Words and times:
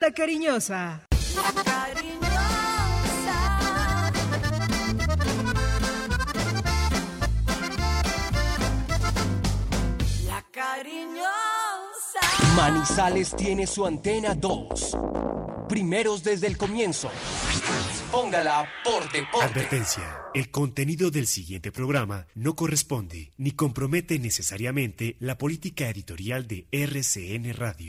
La 0.00 0.12
cariñosa. 0.12 1.06
La 1.36 1.62
cariñosa. 1.62 2.30
La 10.24 10.46
cariñosa. 10.50 12.20
Manizales 12.56 13.36
tiene 13.36 13.66
su 13.66 13.84
antena 13.84 14.34
2. 14.34 14.96
Primeros 15.68 16.24
desde 16.24 16.46
el 16.46 16.56
comienzo. 16.56 17.10
Póngala 18.10 18.66
por 18.82 19.02
deporte. 19.12 19.46
Advertencia. 19.46 20.22
El 20.32 20.50
contenido 20.50 21.10
del 21.10 21.26
siguiente 21.26 21.72
programa 21.72 22.26
no 22.34 22.56
corresponde 22.56 23.32
ni 23.36 23.50
compromete 23.50 24.18
necesariamente 24.18 25.16
la 25.20 25.36
política 25.36 25.90
editorial 25.90 26.46
de 26.46 26.66
RCN 26.72 27.52
Radio. 27.52 27.88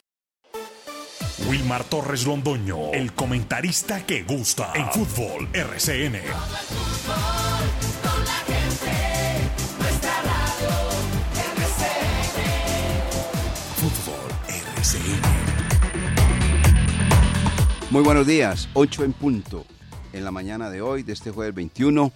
Wilmar 1.47 1.83
Torres 1.83 2.25
Londoño, 2.25 2.91
el 2.93 3.13
comentarista 3.13 4.05
que 4.05 4.23
gusta 4.23 4.71
en 4.75 4.89
fútbol 4.91 5.49
RCN. 5.53 6.19
Muy 17.89 18.03
buenos 18.03 18.25
días, 18.25 18.69
8 18.73 19.03
en 19.03 19.13
punto 19.13 19.65
en 20.13 20.23
la 20.23 20.31
mañana 20.31 20.69
de 20.69 20.81
hoy, 20.81 21.03
de 21.03 21.13
este 21.13 21.31
jueves 21.31 21.53
21 21.53 22.11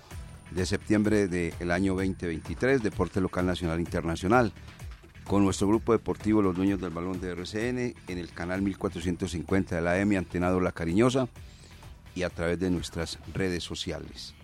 de 0.52 0.66
septiembre 0.66 1.28
del 1.28 1.72
año 1.72 1.94
2023, 1.96 2.82
Deporte 2.82 3.20
Local 3.20 3.46
Nacional 3.46 3.80
Internacional, 3.80 4.54
con 5.28 5.44
nuestro 5.44 5.68
grupo 5.68 5.92
deportivo 5.92 6.42
Los 6.42 6.56
Dueños 6.56 6.80
del 6.80 6.92
Balón 6.92 7.20
de 7.20 7.32
RCN 7.32 7.96
en 8.08 8.18
el 8.18 8.32
canal 8.32 8.62
1450 8.62 9.76
de 9.76 9.82
la 9.82 10.00
M, 10.00 10.16
Antenado 10.18 10.60
La 10.60 10.72
Cariñosa 10.72 11.28
y 12.14 12.24
a 12.24 12.30
través 12.30 12.60
de 12.60 12.70
nuestras 12.70 13.18
redes 13.34 13.64
sociales. 13.64 14.36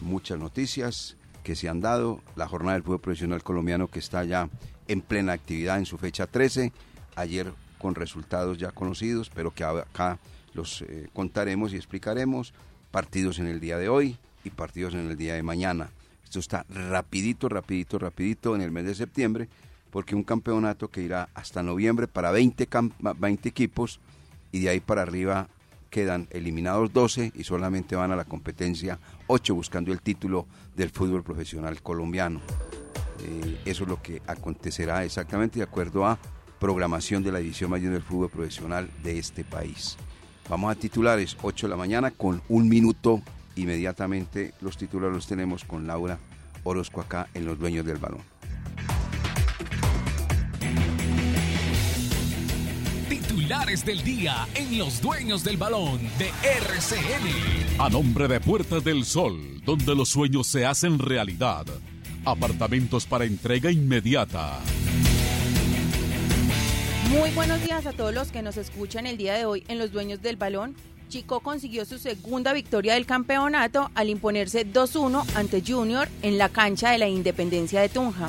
Muchas 0.00 0.38
noticias 0.38 1.16
que 1.42 1.56
se 1.56 1.68
han 1.68 1.80
dado, 1.80 2.20
la 2.36 2.48
jornada 2.48 2.74
del 2.74 2.82
fútbol 2.82 3.00
profesional 3.00 3.42
colombiano 3.42 3.88
que 3.88 3.98
está 3.98 4.24
ya 4.24 4.48
en 4.88 5.00
plena 5.00 5.32
actividad 5.32 5.78
en 5.78 5.86
su 5.86 5.96
fecha 5.96 6.26
13, 6.26 6.72
ayer 7.16 7.52
con 7.78 7.94
resultados 7.94 8.58
ya 8.58 8.72
conocidos, 8.72 9.30
pero 9.34 9.52
que 9.52 9.64
acá 9.64 10.18
los 10.52 10.82
eh, 10.82 11.08
contaremos 11.14 11.72
y 11.72 11.76
explicaremos, 11.76 12.52
partidos 12.90 13.38
en 13.38 13.46
el 13.46 13.60
día 13.60 13.78
de 13.78 13.88
hoy 13.88 14.18
y 14.44 14.50
partidos 14.50 14.94
en 14.94 15.08
el 15.08 15.16
día 15.16 15.34
de 15.34 15.42
mañana. 15.42 15.90
Esto 16.24 16.40
está 16.40 16.66
rapidito, 16.68 17.48
rapidito, 17.48 17.98
rapidito 17.98 18.54
en 18.54 18.60
el 18.60 18.70
mes 18.70 18.84
de 18.84 18.94
septiembre, 18.94 19.48
porque 19.90 20.14
un 20.14 20.22
campeonato 20.22 20.88
que 20.88 21.02
irá 21.02 21.28
hasta 21.34 21.62
noviembre 21.62 22.08
para 22.08 22.30
20, 22.30 22.68
20 23.18 23.48
equipos 23.48 24.00
y 24.52 24.60
de 24.60 24.70
ahí 24.70 24.80
para 24.80 25.02
arriba 25.02 25.48
quedan 25.90 26.28
eliminados 26.30 26.92
12 26.92 27.32
y 27.34 27.44
solamente 27.44 27.96
van 27.96 28.12
a 28.12 28.16
la 28.16 28.24
competencia 28.24 28.98
8 29.26 29.54
buscando 29.54 29.92
el 29.92 30.00
título 30.00 30.46
del 30.76 30.90
fútbol 30.90 31.22
profesional 31.22 31.82
colombiano. 31.82 32.40
Eh, 33.24 33.60
eso 33.64 33.82
es 33.82 33.88
lo 33.88 34.00
que 34.00 34.22
acontecerá 34.26 35.04
exactamente 35.04 35.58
de 35.58 35.64
acuerdo 35.64 36.06
a 36.06 36.18
programación 36.58 37.22
de 37.22 37.32
la 37.32 37.38
división 37.38 37.70
mayor 37.70 37.92
del 37.92 38.02
fútbol 38.02 38.30
profesional 38.30 38.88
de 39.02 39.18
este 39.18 39.44
país. 39.44 39.96
Vamos 40.48 40.70
a 40.70 40.78
titulares 40.78 41.36
8 41.42 41.66
de 41.66 41.70
la 41.70 41.76
mañana 41.76 42.10
con 42.10 42.42
un 42.48 42.68
minuto 42.68 43.22
inmediatamente 43.56 44.54
los 44.60 44.76
titulares 44.76 45.14
los 45.14 45.26
tenemos 45.26 45.64
con 45.64 45.86
Laura 45.86 46.18
Orozco 46.64 47.00
acá 47.00 47.28
en 47.34 47.46
Los 47.46 47.58
Dueños 47.58 47.84
del 47.84 47.98
Balón. 47.98 48.39
Titulares 53.50 53.84
del 53.84 54.04
día 54.04 54.46
en 54.54 54.78
Los 54.78 55.02
Dueños 55.02 55.42
del 55.42 55.56
Balón 55.56 55.98
de 56.18 56.28
RCN. 56.28 57.80
A 57.80 57.88
nombre 57.88 58.28
de 58.28 58.38
Puertas 58.38 58.84
del 58.84 59.04
Sol, 59.04 59.60
donde 59.64 59.92
los 59.96 60.08
sueños 60.08 60.46
se 60.46 60.64
hacen 60.64 61.00
realidad. 61.00 61.66
Apartamentos 62.24 63.06
para 63.06 63.24
entrega 63.24 63.72
inmediata. 63.72 64.60
Muy 67.10 67.30
buenos 67.30 67.60
días 67.64 67.86
a 67.86 67.92
todos 67.92 68.14
los 68.14 68.30
que 68.30 68.40
nos 68.40 68.56
escuchan 68.56 69.08
el 69.08 69.16
día 69.16 69.34
de 69.34 69.46
hoy 69.46 69.64
en 69.66 69.80
Los 69.80 69.90
Dueños 69.90 70.22
del 70.22 70.36
Balón. 70.36 70.76
Chico 71.08 71.40
consiguió 71.40 71.84
su 71.84 71.98
segunda 71.98 72.52
victoria 72.52 72.94
del 72.94 73.04
campeonato 73.04 73.90
al 73.96 74.10
imponerse 74.10 74.64
2-1 74.64 75.24
ante 75.34 75.60
Junior 75.66 76.08
en 76.22 76.38
la 76.38 76.50
cancha 76.50 76.92
de 76.92 76.98
la 76.98 77.08
Independencia 77.08 77.80
de 77.80 77.88
Tunja. 77.88 78.28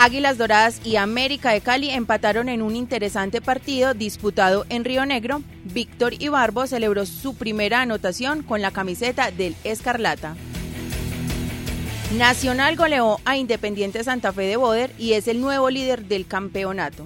Águilas 0.00 0.38
Doradas 0.38 0.80
y 0.84 0.94
América 0.94 1.50
de 1.50 1.60
Cali 1.60 1.90
empataron 1.90 2.48
en 2.48 2.62
un 2.62 2.76
interesante 2.76 3.40
partido 3.40 3.94
disputado 3.94 4.64
en 4.68 4.84
Río 4.84 5.04
Negro. 5.04 5.42
Víctor 5.64 6.14
Ibarbo 6.22 6.68
celebró 6.68 7.04
su 7.04 7.34
primera 7.34 7.80
anotación 7.80 8.44
con 8.44 8.62
la 8.62 8.70
camiseta 8.70 9.32
del 9.32 9.56
Escarlata. 9.64 10.36
Nacional 12.16 12.76
goleó 12.76 13.18
a 13.24 13.36
Independiente 13.36 14.04
Santa 14.04 14.32
Fe 14.32 14.42
de 14.42 14.56
Boder 14.56 14.92
y 15.00 15.14
es 15.14 15.26
el 15.26 15.40
nuevo 15.40 15.68
líder 15.68 16.04
del 16.04 16.28
campeonato. 16.28 17.04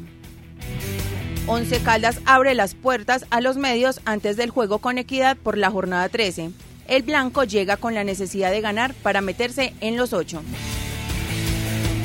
Once 1.47 1.81
Caldas 1.81 2.21
abre 2.27 2.55
las 2.55 2.75
puertas 2.75 3.25
a 3.31 3.41
los 3.41 3.57
medios 3.57 4.03
antes 4.05 4.37
del 4.37 4.51
juego 4.51 4.81
con 4.81 4.99
equidad 4.99 5.39
por 5.39 5.57
la 5.57 5.71
jornada 5.71 6.11
13. 6.11 6.51
El 6.89 7.03
blanco 7.05 7.45
llega 7.45 7.79
con 7.79 7.95
la 7.95 8.05
necesidad 8.05 8.51
de 8.51 8.61
ganar 8.61 8.93
para 8.93 9.23
meterse 9.23 9.73
en 9.81 9.97
los 9.97 10.13
ocho. 10.13 10.43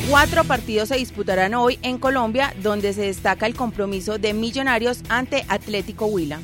Cuatro 0.10 0.46
partidos 0.46 0.88
se 0.88 0.96
disputarán 0.96 1.54
hoy 1.54 1.80
en 1.82 1.98
Colombia, 1.98 2.54
donde 2.64 2.94
se 2.94 3.02
destaca 3.02 3.46
el 3.46 3.56
compromiso 3.56 4.18
de 4.18 4.34
Millonarios 4.34 5.00
ante 5.10 5.46
Atlético 5.50 6.06
Huila. 6.06 6.40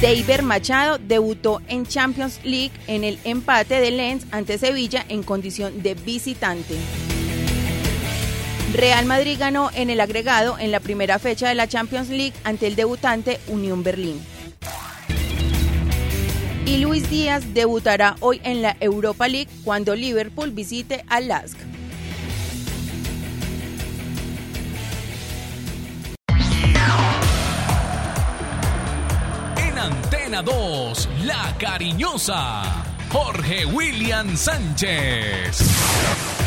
Deiber 0.00 0.42
Machado 0.42 0.98
debutó 0.98 1.62
en 1.68 1.86
Champions 1.86 2.40
League 2.42 2.72
en 2.88 3.04
el 3.04 3.20
empate 3.22 3.78
de 3.78 3.92
Lens 3.92 4.26
ante 4.32 4.58
Sevilla 4.58 5.06
en 5.08 5.22
condición 5.22 5.84
de 5.84 5.94
visitante. 5.94 6.74
Real 8.72 9.06
Madrid 9.06 9.36
ganó 9.38 9.70
en 9.72 9.88
el 9.88 10.00
agregado 10.00 10.58
en 10.58 10.72
la 10.72 10.80
primera 10.80 11.20
fecha 11.20 11.48
de 11.48 11.54
la 11.54 11.68
Champions 11.68 12.08
League 12.08 12.34
ante 12.42 12.66
el 12.66 12.74
debutante 12.74 13.38
Unión 13.46 13.84
Berlín. 13.84 14.20
Y 16.64 16.78
Luis 16.78 17.08
Díaz 17.10 17.54
debutará 17.54 18.16
hoy 18.20 18.40
en 18.44 18.62
la 18.62 18.76
Europa 18.80 19.28
League 19.28 19.50
cuando 19.64 19.94
Liverpool 19.94 20.50
visite 20.50 21.04
al 21.08 21.28
Lask. 21.28 21.58
En 29.56 29.78
Antena 29.78 30.42
2, 30.42 31.08
La 31.24 31.54
Cariñosa. 31.58 32.82
Jorge 33.12 33.66
William 33.66 34.34
Sánchez. 34.34 36.41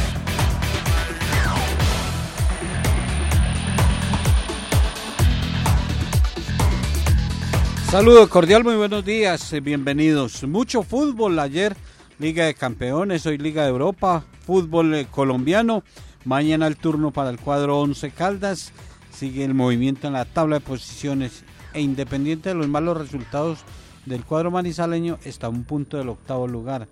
Saludo 7.96 8.28
cordial, 8.28 8.66
muy 8.66 8.76
buenos 8.76 9.06
días, 9.06 9.54
eh, 9.54 9.62
bienvenidos. 9.62 10.44
Mucho 10.44 10.84
fútbol 10.84 11.40
ayer, 11.40 11.78
Liga 12.20 12.44
de 12.44 12.54
Campeones, 12.54 13.26
hoy 13.26 13.38
Liga 13.38 13.64
de 13.64 13.70
Europa, 13.70 14.26
fútbol 14.46 14.94
eh, 14.96 15.08
colombiano. 15.10 15.82
Mañana 16.26 16.68
el 16.68 16.76
turno 16.76 17.12
para 17.12 17.30
el 17.30 17.40
cuadro 17.40 17.80
11 17.80 18.12
Caldas. 18.12 18.74
Sigue 19.14 19.46
el 19.46 19.54
movimiento 19.54 20.08
en 20.08 20.14
la 20.14 20.26
tabla 20.26 20.58
de 20.58 20.66
posiciones 20.66 21.46
e 21.74 21.80
independiente 21.80 22.50
de 22.50 22.56
los 22.56 22.68
malos 22.68 22.98
resultados 22.98 23.60
del 24.06 24.26
cuadro 24.26 24.52
manizaleño, 24.52 25.18
está 25.24 25.48
a 25.48 25.52
un 25.52 25.64
punto 25.64 25.96
del 25.96 26.10
octavo 26.10 26.50
lugar. 26.50 26.90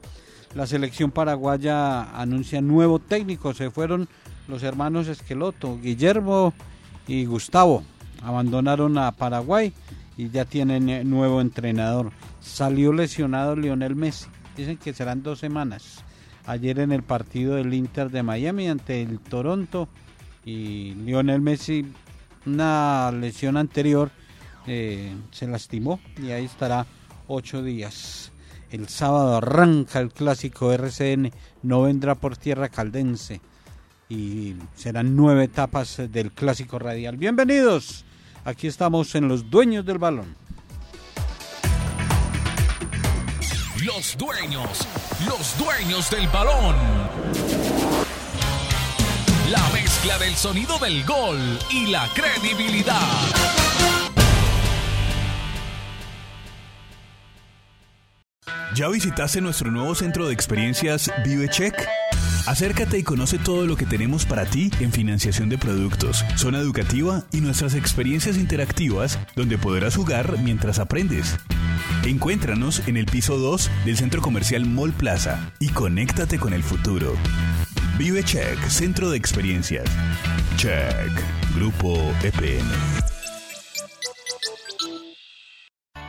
La 0.56 0.68
selección 0.68 1.12
paraguaya 1.12 2.18
anuncia 2.18 2.62
nuevo 2.62 3.00
técnico. 3.00 3.54
Se 3.54 3.72
fueron 3.72 4.08
los 4.48 4.64
hermanos 4.64 5.10
Esqueloto, 5.10 5.78
Guillermo 5.82 6.54
y 7.08 7.26
Gustavo. 7.26 7.84
Abandonaron 8.22 8.98
a 8.98 9.12
Paraguay 9.12 9.74
y 10.18 10.30
ya 10.30 10.46
tienen 10.46 10.90
eh, 10.90 11.04
nuevo 11.04 11.42
entrenador. 11.42 12.12
Salió 12.42 12.94
lesionado 12.94 13.56
Lionel 13.56 13.96
Messi. 13.96 14.28
Dicen 14.56 14.78
que 14.78 14.94
serán 14.94 15.24
dos 15.24 15.40
semanas. 15.40 16.04
Ayer 16.46 16.80
en 16.80 16.92
el 16.92 17.04
partido 17.04 17.56
del 17.56 17.74
Inter 17.74 18.12
de 18.12 18.24
Miami 18.24 18.68
ante 18.68 19.02
el 19.02 19.20
Toronto 19.20 19.88
y 20.46 20.94
Lionel 20.96 21.42
Messi, 21.42 21.86
una 22.46 23.12
lesión 23.12 23.58
anterior, 23.58 24.12
eh, 24.68 25.14
se 25.32 25.48
lastimó 25.48 26.00
y 26.22 26.32
ahí 26.32 26.46
estará 26.46 26.86
ocho 27.28 27.64
días. 27.64 28.32
El 28.72 28.90
sábado 28.90 29.38
arranca 29.38 30.00
el 30.00 30.12
clásico 30.12 30.74
RCN, 30.74 31.32
no 31.62 31.84
vendrá 31.84 32.16
por 32.16 32.38
tierra 32.38 32.70
caldense 32.70 33.40
y 34.10 34.56
serán 34.76 35.16
nueve 35.16 35.46
etapas 35.46 36.02
del 36.10 36.32
clásico 36.32 36.80
radial. 36.80 37.18
Bienvenidos, 37.18 38.04
aquí 38.46 38.68
estamos 38.68 39.14
en 39.16 39.28
Los 39.28 39.50
Dueños 39.50 39.86
del 39.86 39.98
Balón. 39.98 40.36
Los 43.86 44.18
dueños, 44.18 44.88
los 45.28 45.58
dueños 45.58 46.10
del 46.10 46.28
balón. 46.30 46.76
La 49.52 49.70
mezcla 49.74 50.18
del 50.20 50.34
sonido 50.36 50.80
del 50.80 51.04
gol 51.06 51.60
y 51.70 51.88
la 51.88 52.08
credibilidad. 52.14 53.02
¿Ya 58.74 58.88
visitaste 58.88 59.42
nuestro 59.42 59.70
nuevo 59.70 59.94
centro 59.96 60.28
de 60.28 60.34
experiencias 60.34 61.12
ViveCheck? 61.26 62.03
Acércate 62.46 62.98
y 62.98 63.04
conoce 63.04 63.40
todo 63.40 63.66
lo 63.66 63.78
que 63.78 63.86
tenemos 63.86 64.26
para 64.26 64.44
ti 64.46 64.70
en 64.82 64.92
financiación 64.92 65.48
de 65.48 65.58
productos, 65.58 66.26
zona 66.36 66.60
educativa 66.60 67.24
y 67.32 67.40
nuestras 67.40 67.74
experiencias 67.74 68.38
interactivas 68.38 69.18
donde 69.34 69.58
podrás 69.58 69.96
jugar 69.96 70.38
mientras 70.40 70.78
aprendes. 70.78 71.38
Encuéntranos 72.06 72.86
en 72.86 72.98
el 72.98 73.06
piso 73.06 73.38
2 73.38 73.72
del 73.86 73.96
centro 73.96 74.22
comercial 74.22 74.66
Mall 74.66 74.92
Plaza 74.92 75.54
y 75.62 75.70
conéctate 75.70 76.38
con 76.38 76.54
el 76.54 76.64
futuro. 76.64 77.16
Vive 77.98 78.24
Check, 78.24 78.60
Centro 78.68 79.10
de 79.10 79.18
Experiencias. 79.18 79.86
Check, 80.58 81.12
Grupo 81.56 81.96
EPN. 82.24 82.68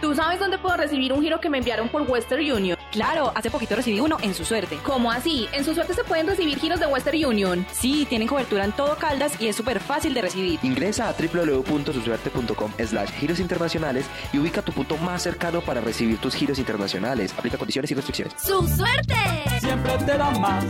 ¿Tú 0.00 0.16
sabes 0.16 0.40
dónde 0.40 0.58
puedo 0.58 0.76
recibir 0.76 1.12
un 1.12 1.22
giro 1.22 1.40
que 1.40 1.48
me 1.48 1.58
enviaron 1.58 1.88
por 1.88 2.02
Western 2.02 2.42
Union? 2.42 2.73
Claro, 2.94 3.32
hace 3.34 3.50
poquito 3.50 3.74
recibí 3.74 3.98
uno 3.98 4.18
en 4.22 4.34
su 4.34 4.44
suerte. 4.44 4.78
¿Cómo 4.84 5.10
así? 5.10 5.48
¿En 5.52 5.64
su 5.64 5.74
suerte 5.74 5.94
se 5.94 6.04
pueden 6.04 6.28
recibir 6.28 6.60
giros 6.60 6.78
de 6.78 6.86
Western 6.86 7.24
Union? 7.24 7.66
Sí, 7.72 8.06
tienen 8.08 8.28
cobertura 8.28 8.64
en 8.64 8.70
todo 8.70 8.96
Caldas 8.96 9.32
y 9.40 9.48
es 9.48 9.56
súper 9.56 9.80
fácil 9.80 10.14
de 10.14 10.22
recibir. 10.22 10.60
Ingresa 10.62 11.08
a 11.08 11.12
www.susuerte.com 11.12 12.70
slash 12.86 13.10
giros 13.18 13.40
internacionales 13.40 14.06
y 14.32 14.38
ubica 14.38 14.62
tu 14.62 14.70
punto 14.70 14.96
más 14.98 15.24
cercano 15.24 15.60
para 15.60 15.80
recibir 15.80 16.18
tus 16.18 16.36
giros 16.36 16.60
internacionales. 16.60 17.34
Aplica 17.36 17.58
condiciones 17.58 17.90
y 17.90 17.94
restricciones. 17.94 18.34
¡Su 18.40 18.64
suerte! 18.68 19.16
Siempre 19.58 19.98
te 19.98 20.16
da 20.16 20.30
más. 20.38 20.64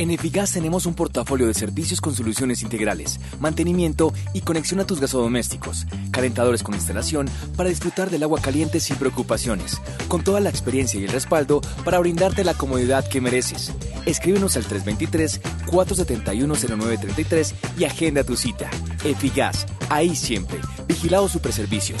En 0.00 0.10
Efigas 0.10 0.52
tenemos 0.54 0.86
un 0.86 0.94
portafolio 0.94 1.46
de 1.46 1.52
servicios 1.52 2.00
con 2.00 2.14
soluciones 2.14 2.62
integrales, 2.62 3.20
mantenimiento 3.38 4.14
y 4.32 4.40
conexión 4.40 4.80
a 4.80 4.86
tus 4.86 4.98
gasodomésticos, 4.98 5.86
calentadores 6.10 6.62
con 6.62 6.74
instalación 6.74 7.28
para 7.54 7.68
disfrutar 7.68 8.08
del 8.08 8.22
agua 8.22 8.40
caliente 8.40 8.80
sin 8.80 8.96
preocupaciones, 8.96 9.78
con 10.08 10.24
toda 10.24 10.40
la 10.40 10.48
experiencia 10.48 10.98
y 10.98 11.04
el 11.04 11.10
respaldo 11.10 11.60
para 11.84 11.98
brindarte 11.98 12.44
la 12.44 12.54
comodidad 12.54 13.06
que 13.06 13.20
mereces. 13.20 13.74
Escríbenos 14.06 14.56
al 14.56 14.64
323-471-0933 14.64 17.52
y 17.76 17.84
agenda 17.84 18.24
tu 18.24 18.38
cita. 18.38 18.70
Efigas, 19.04 19.66
ahí 19.90 20.16
siempre. 20.16 20.60
Vigilado 20.88 21.28
Superservicios. 21.28 22.00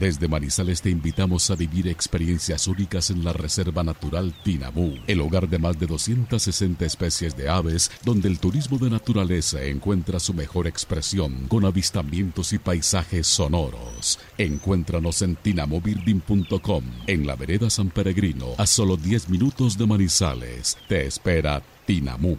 Desde 0.00 0.28
Manizales 0.28 0.80
te 0.80 0.88
invitamos 0.88 1.50
a 1.50 1.56
vivir 1.56 1.86
experiencias 1.86 2.66
únicas 2.66 3.10
en 3.10 3.22
la 3.22 3.34
Reserva 3.34 3.84
Natural 3.84 4.32
Tinamú, 4.42 4.94
el 5.06 5.20
hogar 5.20 5.46
de 5.46 5.58
más 5.58 5.78
de 5.78 5.86
260 5.86 6.86
especies 6.86 7.36
de 7.36 7.50
aves, 7.50 7.90
donde 8.02 8.28
el 8.28 8.38
turismo 8.38 8.78
de 8.78 8.88
naturaleza 8.88 9.62
encuentra 9.62 10.18
su 10.18 10.32
mejor 10.32 10.66
expresión 10.66 11.46
con 11.48 11.66
avistamientos 11.66 12.54
y 12.54 12.58
paisajes 12.58 13.26
sonoros. 13.26 14.18
Encuéntranos 14.38 15.20
en 15.20 15.36
tinamobirding.com, 15.36 16.84
en 17.06 17.26
la 17.26 17.36
vereda 17.36 17.68
San 17.68 17.90
Peregrino, 17.90 18.54
a 18.56 18.64
solo 18.66 18.96
10 18.96 19.28
minutos 19.28 19.76
de 19.76 19.86
Manizales. 19.86 20.78
Te 20.88 21.06
espera 21.06 21.62
Tinamú. 21.84 22.38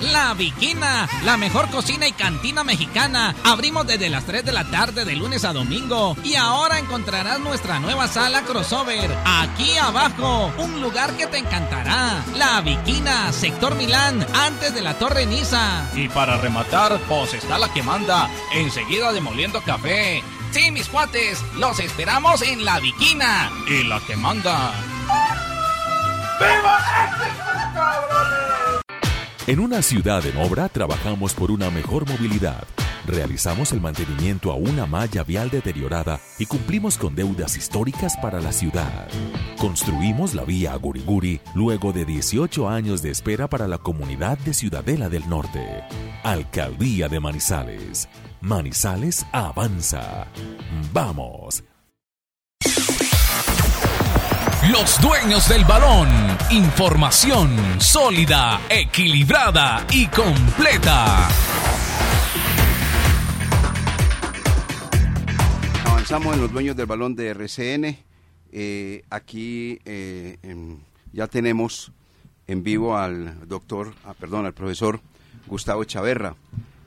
La 0.00 0.32
Viquina, 0.34 1.08
la 1.24 1.36
mejor 1.36 1.68
cocina 1.70 2.06
y 2.06 2.12
cantina 2.12 2.62
mexicana. 2.62 3.34
Abrimos 3.44 3.86
desde 3.86 4.08
las 4.08 4.24
3 4.24 4.44
de 4.44 4.52
la 4.52 4.64
tarde 4.70 5.04
de 5.04 5.16
lunes 5.16 5.44
a 5.44 5.52
domingo. 5.52 6.16
Y 6.22 6.36
ahora 6.36 6.78
encontrarás 6.78 7.40
nuestra 7.40 7.80
nueva 7.80 8.06
sala 8.06 8.42
crossover. 8.42 9.10
Aquí 9.24 9.76
abajo, 9.78 10.52
un 10.58 10.80
lugar 10.80 11.16
que 11.16 11.26
te 11.26 11.38
encantará. 11.38 12.24
La 12.36 12.60
Viquina, 12.60 13.32
sector 13.32 13.74
Milán, 13.74 14.24
antes 14.34 14.72
de 14.72 14.82
la 14.82 14.94
Torre 14.98 15.26
Niza. 15.26 15.88
Y 15.94 16.08
para 16.08 16.36
rematar, 16.36 17.00
pues 17.08 17.34
está 17.34 17.58
la 17.58 17.72
que 17.72 17.82
manda, 17.82 18.30
enseguida 18.54 19.12
demoliendo 19.12 19.60
café. 19.62 20.22
Sí, 20.52 20.70
mis 20.70 20.88
cuates, 20.88 21.42
los 21.56 21.78
esperamos 21.80 22.40
en 22.42 22.64
La 22.64 22.78
Viquina. 22.78 23.50
Y 23.66 23.82
la 23.84 24.00
que 24.00 24.16
manda. 24.16 24.72
¡Viva 26.38 26.78
cabrones! 27.74 28.87
En 29.48 29.60
una 29.60 29.80
ciudad 29.80 30.26
en 30.26 30.36
obra 30.36 30.68
trabajamos 30.68 31.32
por 31.32 31.50
una 31.50 31.70
mejor 31.70 32.06
movilidad. 32.06 32.64
Realizamos 33.06 33.72
el 33.72 33.80
mantenimiento 33.80 34.52
a 34.52 34.56
una 34.56 34.84
malla 34.84 35.24
vial 35.24 35.48
deteriorada 35.48 36.20
y 36.38 36.44
cumplimos 36.44 36.98
con 36.98 37.14
deudas 37.14 37.56
históricas 37.56 38.14
para 38.18 38.42
la 38.42 38.52
ciudad. 38.52 39.08
Construimos 39.56 40.34
la 40.34 40.44
vía 40.44 40.76
Guriguri 40.76 41.40
luego 41.54 41.94
de 41.94 42.04
18 42.04 42.68
años 42.68 43.00
de 43.00 43.08
espera 43.08 43.48
para 43.48 43.66
la 43.66 43.78
comunidad 43.78 44.36
de 44.36 44.52
Ciudadela 44.52 45.08
del 45.08 45.26
Norte. 45.30 45.82
Alcaldía 46.24 47.08
de 47.08 47.18
Manizales. 47.18 48.06
Manizales 48.42 49.24
avanza. 49.32 50.26
¡Vamos! 50.92 51.64
Los 54.72 55.00
dueños 55.00 55.48
del 55.48 55.64
balón. 55.64 56.08
Información 56.50 57.80
sólida, 57.80 58.60
equilibrada 58.68 59.86
y 59.90 60.06
completa. 60.08 61.26
Avanzamos 65.86 66.34
en 66.34 66.42
los 66.42 66.52
dueños 66.52 66.76
del 66.76 66.84
balón 66.84 67.16
de 67.16 67.28
RCN. 67.28 67.98
Eh, 68.52 69.04
aquí 69.08 69.78
eh, 69.86 70.36
en, 70.42 70.82
ya 71.14 71.28
tenemos 71.28 71.90
en 72.46 72.62
vivo 72.62 72.98
al 72.98 73.48
doctor, 73.48 73.94
ah, 74.04 74.12
perdón, 74.20 74.44
al 74.44 74.52
profesor 74.52 75.00
Gustavo 75.46 75.84
Chaverra, 75.84 76.34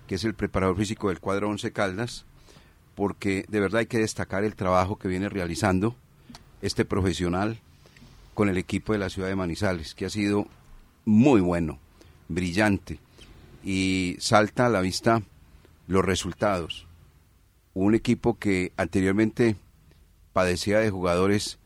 que 0.06 0.16
es 0.16 0.24
el 0.24 0.36
preparador 0.36 0.78
físico 0.78 1.10
del 1.10 1.20
cuadro 1.20 1.50
11 1.50 1.72
Caldas, 1.72 2.26
porque 2.94 3.44
de 3.48 3.60
verdad 3.60 3.80
hay 3.80 3.88
que 3.88 3.98
destacar 3.98 4.44
el 4.44 4.56
trabajo 4.56 5.00
que 5.00 5.08
viene 5.08 5.30
realizando 5.30 5.96
este 6.62 6.86
profesional 6.86 7.60
con 8.34 8.50
el 8.50 8.58
equipo 8.58 8.94
de 8.94 9.00
la 9.00 9.10
ciudad 9.10 9.28
de 9.28 9.36
Manizales, 9.36 9.96
que 9.96 10.06
ha 10.06 10.10
sido 10.10 10.48
muy 11.06 11.42
bueno, 11.42 11.80
brillante, 12.28 13.00
y 13.64 14.16
salta 14.20 14.66
a 14.66 14.70
la 14.70 14.82
vista 14.82 15.22
los 15.88 16.04
resultados. 16.04 16.88
Un 17.74 17.96
equipo 17.96 18.38
que 18.38 18.72
anteriormente 18.78 19.56
padecía 20.34 20.80
de 20.80 20.90
jugadores 20.90 21.60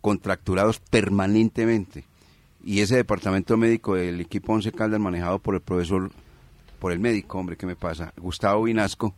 contracturados 0.00 0.80
permanentemente, 0.80 2.04
y 2.64 2.80
ese 2.80 2.96
departamento 2.96 3.56
médico 3.56 3.94
del 3.94 4.20
equipo 4.20 4.52
Once 4.52 4.72
Caldas 4.72 5.00
manejado 5.00 5.38
por 5.38 5.54
el 5.54 5.60
profesor, 5.60 6.10
por 6.78 6.92
el 6.92 6.98
médico, 6.98 7.38
hombre, 7.38 7.56
¿qué 7.56 7.66
me 7.66 7.76
pasa? 7.76 8.12
Gustavo 8.16 8.64
Vinasco, 8.64 9.14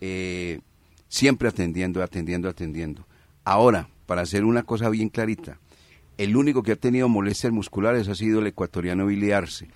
eh, 0.00 0.60
siempre 1.08 1.48
atendiendo, 1.48 2.02
atendiendo, 2.02 2.48
atendiendo. 2.48 3.06
Ahora, 3.44 3.88
para 4.06 4.22
hacer 4.22 4.44
una 4.44 4.62
cosa 4.62 4.88
bien 4.88 5.08
clarita, 5.08 5.58
el 6.18 6.36
único 6.36 6.62
que 6.62 6.72
ha 6.72 6.76
tenido 6.76 7.08
molestias 7.08 7.52
musculares 7.52 8.08
ha 8.08 8.14
sido 8.14 8.40
el 8.40 8.46
ecuatoriano 8.46 9.06
Billy 9.06 9.32
Arce. 9.32 9.68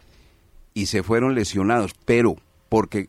Y 0.75 0.87
se 0.87 1.03
fueron 1.03 1.35
lesionados, 1.35 1.95
pero 2.05 2.37
porque 2.69 3.09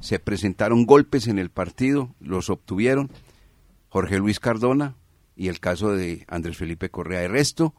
se 0.00 0.18
presentaron 0.18 0.86
golpes 0.86 1.26
en 1.26 1.38
el 1.38 1.50
partido, 1.50 2.14
los 2.20 2.50
obtuvieron 2.50 3.10
Jorge 3.88 4.18
Luis 4.18 4.40
Cardona 4.40 4.94
y 5.36 5.48
el 5.48 5.60
caso 5.60 5.92
de 5.92 6.24
Andrés 6.28 6.56
Felipe 6.56 6.90
Correa. 6.90 7.24
El 7.24 7.32
resto, 7.32 7.74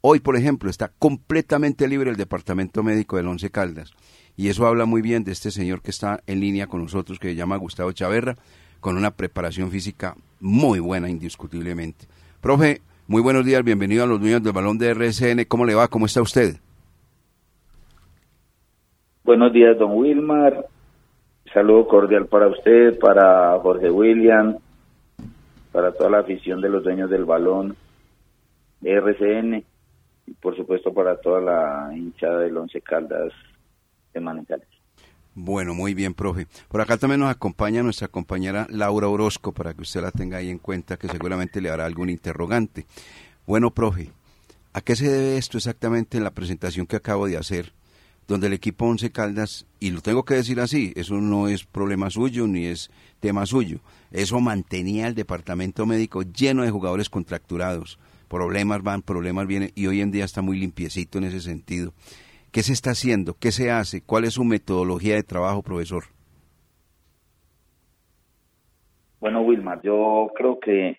hoy 0.00 0.20
por 0.20 0.36
ejemplo, 0.36 0.70
está 0.70 0.92
completamente 0.98 1.88
libre 1.88 2.10
el 2.10 2.16
departamento 2.16 2.82
médico 2.82 3.16
del 3.16 3.28
Once 3.28 3.50
Caldas. 3.50 3.92
Y 4.36 4.48
eso 4.48 4.66
habla 4.66 4.84
muy 4.84 5.00
bien 5.02 5.24
de 5.24 5.32
este 5.32 5.50
señor 5.50 5.80
que 5.80 5.90
está 5.90 6.22
en 6.26 6.40
línea 6.40 6.66
con 6.66 6.82
nosotros, 6.82 7.18
que 7.18 7.28
se 7.28 7.34
llama 7.34 7.56
Gustavo 7.56 7.92
Chaverra, 7.92 8.36
con 8.80 8.96
una 8.96 9.12
preparación 9.12 9.70
física 9.70 10.14
muy 10.40 10.78
buena, 10.78 11.08
indiscutiblemente. 11.08 12.06
Profe, 12.40 12.82
muy 13.08 13.22
buenos 13.22 13.44
días, 13.44 13.62
bienvenido 13.62 14.02
a 14.02 14.06
los 14.06 14.20
dueños 14.20 14.42
del 14.42 14.52
balón 14.52 14.78
de 14.78 14.92
RSN. 14.92 15.44
¿Cómo 15.46 15.64
le 15.64 15.74
va? 15.74 15.88
¿Cómo 15.88 16.06
está 16.06 16.22
usted? 16.22 16.56
Buenos 19.22 19.52
días, 19.52 19.78
don 19.78 19.92
Wilmar. 19.92 20.66
Saludo 21.52 21.86
cordial 21.86 22.26
para 22.26 22.48
usted, 22.48 22.98
para 22.98 23.58
Jorge 23.60 23.90
William, 23.90 24.56
para 25.72 25.92
toda 25.92 26.10
la 26.10 26.18
afición 26.18 26.60
de 26.60 26.68
los 26.68 26.82
dueños 26.82 27.08
del 27.08 27.24
balón 27.24 27.76
de 28.80 28.92
RCN 28.92 29.64
y 30.26 30.32
por 30.34 30.56
supuesto 30.56 30.92
para 30.92 31.16
toda 31.16 31.40
la 31.40 31.96
hinchada 31.96 32.40
del 32.40 32.56
Once 32.56 32.80
Caldas 32.80 33.32
de 34.12 34.20
Manizales. 34.20 34.75
Bueno, 35.38 35.74
muy 35.74 35.92
bien, 35.92 36.14
profe. 36.14 36.46
Por 36.66 36.80
acá 36.80 36.96
también 36.96 37.20
nos 37.20 37.30
acompaña 37.30 37.82
nuestra 37.82 38.08
compañera 38.08 38.66
Laura 38.70 39.06
Orozco, 39.06 39.52
para 39.52 39.74
que 39.74 39.82
usted 39.82 40.00
la 40.00 40.10
tenga 40.10 40.38
ahí 40.38 40.48
en 40.48 40.56
cuenta, 40.56 40.96
que 40.96 41.08
seguramente 41.08 41.60
le 41.60 41.68
hará 41.68 41.84
algún 41.84 42.08
interrogante. 42.08 42.86
Bueno, 43.46 43.70
profe, 43.70 44.10
¿a 44.72 44.80
qué 44.80 44.96
se 44.96 45.10
debe 45.10 45.36
esto 45.36 45.58
exactamente 45.58 46.16
en 46.16 46.24
la 46.24 46.30
presentación 46.30 46.86
que 46.86 46.96
acabo 46.96 47.26
de 47.26 47.36
hacer? 47.36 47.74
Donde 48.26 48.46
el 48.46 48.54
equipo 48.54 48.86
Once 48.86 49.12
Caldas, 49.12 49.66
y 49.78 49.90
lo 49.90 50.00
tengo 50.00 50.24
que 50.24 50.36
decir 50.36 50.58
así, 50.58 50.94
eso 50.96 51.20
no 51.20 51.48
es 51.48 51.64
problema 51.64 52.08
suyo 52.08 52.46
ni 52.46 52.64
es 52.64 52.90
tema 53.20 53.44
suyo, 53.44 53.80
eso 54.12 54.40
mantenía 54.40 55.06
el 55.06 55.14
departamento 55.14 55.84
médico 55.84 56.22
lleno 56.22 56.62
de 56.62 56.70
jugadores 56.70 57.10
contracturados. 57.10 57.98
Problemas 58.28 58.82
van, 58.82 59.02
problemas 59.02 59.46
vienen, 59.46 59.70
y 59.74 59.86
hoy 59.86 60.00
en 60.00 60.12
día 60.12 60.24
está 60.24 60.40
muy 60.40 60.58
limpiecito 60.58 61.18
en 61.18 61.24
ese 61.24 61.42
sentido. 61.42 61.92
¿Qué 62.56 62.62
se 62.62 62.72
está 62.72 62.92
haciendo? 62.92 63.34
¿Qué 63.38 63.52
se 63.52 63.70
hace? 63.70 64.02
¿Cuál 64.02 64.24
es 64.24 64.32
su 64.32 64.42
metodología 64.42 65.14
de 65.14 65.22
trabajo, 65.22 65.62
profesor? 65.62 66.04
Bueno, 69.20 69.42
Wilmar, 69.42 69.82
yo 69.82 70.30
creo 70.34 70.58
que 70.58 70.98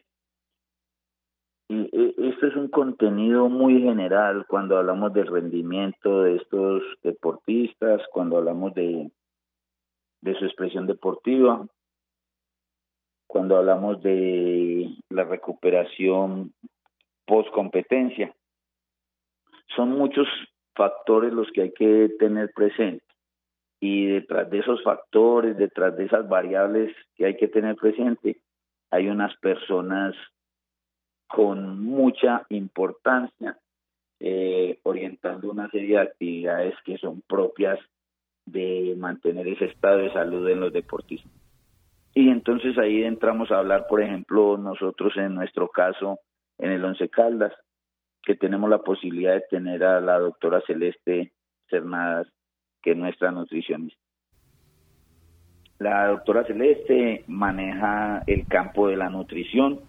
esto 1.68 2.46
es 2.46 2.56
un 2.56 2.68
contenido 2.68 3.50
muy 3.50 3.82
general 3.82 4.46
cuando 4.48 4.78
hablamos 4.78 5.12
del 5.14 5.26
rendimiento 5.26 6.22
de 6.22 6.36
estos 6.36 6.84
deportistas, 7.02 8.04
cuando 8.14 8.38
hablamos 8.38 8.76
de, 8.76 9.10
de 10.22 10.36
su 10.36 10.46
expresión 10.46 10.86
deportiva, 10.86 11.66
cuando 13.26 13.58
hablamos 13.58 14.04
de 14.04 14.96
la 15.10 15.24
recuperación 15.24 16.54
post 17.26 17.50
competencia. 17.50 18.32
Son 19.76 19.90
muchos 19.90 20.28
factores 20.78 21.34
los 21.34 21.52
que 21.52 21.64
hay 21.64 21.72
que 21.74 22.10
tener 22.20 22.52
presente 22.54 23.04
y 23.80 24.08
detrás 24.08 24.50
de 24.50 24.60
esos 24.60 24.82
factores, 24.84 25.58
detrás 25.58 25.96
de 25.98 26.06
esas 26.06 26.28
variables 26.28 26.96
que 27.16 27.26
hay 27.26 27.38
que 27.38 27.48
tener 27.48 27.76
presente, 27.76 28.38
hay 28.90 29.08
unas 29.08 29.36
personas 29.38 30.16
con 31.28 31.84
mucha 31.84 32.46
importancia 32.50 33.58
eh, 34.20 34.80
orientando 34.84 35.52
una 35.52 35.70
serie 35.70 35.98
de 35.98 36.02
actividades 36.02 36.74
que 36.86 36.98
son 36.98 37.22
propias 37.22 37.80
de 38.46 38.96
mantener 38.98 39.48
ese 39.48 39.66
estado 39.66 39.98
de 39.98 40.14
salud 40.14 40.48
en 40.50 40.62
los 40.62 40.74
deportistas. 40.74 41.32
Y 42.16 42.30
entonces 42.30 42.78
ahí 42.80 43.04
entramos 43.04 43.52
a 43.52 43.60
hablar, 43.60 43.86
por 43.88 44.02
ejemplo, 44.02 44.58
nosotros 44.58 45.14
en 45.18 45.36
nuestro 45.36 45.68
caso, 45.68 46.20
en 46.58 46.72
el 46.72 46.84
Once 46.84 47.08
Caldas, 47.10 47.54
que 48.28 48.36
tenemos 48.36 48.70
la 48.70 48.80
posibilidad 48.80 49.36
de 49.36 49.46
tener 49.50 49.86
a 49.86 50.02
la 50.02 50.20
doctora 50.20 50.62
Celeste 50.68 51.32
Cernadas, 51.70 52.28
que 52.82 52.92
es 52.92 52.98
nuestra 52.98 53.32
nutricionista. 53.32 53.98
La 55.80 56.08
doctora 56.08 56.44
Celeste 56.44 57.24
maneja 57.28 58.24
el 58.28 58.46
campo 58.46 58.90
de 58.90 58.98
la 58.98 59.10
nutrición 59.10 59.80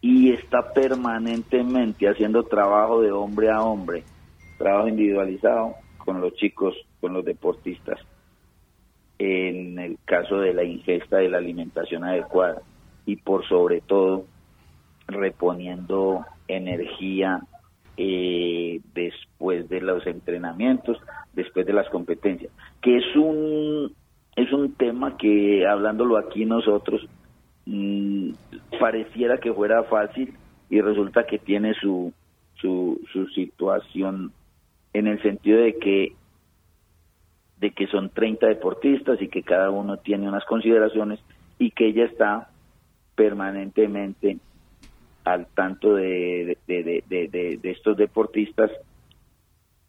y 0.00 0.30
está 0.30 0.72
permanentemente 0.72 2.08
haciendo 2.08 2.44
trabajo 2.44 3.02
de 3.02 3.10
hombre 3.10 3.50
a 3.50 3.62
hombre, 3.62 4.04
trabajo 4.56 4.86
individualizado 4.86 5.74
con 5.96 6.20
los 6.20 6.34
chicos, 6.34 6.76
con 7.00 7.14
los 7.14 7.24
deportistas, 7.24 7.98
en 9.18 9.76
el 9.80 9.98
caso 10.04 10.38
de 10.38 10.54
la 10.54 10.62
ingesta 10.62 11.16
de 11.16 11.30
la 11.30 11.38
alimentación 11.38 12.04
adecuada 12.04 12.62
y 13.06 13.16
por 13.16 13.44
sobre 13.48 13.80
todo 13.80 14.24
reponiendo 15.08 16.24
energía 16.48 17.40
eh, 17.96 18.80
después 18.94 19.68
de 19.68 19.80
los 19.80 20.06
entrenamientos, 20.06 20.98
después 21.34 21.66
de 21.66 21.72
las 21.72 21.88
competencias, 21.90 22.50
que 22.80 22.98
es 22.98 23.16
un 23.16 23.92
es 24.36 24.52
un 24.52 24.72
tema 24.74 25.16
que 25.16 25.66
hablándolo 25.66 26.16
aquí 26.16 26.44
nosotros 26.44 27.06
mm, 27.66 28.30
pareciera 28.78 29.38
que 29.38 29.52
fuera 29.52 29.82
fácil 29.84 30.34
y 30.70 30.80
resulta 30.80 31.26
que 31.26 31.38
tiene 31.38 31.74
su, 31.74 32.12
su 32.60 33.00
su 33.12 33.26
situación 33.28 34.32
en 34.92 35.08
el 35.08 35.20
sentido 35.22 35.60
de 35.60 35.76
que 35.78 36.12
de 37.60 37.72
que 37.72 37.88
son 37.88 38.10
30 38.10 38.46
deportistas 38.46 39.20
y 39.20 39.28
que 39.28 39.42
cada 39.42 39.70
uno 39.70 39.96
tiene 39.96 40.28
unas 40.28 40.44
consideraciones 40.44 41.18
y 41.58 41.72
que 41.72 41.88
ella 41.88 42.04
está 42.04 42.48
permanentemente 43.16 44.38
al 45.32 45.46
tanto 45.48 45.94
de, 45.94 46.56
estos 47.62 47.96
deportistas 47.96 48.70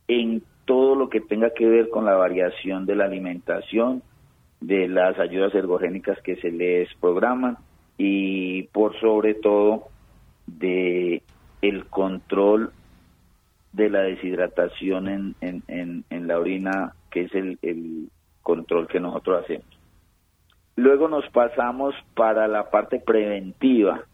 en 0.08 0.44
todo 0.66 0.96
lo 0.96 1.10
que 1.10 1.22
tenga 1.22 1.52
que 1.52 1.66
ver 1.66 1.90
con 1.90 2.06
la 2.06 2.16
variación 2.16 2.86
de 2.86 2.96
la 2.96 3.06
alimentación, 3.06 4.04
de 4.60 4.88
las 4.88 5.18
ayudas 5.20 5.56
ergogénicas 5.56 6.22
que 6.22 6.36
se 6.38 6.52
les 6.52 6.94
programan 6.96 7.58
y 7.98 8.64
por 8.64 9.00
sobre 9.00 9.34
todo 9.36 9.88
de 10.46 11.22
el 11.62 11.86
control 11.86 12.72
de 13.72 13.90
la 13.90 14.02
deshidratación 14.02 15.08
en, 15.08 15.36
en, 15.42 16.04
en, 16.10 16.28
la 16.28 16.40
orina, 16.40 16.94
que 17.12 17.22
es 17.22 17.36
el, 17.36 17.60
el 17.62 18.10
control 18.42 18.88
que 18.88 19.00
nosotros 19.00 19.44
hacemos. 19.44 19.68
Luego 20.76 21.08
nos 21.08 21.28
pasamos 21.30 21.94
para 22.16 22.48
la 22.48 22.70
parte 22.70 23.00
preventiva, 23.00 24.06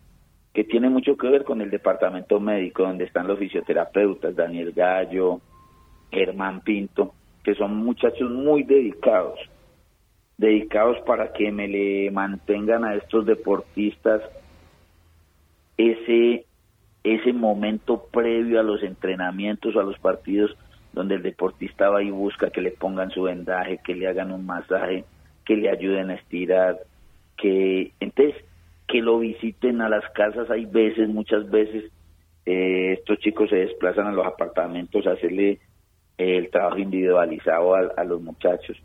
que 0.56 0.64
tiene 0.64 0.90
mucho 0.90 1.18
que 1.18 1.28
ver 1.28 1.44
con 1.44 1.60
el 1.60 1.70
departamento 1.70 2.40
médico, 2.40 2.84
donde 2.84 3.04
están 3.04 3.28
los 3.28 3.38
fisioterapeutas, 3.38 4.38
Daniel 4.38 4.72
Gallo, 4.72 5.42
Germán 6.10 6.62
Pinto, 6.62 7.14
que 7.44 7.56
son 7.56 7.76
muchachos 7.76 8.32
muy 8.32 8.64
dedicados, 8.64 9.38
dedicados 10.38 10.98
para 11.06 11.34
que 11.34 11.52
me 11.52 11.68
le 11.68 12.10
mantengan 12.10 12.86
a 12.86 12.96
estos 12.96 13.26
deportistas 13.26 14.22
ese, 15.78 16.46
ese 17.04 17.34
momento 17.34 18.06
previo 18.10 18.62
a 18.62 18.64
los 18.64 18.82
entrenamientos, 18.82 19.76
a 19.76 19.84
los 19.84 20.00
partidos, 20.00 20.56
donde 20.94 21.16
el 21.16 21.22
deportista 21.22 21.90
va 21.90 22.02
y 22.02 22.12
busca 22.12 22.50
que 22.50 22.62
le 22.62 22.72
pongan 22.72 23.12
su 23.12 23.24
vendaje, 23.24 23.82
que 23.84 23.94
le 23.94 24.08
hagan 24.08 24.32
un 24.32 24.46
masaje, 24.46 25.04
que 25.44 25.58
le 25.58 25.70
ayuden 25.70 26.12
a 26.12 26.16
estirar, 26.16 26.78
que 27.36 27.92
entonces 28.00 28.36
que 28.88 29.02
lo 29.02 29.20
visiten 29.20 29.82
a 29.82 29.90
las 29.90 30.04
casas. 30.12 30.50
Hay 30.50 30.66
veces, 30.66 31.10
muchas 31.10 31.50
veces, 31.50 31.92
eh, 32.46 32.94
estos 33.00 33.20
chicos 33.20 33.50
se 33.50 33.58
desplazan 33.58 34.08
a 34.08 34.12
los 34.12 34.26
apartamentos 34.26 35.06
a 35.08 35.12
hacerle 35.12 35.60
eh, 36.18 36.38
el 36.38 36.50
trabajo 36.50 36.78
individualizado 36.78 37.76
a, 37.76 38.04
los 38.04 38.22
muchachos. 38.22 38.78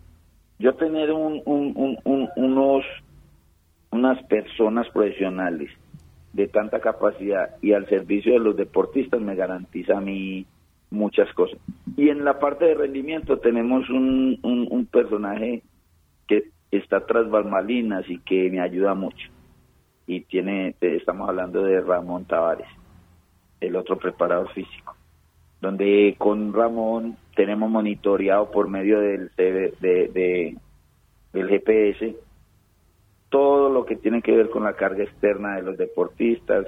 Yo 0.59 0.75
tener 0.75 1.11
un, 1.13 1.43
unos, 1.45 2.85
unas 3.91 4.23
personas 4.25 4.89
profesionales 4.91 5.71
de 6.33 6.49
tanta 6.49 6.81
capacidad 6.81 7.57
y 7.61 7.73
al 7.73 7.89
servicio 7.89 8.35
de 8.35 8.39
los 8.39 8.57
deportistas 8.57 9.21
me 9.21 9.35
garantiza 9.35 9.99
a 9.99 10.01
mí 10.01 10.47
muchas 10.91 11.33
cosas. 11.35 11.59
Y 11.97 12.09
en 12.09 12.25
la 12.25 12.39
parte 12.39 12.67
de 12.67 12.75
rendimiento 12.75 13.39
tenemos 13.39 13.89
un, 13.91 14.39
un 14.43 14.87
personaje 14.87 15.63
que 16.29 16.45
está 16.71 17.05
tras 17.07 17.29
balmalinas 17.29 18.09
y 18.09 18.19
que 18.19 18.51
me 18.51 18.61
ayuda 18.61 18.95
mucho 18.95 19.29
y 20.11 20.23
tiene, 20.23 20.75
estamos 20.81 21.29
hablando 21.29 21.63
de 21.63 21.81
Ramón 21.81 22.25
Tavares, 22.25 22.67
el 23.61 23.77
otro 23.77 23.97
preparador 23.97 24.53
físico, 24.53 24.97
donde 25.61 26.17
con 26.19 26.53
Ramón 26.53 27.17
tenemos 27.37 27.71
monitoreado 27.71 28.51
por 28.51 28.67
medio 28.67 28.99
del, 28.99 29.31
de, 29.37 30.57
del 31.33 31.49
GPS 31.49 32.17
todo 33.29 33.71
lo 33.71 33.87
que 33.87 33.95
tiene 33.95 34.21
que 34.21 34.37
ver 34.37 34.51
con 34.51 34.65
la 34.65 34.73
carga 34.73 35.05
externa 35.05 35.55
de 35.55 35.63
los 35.63 35.79
deportistas, 35.79 36.67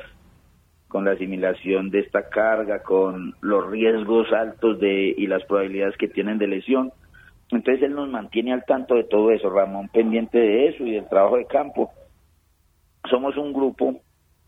con 0.87 1.05
la 1.05 1.11
asimilación 1.11 1.91
de 1.91 1.99
esta 1.99 2.29
carga, 2.29 2.85
con 2.85 3.35
los 3.41 3.69
riesgos 3.69 4.33
altos 4.33 4.79
de 4.79 5.17
y 5.19 5.27
las 5.27 5.43
probabilidades 5.47 5.97
que 5.97 6.07
tienen 6.07 6.39
de 6.39 6.47
lesión. 6.47 6.93
Entonces 7.51 7.83
él 7.83 7.97
nos 7.97 8.09
mantiene 8.09 8.53
al 8.53 8.65
tanto 8.65 8.95
de 8.95 9.03
todo 9.03 9.33
eso, 9.33 9.51
Ramón 9.51 9.89
pendiente 9.89 10.39
de 10.39 10.69
eso 10.69 10.87
y 10.87 10.93
del 10.93 11.09
trabajo 11.09 11.39
de 11.39 11.47
campo 11.47 11.91
somos 13.13 13.37
un 13.37 13.53
grupo 13.53 14.01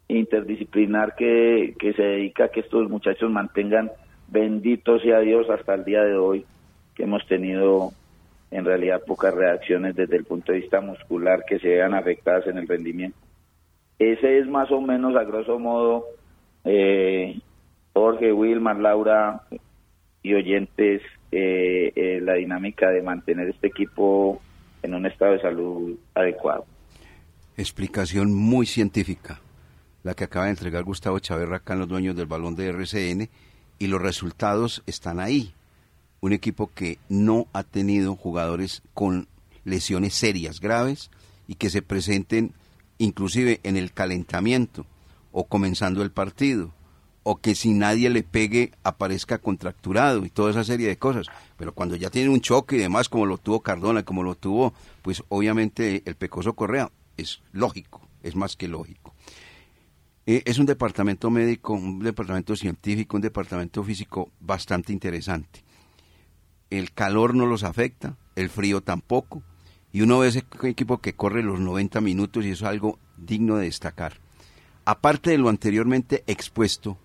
interdisciplinar 0.08 1.14
que, 1.14 1.74
que 1.78 1.92
se 1.92 2.02
dedica 2.02 2.44
a 2.46 2.48
que 2.48 2.60
estos 2.60 2.88
muchachos 2.88 3.30
mantengan 3.30 3.90
benditos 4.28 5.02
sea 5.02 5.20
Dios 5.20 5.48
hasta 5.50 5.74
el 5.74 5.84
día 5.84 6.02
de 6.02 6.16
hoy 6.16 6.46
que 6.94 7.02
hemos 7.02 7.26
tenido 7.26 7.92
en 8.50 8.64
realidad 8.64 9.02
pocas 9.06 9.34
reacciones 9.34 9.94
desde 9.94 10.16
el 10.16 10.24
punto 10.24 10.52
de 10.52 10.60
vista 10.60 10.80
muscular 10.80 11.44
que 11.46 11.58
se 11.58 11.68
vean 11.68 11.92
afectadas 11.92 12.46
en 12.46 12.56
el 12.56 12.66
rendimiento. 12.66 13.18
Ese 13.98 14.38
es 14.38 14.46
más 14.46 14.70
o 14.70 14.80
menos 14.80 15.14
a 15.14 15.24
grosso 15.24 15.58
modo 15.58 16.06
eh, 16.64 17.38
Jorge, 17.92 18.32
Wilmar, 18.32 18.78
Laura 18.78 19.42
y 20.22 20.34
oyentes 20.34 21.02
eh, 21.32 21.92
eh, 21.94 22.20
la 22.22 22.34
dinámica 22.34 22.90
de 22.90 23.02
mantener 23.02 23.48
este 23.50 23.66
equipo 23.66 24.40
en 24.82 24.94
un 24.94 25.04
estado 25.04 25.32
de 25.32 25.42
salud 25.42 25.98
adecuado. 26.14 26.64
Explicación 27.56 28.34
muy 28.34 28.66
científica, 28.66 29.40
la 30.02 30.14
que 30.14 30.24
acaba 30.24 30.46
de 30.46 30.50
entregar 30.50 30.82
Gustavo 30.82 31.20
Chaverra 31.20 31.58
acá 31.58 31.74
en 31.74 31.80
los 31.80 31.88
dueños 31.88 32.16
del 32.16 32.26
balón 32.26 32.56
de 32.56 32.68
RCN 32.68 33.28
y 33.78 33.86
los 33.86 34.02
resultados 34.02 34.82
están 34.86 35.20
ahí. 35.20 35.54
Un 36.20 36.32
equipo 36.32 36.70
que 36.74 36.98
no 37.08 37.46
ha 37.52 37.62
tenido 37.62 38.16
jugadores 38.16 38.82
con 38.92 39.28
lesiones 39.64 40.14
serias, 40.14 40.58
graves 40.58 41.10
y 41.46 41.54
que 41.54 41.70
se 41.70 41.80
presenten 41.80 42.54
inclusive 42.98 43.60
en 43.62 43.76
el 43.76 43.92
calentamiento 43.92 44.84
o 45.30 45.44
comenzando 45.44 46.02
el 46.02 46.10
partido 46.10 46.72
o 47.22 47.36
que 47.36 47.54
si 47.54 47.72
nadie 47.72 48.10
le 48.10 48.24
pegue 48.24 48.72
aparezca 48.82 49.38
contracturado 49.38 50.24
y 50.24 50.30
toda 50.30 50.50
esa 50.50 50.64
serie 50.64 50.88
de 50.88 50.98
cosas. 50.98 51.26
Pero 51.56 51.72
cuando 51.72 51.94
ya 51.94 52.10
tiene 52.10 52.30
un 52.30 52.40
choque 52.40 52.76
y 52.76 52.80
demás, 52.80 53.08
como 53.08 53.26
lo 53.26 53.38
tuvo 53.38 53.60
Cardona, 53.60 54.04
como 54.04 54.24
lo 54.24 54.34
tuvo, 54.34 54.74
pues 55.02 55.22
obviamente 55.28 56.02
el 56.04 56.16
Pecoso 56.16 56.54
Correa, 56.54 56.90
es 57.16 57.42
lógico, 57.52 58.08
es 58.22 58.36
más 58.36 58.56
que 58.56 58.68
lógico. 58.68 59.14
Eh, 60.26 60.42
es 60.46 60.58
un 60.58 60.66
departamento 60.66 61.30
médico, 61.30 61.74
un 61.74 62.00
departamento 62.00 62.56
científico, 62.56 63.16
un 63.16 63.22
departamento 63.22 63.82
físico 63.82 64.30
bastante 64.40 64.92
interesante. 64.92 65.62
El 66.70 66.92
calor 66.92 67.34
no 67.34 67.46
los 67.46 67.62
afecta, 67.62 68.16
el 68.34 68.48
frío 68.48 68.80
tampoco, 68.80 69.42
y 69.92 70.00
uno 70.00 70.18
ve 70.18 70.28
ese 70.28 70.44
equipo 70.64 70.98
que 70.98 71.14
corre 71.14 71.42
los 71.42 71.60
90 71.60 72.00
minutos 72.00 72.44
y 72.44 72.50
eso 72.50 72.64
es 72.64 72.70
algo 72.70 72.98
digno 73.16 73.56
de 73.56 73.66
destacar. 73.66 74.14
Aparte 74.84 75.30
de 75.30 75.38
lo 75.38 75.48
anteriormente 75.48 76.24
expuesto, 76.26 76.98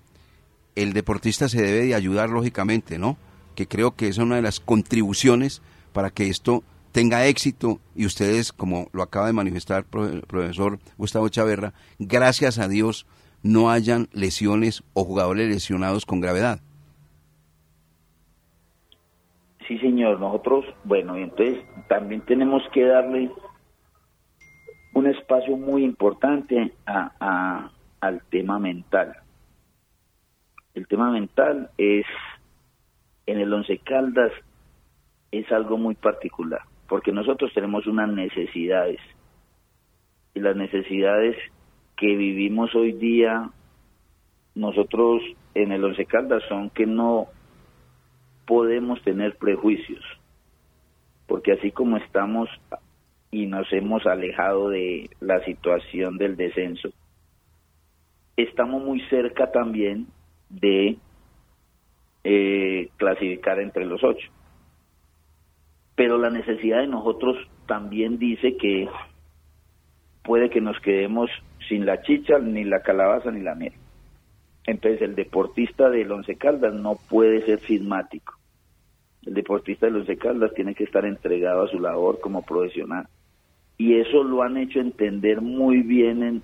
el 0.75 0.93
deportista 0.93 1.49
se 1.49 1.61
debe 1.61 1.85
de 1.85 1.95
ayudar 1.95 2.29
lógicamente, 2.29 2.97
¿no? 2.97 3.17
Que 3.55 3.67
creo 3.67 3.95
que 3.95 4.07
es 4.07 4.17
una 4.17 4.37
de 4.37 4.41
las 4.41 4.59
contribuciones 4.59 5.61
para 5.93 6.09
que 6.09 6.29
esto 6.29 6.63
tenga 6.91 7.25
éxito 7.25 7.79
y 7.95 8.05
ustedes, 8.05 8.51
como 8.51 8.87
lo 8.93 9.03
acaba 9.03 9.27
de 9.27 9.33
manifestar 9.33 9.85
el 9.93 10.21
profesor 10.21 10.79
Gustavo 10.97 11.29
Chaverra, 11.29 11.73
gracias 11.97 12.59
a 12.59 12.67
Dios 12.67 13.05
no 13.43 13.69
hayan 13.69 14.07
lesiones 14.11 14.83
o 14.93 15.03
jugadores 15.03 15.47
lesionados 15.47 16.05
con 16.05 16.19
gravedad. 16.19 16.59
Sí, 19.67 19.77
señor, 19.77 20.19
nosotros, 20.19 20.65
bueno, 20.83 21.15
entonces 21.15 21.63
también 21.87 22.21
tenemos 22.21 22.63
que 22.73 22.85
darle 22.85 23.29
un 24.93 25.05
espacio 25.07 25.55
muy 25.55 25.83
importante 25.83 26.73
a, 26.87 27.69
al 28.01 28.21
tema 28.29 28.57
mental. 28.57 29.15
El 30.73 30.87
tema 30.87 31.11
mental 31.11 31.69
es, 31.77 32.05
en 33.27 33.39
el 33.39 33.53
Once 33.53 33.77
Caldas, 33.79 34.31
es 35.31 35.51
algo 35.51 35.77
muy 35.77 35.93
particular, 35.93 36.61
porque 36.89 37.11
nosotros 37.11 37.53
tenemos 37.53 37.85
unas 37.87 38.11
necesidades, 38.11 38.99
y 40.33 40.39
las 40.39 40.55
necesidades 40.55 41.37
que 41.95 42.15
vivimos 42.15 42.73
hoy 42.75 42.93
día, 42.93 43.51
nosotros 44.55 45.21
en 45.53 45.71
el 45.71 45.83
Once 45.83 46.05
Caldas 46.05 46.43
son 46.49 46.71
que 46.71 46.87
no 46.87 47.27
podemos 48.45 49.01
tener 49.03 49.37
prejuicios, 49.37 50.03
porque 51.27 51.53
así 51.53 51.71
como 51.71 51.97
estamos 51.97 52.49
y 53.31 53.45
nos 53.45 53.71
hemos 53.71 54.07
alejado 54.07 54.69
de 54.69 55.11
la 55.19 55.43
situación 55.45 56.17
del 56.17 56.35
descenso, 56.35 56.89
estamos 58.35 58.83
muy 58.83 59.01
cerca 59.09 59.51
también 59.51 60.07
de 60.49 60.97
eh, 62.23 62.89
clasificar 62.97 63.59
entre 63.59 63.85
los 63.85 64.03
ocho. 64.03 64.27
Pero 65.99 66.17
la 66.17 66.29
necesidad 66.29 66.79
de 66.79 66.87
nosotros 66.87 67.35
también 67.67 68.19
dice 68.19 68.55
que 68.55 68.87
puede 70.23 70.49
que 70.49 70.61
nos 70.61 70.79
quedemos 70.79 71.29
sin 71.67 71.85
la 71.85 72.01
chicha, 72.03 72.39
ni 72.39 72.63
la 72.63 72.81
calabaza, 72.83 73.31
ni 73.31 73.41
la 73.41 73.53
miel. 73.53 73.73
Entonces 74.63 75.01
el 75.01 75.13
deportista 75.13 75.89
del 75.89 76.09
Once 76.09 76.37
Caldas 76.37 76.73
no 76.73 76.95
puede 77.09 77.41
ser 77.41 77.59
sismático. 77.59 78.35
El 79.25 79.33
deportista 79.33 79.87
del 79.87 79.97
Once 79.97 80.15
Caldas 80.15 80.53
tiene 80.53 80.73
que 80.73 80.85
estar 80.85 81.03
entregado 81.03 81.63
a 81.63 81.67
su 81.67 81.81
labor 81.81 82.21
como 82.21 82.43
profesional. 82.43 83.05
Y 83.77 83.99
eso 83.99 84.23
lo 84.23 84.41
han 84.41 84.55
hecho 84.55 84.79
entender 84.79 85.41
muy 85.41 85.81
bien 85.81 86.23
en, 86.23 86.41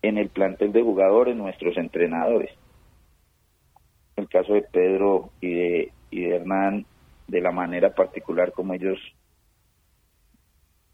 en 0.00 0.16
el 0.16 0.30
plantel 0.30 0.72
de 0.72 0.80
jugadores, 0.80 1.36
nuestros 1.36 1.76
entrenadores 1.76 2.48
el 4.20 4.28
caso 4.28 4.54
de 4.54 4.62
Pedro 4.62 5.30
y 5.40 5.52
de, 5.52 5.92
y 6.10 6.20
de 6.22 6.36
Hernán, 6.36 6.86
de 7.30 7.40
la 7.40 7.52
manera 7.52 7.94
particular 7.94 8.52
como 8.52 8.74
ellos 8.74 8.98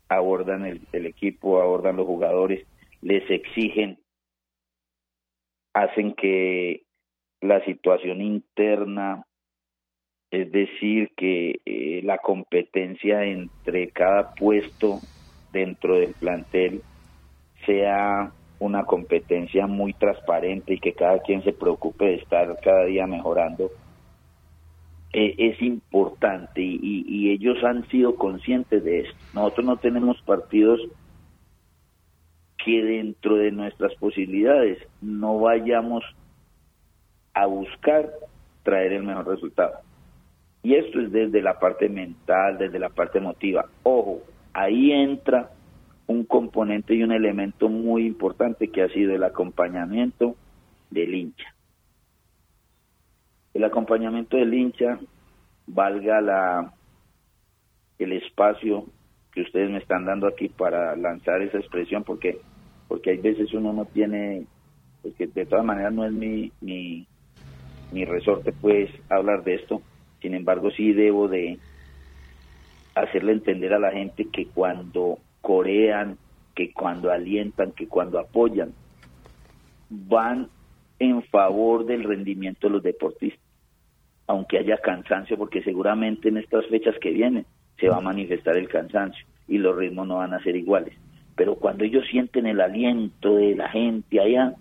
abordan 0.08 0.66
el, 0.66 1.06
equipo, 1.06 1.60
abordan 1.60 1.96
los 1.96 2.06
jugadores, 2.06 2.66
les 3.00 3.28
exigen, 3.30 3.98
hacen 5.74 6.14
que 6.14 6.82
la 7.40 7.64
situación 7.64 8.20
interna, 8.20 9.24
es 10.30 10.50
decir, 10.52 11.10
que 11.16 11.56
eh, 11.64 12.02
la 12.04 12.18
competencia 12.18 13.24
entre 13.24 13.90
cada 13.90 14.34
puesto 14.34 15.00
dentro 15.52 15.96
del 15.98 16.14
plantel 16.14 16.82
sea 17.64 18.32
una 18.58 18.84
competencia 18.84 19.66
muy 19.66 19.92
transparente 19.92 20.74
y 20.74 20.80
que 20.80 20.92
cada 20.92 21.18
quien 21.20 21.42
se 21.42 21.52
preocupe 21.52 22.06
de 22.06 22.14
estar 22.16 22.58
cada 22.62 22.84
día 22.84 23.06
mejorando, 23.06 23.70
eh, 25.18 25.34
es 25.38 25.62
importante 25.62 26.60
y, 26.60 27.06
y, 27.08 27.30
ellos 27.30 27.64
han 27.64 27.88
sido 27.88 28.16
conscientes 28.16 28.84
de 28.84 29.00
esto. 29.00 29.16
Nosotros 29.32 29.64
no 29.64 29.76
tenemos 29.78 30.20
partidos 30.20 30.78
que 32.62 32.84
dentro 32.84 33.36
de 33.36 33.50
nuestras 33.50 33.94
posibilidades 33.94 34.76
no 35.00 35.40
vayamos 35.40 36.04
a 37.32 37.46
buscar 37.46 38.10
traer 38.62 38.92
el 38.92 39.04
mejor 39.04 39.28
resultado. 39.28 39.78
Y 40.62 40.74
esto 40.74 41.00
es 41.00 41.10
desde 41.10 41.40
la 41.40 41.58
parte 41.58 41.88
mental, 41.88 42.58
desde 42.58 42.78
la 42.78 42.90
parte 42.90 43.16
emotiva. 43.16 43.64
Ojo, 43.84 44.20
ahí 44.52 44.92
entra 44.92 45.50
un 46.06 46.26
componente 46.26 46.94
y 46.94 47.02
un 47.02 47.12
elemento 47.12 47.70
muy 47.70 48.04
importante 48.04 48.68
que 48.68 48.82
ha 48.82 48.88
sido 48.90 49.14
el 49.14 49.24
acompañamiento 49.24 50.36
del 50.90 51.14
hincha. 51.14 51.55
El 53.56 53.64
acompañamiento 53.64 54.36
del 54.36 54.52
hincha, 54.52 54.98
valga 55.66 56.20
la 56.20 56.74
el 57.98 58.12
espacio 58.12 58.84
que 59.32 59.40
ustedes 59.40 59.70
me 59.70 59.78
están 59.78 60.04
dando 60.04 60.26
aquí 60.26 60.50
para 60.50 60.94
lanzar 60.94 61.40
esa 61.40 61.56
expresión, 61.56 62.04
porque 62.04 62.38
porque 62.86 63.12
hay 63.12 63.16
veces 63.16 63.54
uno 63.54 63.72
no 63.72 63.86
tiene, 63.86 64.44
porque 65.00 65.26
de 65.28 65.46
todas 65.46 65.64
maneras 65.64 65.94
no 65.94 66.04
es 66.04 66.12
mi, 66.12 66.52
mi, 66.60 67.06
mi 67.92 68.04
resorte 68.04 68.52
pues 68.52 68.90
hablar 69.08 69.42
de 69.42 69.54
esto, 69.54 69.80
sin 70.20 70.34
embargo 70.34 70.70
sí 70.72 70.92
debo 70.92 71.26
de 71.26 71.58
hacerle 72.94 73.32
entender 73.32 73.72
a 73.72 73.78
la 73.78 73.90
gente 73.90 74.26
que 74.30 74.48
cuando 74.48 75.16
corean, 75.40 76.18
que 76.54 76.74
cuando 76.74 77.10
alientan, 77.10 77.72
que 77.72 77.88
cuando 77.88 78.18
apoyan, 78.18 78.74
van 79.88 80.50
en 80.98 81.22
favor 81.22 81.86
del 81.86 82.04
rendimiento 82.04 82.66
de 82.66 82.74
los 82.74 82.82
deportistas, 82.82 83.45
aunque 84.26 84.58
haya 84.58 84.78
cansancio, 84.78 85.36
porque 85.36 85.62
seguramente 85.62 86.28
en 86.28 86.38
estas 86.38 86.66
fechas 86.66 86.94
que 87.00 87.10
vienen 87.10 87.46
se 87.78 87.88
va 87.88 87.98
a 87.98 88.00
manifestar 88.00 88.56
el 88.56 88.68
cansancio 88.68 89.24
y 89.48 89.58
los 89.58 89.76
ritmos 89.76 90.06
no 90.06 90.16
van 90.16 90.34
a 90.34 90.42
ser 90.42 90.56
iguales. 90.56 90.94
Pero 91.36 91.56
cuando 91.56 91.84
ellos 91.84 92.04
sienten 92.10 92.46
el 92.46 92.60
aliento 92.60 93.36
de 93.36 93.54
la 93.54 93.68
gente 93.68 94.20
allá, 94.20 94.54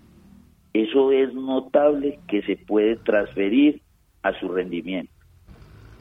eso 0.72 1.10
es 1.10 1.32
notable 1.32 2.18
que 2.28 2.42
se 2.42 2.56
puede 2.56 2.96
transferir 2.96 3.80
a 4.22 4.32
su 4.38 4.48
rendimiento, 4.48 5.12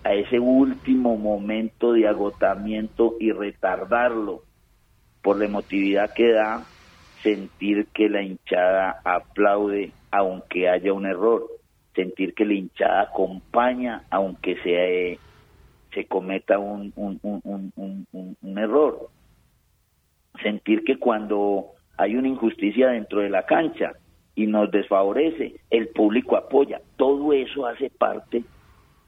a 0.04 0.13
ese 0.13 0.39
último 0.39 1.15
momento 1.15 1.93
de 1.93 2.08
agotamiento 2.08 3.15
y 3.19 3.32
retardarlo 3.32 4.43
por 5.21 5.39
la 5.39 5.45
emotividad 5.45 6.13
que 6.13 6.32
da 6.32 6.65
sentir 7.23 7.88
que 7.93 8.10
la 8.10 8.21
hinchada 8.21 8.99
aplaude 9.04 9.91
aunque 10.12 10.69
haya 10.69 10.93
un 10.93 11.06
error, 11.06 11.47
sentir 11.95 12.34
que 12.34 12.45
la 12.45 12.53
hinchada 12.53 13.01
acompaña 13.01 14.03
aunque 14.10 14.58
se, 14.58 15.19
se 15.93 16.05
cometa 16.05 16.60
un, 16.60 16.91
un, 16.95 17.19
un, 17.23 18.08
un, 18.41 18.58
error, 18.58 19.10
sentir 20.43 20.84
que 20.84 20.97
cuando 20.97 21.67
hay 21.97 22.15
una 22.15 22.27
injusticia 22.27 22.89
dentro 22.89 23.21
de 23.21 23.29
la 23.29 23.45
cancha 23.45 23.93
y 24.36 24.47
nos 24.47 24.69
desfavorece, 24.69 25.55
el 25.69 25.88
público 25.89 26.36
apoya, 26.36 26.81
todo 26.97 27.31
eso 27.34 27.65
hace 27.65 27.89
parte 27.89 28.43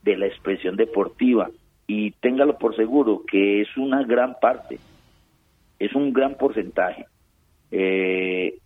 de 0.04 0.18
la 0.18 0.28
expresión 0.28 0.78
deportiva 0.78 1.50
y 1.86 2.12
téngalo 2.12 2.58
por 2.58 2.76
seguro 2.76 3.24
que 3.30 3.62
es 3.62 3.78
una 3.78 4.04
gran 4.04 4.40
parte, 4.40 4.80
es 5.80 5.94
un 5.94 6.14
gran 6.14 6.36
porcentaje. 6.36 7.06
Eh, 7.72 8.58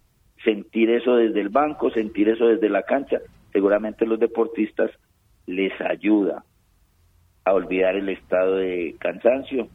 sentir 0.43 0.91
eso 0.91 1.15
desde 1.15 1.41
el 1.41 1.49
banco, 1.49 1.89
sentir 1.91 2.29
eso 2.29 2.47
desde 2.47 2.69
la 2.69 2.83
cancha, 2.83 3.19
seguramente 3.51 4.05
los 4.05 4.19
deportistas 4.19 4.91
les 5.45 5.73
ayuda 5.81 6.43
a 7.43 7.53
olvidar 7.53 7.95
el 7.95 8.09
estado 8.09 8.57
de 8.57 8.95
cansancio 8.99 9.67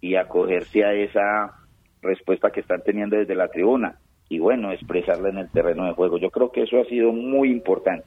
y 0.00 0.16
acogerse 0.16 0.84
a 0.84 0.92
esa 0.92 1.54
respuesta 2.02 2.50
que 2.50 2.60
están 2.60 2.82
teniendo 2.82 3.16
desde 3.16 3.34
la 3.34 3.48
tribuna 3.48 3.98
y 4.28 4.38
bueno, 4.38 4.72
expresarla 4.72 5.30
en 5.30 5.38
el 5.38 5.50
terreno 5.50 5.86
de 5.86 5.92
juego. 5.92 6.18
Yo 6.18 6.30
creo 6.30 6.50
que 6.50 6.62
eso 6.62 6.80
ha 6.80 6.84
sido 6.84 7.12
muy 7.12 7.50
importante 7.50 8.06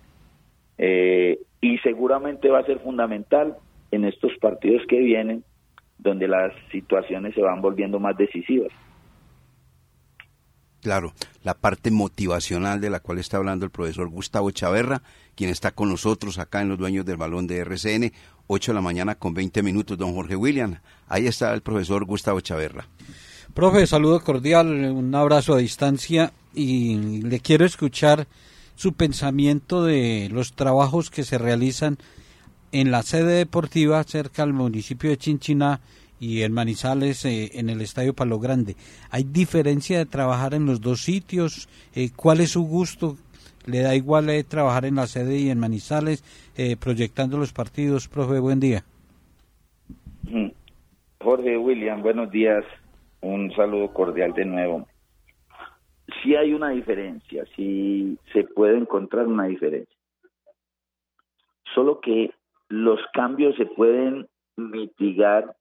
eh, 0.78 1.40
y 1.62 1.78
seguramente 1.80 2.50
va 2.50 2.60
a 2.60 2.66
ser 2.66 2.80
fundamental 2.80 3.58
en 3.92 4.06
estos 4.06 4.32
partidos 4.40 4.84
que 4.88 5.00
vienen, 5.00 5.44
donde 5.98 6.28
las 6.28 6.54
situaciones 6.72 7.34
se 7.36 7.42
van 7.42 7.62
volviendo 7.62 8.00
más 8.00 8.16
decisivas. 8.18 8.72
Claro, 10.82 11.13
la 11.44 11.56
parte 11.56 11.92
motivacional 11.92 12.80
de 12.80 12.89
la 12.89 13.02
cual 13.02 13.20
está 13.20 13.38
hablando 13.38 13.65
el 13.65 13.72
profesor 13.72 14.08
Gustavo 14.08 14.52
Chaverra, 14.52 15.02
quien 15.36 15.50
está 15.50 15.72
con 15.72 15.89
nosotros 15.89 16.39
acá 16.39 16.62
en 16.62 16.70
los 16.70 16.78
dueños 16.78 17.06
del 17.06 17.18
balón 17.18 17.48
de 17.48 17.58
RCN, 17.58 18.13
8 18.48 18.72
de 18.72 18.76
la 18.76 18.82
mañana 18.82 19.15
con 19.15 19.34
20 19.34 19.62
minutos, 19.62 19.98
don 19.98 20.13
Jorge 20.13 20.36
William. 20.36 20.80
Ahí 21.08 21.28
está 21.28 21.54
el 21.54 21.62
profesor 21.62 22.06
Gustavo 22.06 22.39
Chaverra. 22.39 22.88
Profe, 23.54 23.88
saludo 23.88 24.24
cordial, 24.24 24.68
un 24.68 25.13
abrazo 25.15 25.54
a 25.54 25.58
distancia 25.58 26.32
y 26.54 27.22
le 27.24 27.39
quiero 27.39 27.65
escuchar 27.65 28.28
su 28.76 28.94
pensamiento 28.94 29.84
de 29.84 30.30
los 30.32 30.54
trabajos 30.54 31.10
que 31.10 31.24
se 31.24 31.38
realizan 31.38 31.98
en 32.72 32.92
la 32.92 33.04
sede 33.04 33.34
deportiva 33.34 34.02
cerca 34.04 34.44
al 34.44 34.54
municipio 34.54 35.10
de 35.10 35.18
Chinchiná 35.18 35.82
y 36.20 36.44
en 36.44 36.54
Manizales 36.54 37.26
eh, 37.26 37.52
en 37.54 37.70
el 37.70 37.82
Estadio 37.82 38.14
Palo 38.14 38.40
Grande. 38.40 38.76
¿Hay 39.12 39.24
diferencia 39.24 39.98
de 39.98 40.06
trabajar 40.06 40.54
en 40.54 40.66
los 40.66 40.82
dos 40.82 41.02
sitios? 41.02 41.70
Eh, 41.96 42.10
¿Cuál 42.16 42.42
es 42.42 42.52
su 42.52 42.64
gusto? 42.64 43.16
¿Le 43.66 43.82
da 43.82 43.96
igual 43.96 44.30
eh, 44.30 44.44
trabajar 44.44 44.86
en 44.86 44.96
la 44.96 45.08
sede 45.08 45.38
y 45.38 45.50
en 45.50 45.60
Manizales 45.60 46.24
proyectando 46.80 47.38
los 47.38 47.54
partidos? 47.54 48.10
Profe, 48.10 48.40
buen 48.40 48.60
día. 48.60 48.84
Jorge 51.22 51.58
William, 51.58 52.02
buenos 52.02 52.30
días. 52.32 52.66
Un 53.22 53.52
saludo 53.56 53.94
cordial 53.94 54.34
de 54.34 54.46
nuevo. 54.46 54.88
Sí 56.22 56.36
hay 56.36 56.54
una 56.54 56.70
diferencia, 56.70 57.46
sí 57.56 58.18
se 58.34 58.44
puede 58.44 58.78
encontrar 58.78 59.28
una 59.28 59.46
diferencia. 59.46 59.96
Solo 61.74 62.02
que 62.02 62.32
los 62.68 63.00
cambios 63.14 63.56
se 63.56 63.66
pueden 63.66 64.28
mitigar 64.58 65.56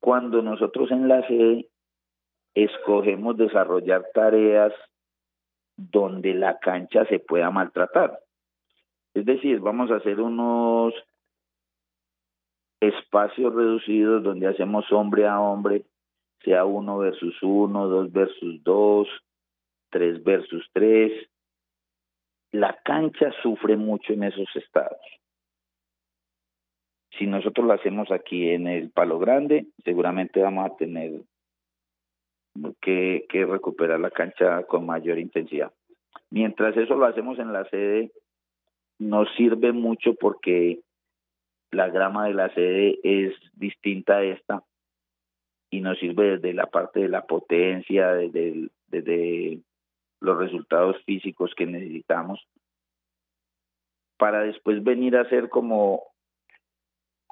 cuando 0.00 0.42
nosotros 0.42 0.90
en 0.90 1.08
la 1.08 1.26
sede 1.26 1.68
escogemos 2.54 3.36
desarrollar 3.36 4.06
tareas 4.14 4.72
donde 5.76 6.34
la 6.34 6.58
cancha 6.58 7.04
se 7.06 7.18
pueda 7.18 7.50
maltratar. 7.50 8.18
Es 9.14 9.24
decir, 9.24 9.60
vamos 9.60 9.90
a 9.90 9.96
hacer 9.96 10.20
unos 10.20 10.94
espacios 12.80 13.54
reducidos 13.54 14.22
donde 14.22 14.46
hacemos 14.46 14.90
hombre 14.92 15.26
a 15.26 15.40
hombre, 15.40 15.84
sea 16.44 16.64
uno 16.64 16.98
versus 16.98 17.34
uno, 17.42 17.88
dos 17.88 18.12
versus 18.12 18.62
dos, 18.62 19.08
tres 19.90 20.22
versus 20.22 20.66
tres. 20.72 21.28
La 22.52 22.78
cancha 22.84 23.32
sufre 23.42 23.76
mucho 23.76 24.12
en 24.12 24.24
esos 24.24 24.48
estados. 24.54 25.00
Si 27.18 27.26
nosotros 27.26 27.66
lo 27.66 27.72
hacemos 27.72 28.10
aquí 28.10 28.50
en 28.50 28.66
el 28.66 28.90
Palo 28.90 29.18
Grande, 29.18 29.66
seguramente 29.84 30.40
vamos 30.40 30.66
a 30.66 30.76
tener 30.76 31.22
que, 32.80 33.26
recuperar 33.48 34.00
la 34.00 34.10
cancha 34.10 34.64
con 34.64 34.86
mayor 34.86 35.18
intensidad. 35.18 35.72
Mientras 36.30 36.76
eso 36.76 36.94
lo 36.96 37.06
hacemos 37.06 37.38
en 37.38 37.52
la 37.52 37.64
sede, 37.68 38.12
nos 38.98 39.28
sirve 39.36 39.72
mucho 39.72 40.14
porque 40.14 40.80
la 41.70 41.88
grama 41.88 42.26
de 42.26 42.34
la 42.34 42.52
sede 42.54 42.98
es 43.02 43.34
distinta 43.54 44.16
a 44.16 44.24
esta 44.24 44.62
y 45.70 45.80
nos 45.80 45.98
sirve 45.98 46.36
desde 46.36 46.54
la 46.54 46.66
parte 46.66 47.00
de 47.00 47.08
la 47.08 47.26
potencia, 47.26 48.12
desde 48.12 49.60
los 50.20 50.38
resultados 50.38 50.96
físicos 51.04 51.54
que 51.54 51.66
necesitamos, 51.66 52.46
para 54.16 54.42
después 54.42 54.82
venir 54.82 55.16
a 55.16 55.22
hacer 55.22 55.48
como 55.48 56.04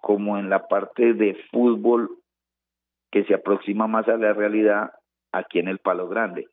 como 0.05 0.37
en 0.37 0.51
la 0.51 0.69
parte 0.69 1.14
de 1.14 1.35
fútbol 1.51 2.11
que 3.11 3.25
se 3.25 3.33
aproxima 3.33 3.87
más 3.87 4.07
a 4.07 4.19
la 4.19 4.35
realidad 4.35 4.93
aquí 5.33 5.61
en 5.61 5.69
el 5.69 5.79
Palo 5.79 6.09
Grande. 6.09 6.47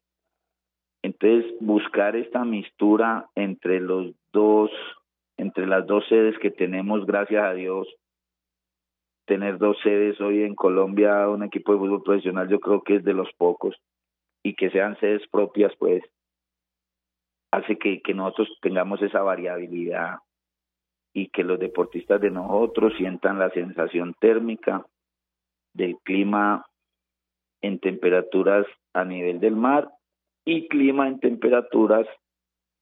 Entonces, 1.04 1.54
buscar 1.60 2.16
esta 2.16 2.46
mistura 2.46 3.28
entre 3.36 3.82
los 3.82 4.16
dos, 4.32 4.72
entre 5.38 5.68
las 5.68 5.86
dos 5.86 6.08
sedes 6.08 6.40
que 6.40 6.50
tenemos, 6.50 7.06
gracias 7.06 7.44
a 7.44 7.54
Dios, 7.54 7.94
tener 9.26 9.58
dos 9.58 9.76
sedes 9.84 10.22
hoy 10.22 10.44
en 10.44 10.56
Colombia, 10.56 11.28
un 11.28 11.44
equipo 11.44 11.74
de 11.74 11.80
fútbol 11.80 12.04
profesional, 12.04 12.48
yo 12.48 12.62
creo 12.62 12.82
que 12.84 12.96
es 12.96 13.04
de 13.04 13.14
los 13.14 13.30
pocos, 13.34 13.76
y 14.44 14.56
que 14.56 14.70
sean 14.70 14.98
sedes 15.02 15.28
propias, 15.30 15.74
pues, 15.78 16.02
hace 17.52 17.78
que, 17.78 18.02
que 18.02 18.14
nosotros 18.14 18.48
tengamos 18.62 19.02
esa 19.02 19.22
variabilidad 19.24 20.20
y 21.14 21.30
que 21.30 21.44
los 21.44 21.60
deportistas 21.60 22.22
de 22.22 22.32
nosotros 22.32 22.94
sientan 22.98 23.40
la 23.40 23.50
sensación 23.52 24.16
térmica 24.20 24.86
del 25.74 25.98
clima 26.04 26.66
en 27.62 27.80
temperaturas 27.80 28.66
a 28.94 29.04
nivel 29.04 29.40
del 29.40 29.56
mar 29.56 29.90
y 30.46 30.68
clima 30.68 31.08
en 31.08 31.20
temperaturas 31.20 32.08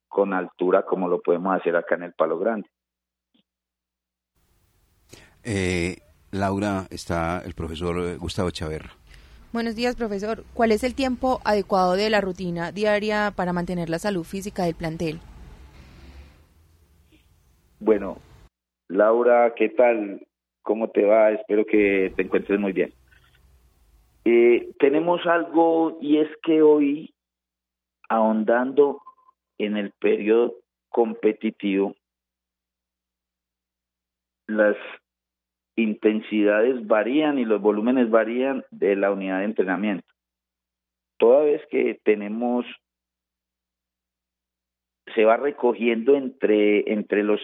con 0.08 0.34
altura 0.34 0.86
como 0.86 1.08
lo 1.08 1.22
podemos 1.22 1.56
hacer 1.60 1.76
acá 1.76 1.96
en 1.96 2.04
el 2.04 2.14
Palo 2.14 2.40
Grande. 2.40 2.68
Eh, 5.44 5.98
Laura, 6.32 6.86
está 6.90 7.42
el 7.46 7.54
profesor 7.54 8.18
Gustavo 8.18 8.52
Chaverra. 8.52 8.92
Buenos 9.52 9.76
días, 9.76 9.96
profesor. 9.96 10.44
¿Cuál 10.54 10.72
es 10.72 10.84
el 10.84 10.94
tiempo 10.94 11.42
adecuado 11.44 11.94
de 11.94 12.10
la 12.12 12.22
rutina 12.22 12.72
diaria 12.72 13.34
para 13.36 13.52
mantener 13.52 13.90
la 13.90 13.98
salud 13.98 14.24
física 14.24 14.64
del 14.64 14.76
plantel? 14.76 15.20
Bueno, 17.80 18.18
Laura, 18.90 19.54
¿qué 19.56 19.70
tal? 19.70 20.28
¿Cómo 20.64 20.90
te 20.90 21.06
va? 21.06 21.32
Espero 21.32 21.66
que 21.66 22.12
te 22.16 22.24
encuentres 22.24 22.60
muy 22.60 22.74
bien. 22.74 22.94
Eh, 24.26 24.74
tenemos 24.80 25.26
algo 25.26 25.98
y 26.02 26.18
es 26.18 26.28
que 26.44 26.62
hoy, 26.62 27.14
ahondando 28.10 29.02
en 29.58 29.78
el 29.78 29.92
periodo 29.92 30.56
competitivo, 30.90 31.96
las 34.48 34.76
intensidades 35.78 36.86
varían 36.86 37.40
y 37.40 37.46
los 37.46 37.62
volúmenes 37.62 38.10
varían 38.10 38.66
de 38.72 38.98
la 38.98 39.12
unidad 39.12 39.40
de 39.40 39.46
entrenamiento. 39.46 40.08
Toda 41.18 41.46
vez 41.46 41.62
que 41.72 42.00
tenemos 42.04 42.66
se 45.16 45.24
va 45.24 45.38
recogiendo 45.38 46.16
entre 46.16 46.92
entre 46.92 47.24
los 47.24 47.40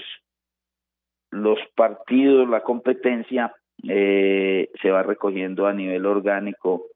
los 1.35 1.59
partidos, 1.75 2.47
la 2.49 2.61
competencia 2.61 3.53
eh, 3.83 4.69
se 4.81 4.91
va 4.91 5.03
recogiendo 5.03 5.67
a 5.67 5.73
nivel 5.73 6.05
orgánico 6.05 6.87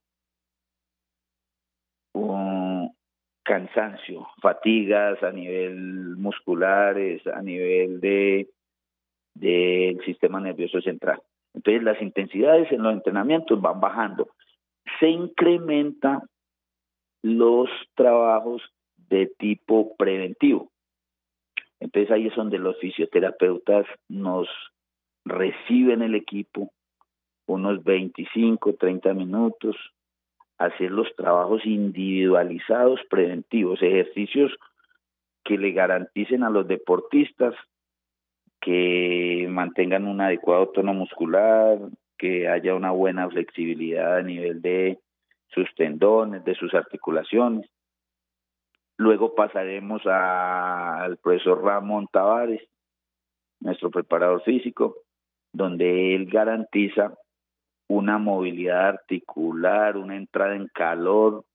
un 2.14 2.92
cansancio, 3.44 4.28
fatigas 4.42 5.22
a 5.24 5.32
nivel 5.32 6.16
musculares, 6.18 7.26
a 7.28 7.42
nivel 7.42 8.00
de 8.00 8.50
del 9.36 10.04
sistema 10.04 10.40
nervioso 10.40 10.82
central. 10.82 11.22
Entonces 11.54 11.84
las 11.84 12.02
intensidades 12.02 12.72
en 12.72 12.84
los 12.84 12.94
entrenamientos 12.94 13.60
van 13.62 13.80
bajando. 13.80 14.30
Se 15.00 15.08
incrementa 15.08 16.24
los 17.22 17.70
trabajos 17.96 18.62
de 18.98 19.28
tipo 19.38 19.96
preventivo. 19.96 20.72
Entonces 21.80 22.12
ahí 22.12 22.28
es 22.28 22.36
donde 22.36 22.58
los 22.58 22.78
fisioterapeutas 22.80 23.86
nos 24.08 24.48
reciben 25.26 26.02
el 26.02 26.16
equipo 26.16 26.72
unos 27.46 27.84
25, 27.84 28.76
30 28.76 29.14
minutos, 29.14 29.76
hacer 30.58 30.92
los 30.92 31.14
trabajos 31.16 31.66
individualizados 31.66 33.00
preventivos, 33.10 33.82
ejercicios 33.82 34.52
que 35.44 35.58
le 35.58 35.72
garanticen 35.72 36.44
a 36.44 36.50
los 36.50 36.68
deportistas 36.68 37.56
que 38.62 39.48
mantengan 39.50 40.06
un 40.06 40.22
adecuado 40.22 40.70
tono 40.70 40.94
muscular, 40.94 41.80
que 42.18 42.50
haya 42.50 42.76
una 42.76 42.92
buena 42.92 43.30
flexibilidad 43.30 44.18
a 44.18 44.22
nivel 44.22 44.62
de 44.62 45.00
sus 45.48 45.74
tendones, 45.76 46.44
de 46.44 46.56
sus 46.56 46.74
articulaciones. 46.74 47.70
Luego 49.00 49.34
pasaremos 49.34 50.06
al 50.06 51.16
profesor 51.20 51.64
Ramón 51.64 52.08
Tavares, 52.12 52.62
nuestro 53.62 53.90
preparador 53.90 54.44
físico, 54.44 54.98
donde 55.54 56.16
él 56.16 56.26
garantiza 56.30 57.18
una 57.88 58.18
movilidad 58.18 58.90
articular, 58.90 59.96
una 59.96 60.18
entrada 60.18 60.54
en 60.58 60.68
calor 60.68 61.46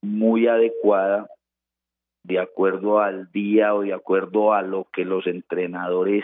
muy 0.00 0.46
adecuada 0.46 1.26
de 2.22 2.38
acuerdo 2.38 3.00
al 3.00 3.32
día 3.32 3.74
o 3.74 3.80
de 3.80 3.92
acuerdo 3.92 4.52
a 4.52 4.62
lo 4.62 4.86
que 4.92 5.04
los 5.04 5.26
entrenadores 5.26 6.22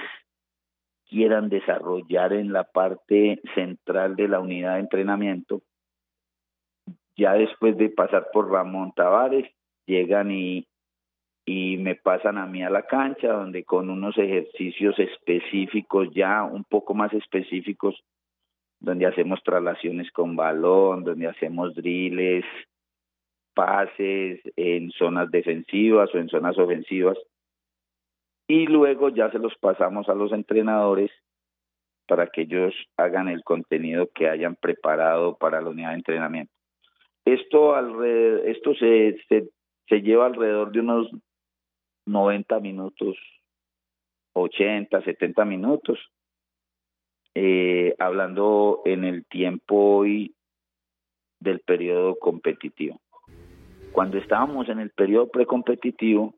quieran 1.08 1.48
desarrollar 1.48 2.34
en 2.34 2.52
la 2.52 2.62
parte 2.62 3.40
central 3.56 4.14
de 4.14 4.28
la 4.28 4.38
unidad 4.38 4.74
de 4.74 4.80
entrenamiento. 4.80 5.60
Ya 7.16 7.32
después 7.32 7.76
de 7.76 7.88
pasar 7.88 8.28
por 8.32 8.48
Ramón 8.48 8.92
Tavares, 8.94 9.52
llegan 9.86 10.30
y, 10.30 10.66
y 11.44 11.76
me 11.78 11.94
pasan 11.94 12.38
a 12.38 12.46
mí 12.46 12.62
a 12.62 12.70
la 12.70 12.82
cancha, 12.82 13.32
donde 13.32 13.64
con 13.64 13.90
unos 13.90 14.16
ejercicios 14.18 14.98
específicos, 14.98 16.08
ya 16.14 16.44
un 16.44 16.64
poco 16.64 16.94
más 16.94 17.12
específicos, 17.12 18.02
donde 18.80 19.06
hacemos 19.06 19.42
traslaciones 19.44 20.10
con 20.10 20.34
balón, 20.34 21.04
donde 21.04 21.28
hacemos 21.28 21.74
drills, 21.74 22.44
pases 23.54 24.40
en 24.56 24.90
zonas 24.92 25.30
defensivas 25.30 26.12
o 26.14 26.18
en 26.18 26.28
zonas 26.28 26.58
ofensivas. 26.58 27.18
Y 28.48 28.66
luego 28.66 29.08
ya 29.08 29.30
se 29.30 29.38
los 29.38 29.56
pasamos 29.58 30.08
a 30.08 30.14
los 30.14 30.32
entrenadores 30.32 31.10
para 32.06 32.26
que 32.26 32.42
ellos 32.42 32.74
hagan 32.96 33.28
el 33.28 33.44
contenido 33.44 34.10
que 34.14 34.28
hayan 34.28 34.56
preparado 34.56 35.36
para 35.36 35.60
la 35.60 35.70
unidad 35.70 35.90
de 35.90 35.96
entrenamiento. 35.96 36.52
Esto, 37.24 37.74
alrededor, 37.74 38.48
esto 38.48 38.74
se, 38.74 39.16
se, 39.28 39.48
se 39.88 40.00
lleva 40.00 40.26
alrededor 40.26 40.72
de 40.72 40.80
unos 40.80 41.10
90 42.06 42.60
minutos, 42.60 43.16
80, 44.34 45.02
70 45.02 45.44
minutos, 45.44 45.98
eh, 47.34 47.94
hablando 47.98 48.82
en 48.84 49.04
el 49.04 49.24
tiempo 49.26 49.96
hoy 49.96 50.34
del 51.40 51.60
periodo 51.60 52.18
competitivo. 52.18 53.00
Cuando 53.92 54.18
estábamos 54.18 54.68
en 54.68 54.78
el 54.80 54.90
periodo 54.90 55.28
precompetitivo, 55.28 56.34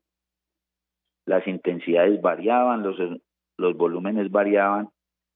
las 1.26 1.46
intensidades 1.46 2.20
variaban, 2.20 2.82
los, 2.82 2.96
los 3.56 3.76
volúmenes 3.76 4.30
variaban 4.30 4.88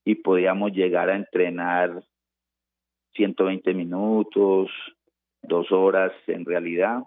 y 0.05 0.16
podíamos 0.16 0.73
llegar 0.73 1.11
a 1.11 1.16
entrenar 1.16 2.03
120 3.14 3.75
minutos, 3.75 4.71
dos 5.42 5.71
horas 5.73 6.12
en 6.27 6.44
realidad, 6.44 7.03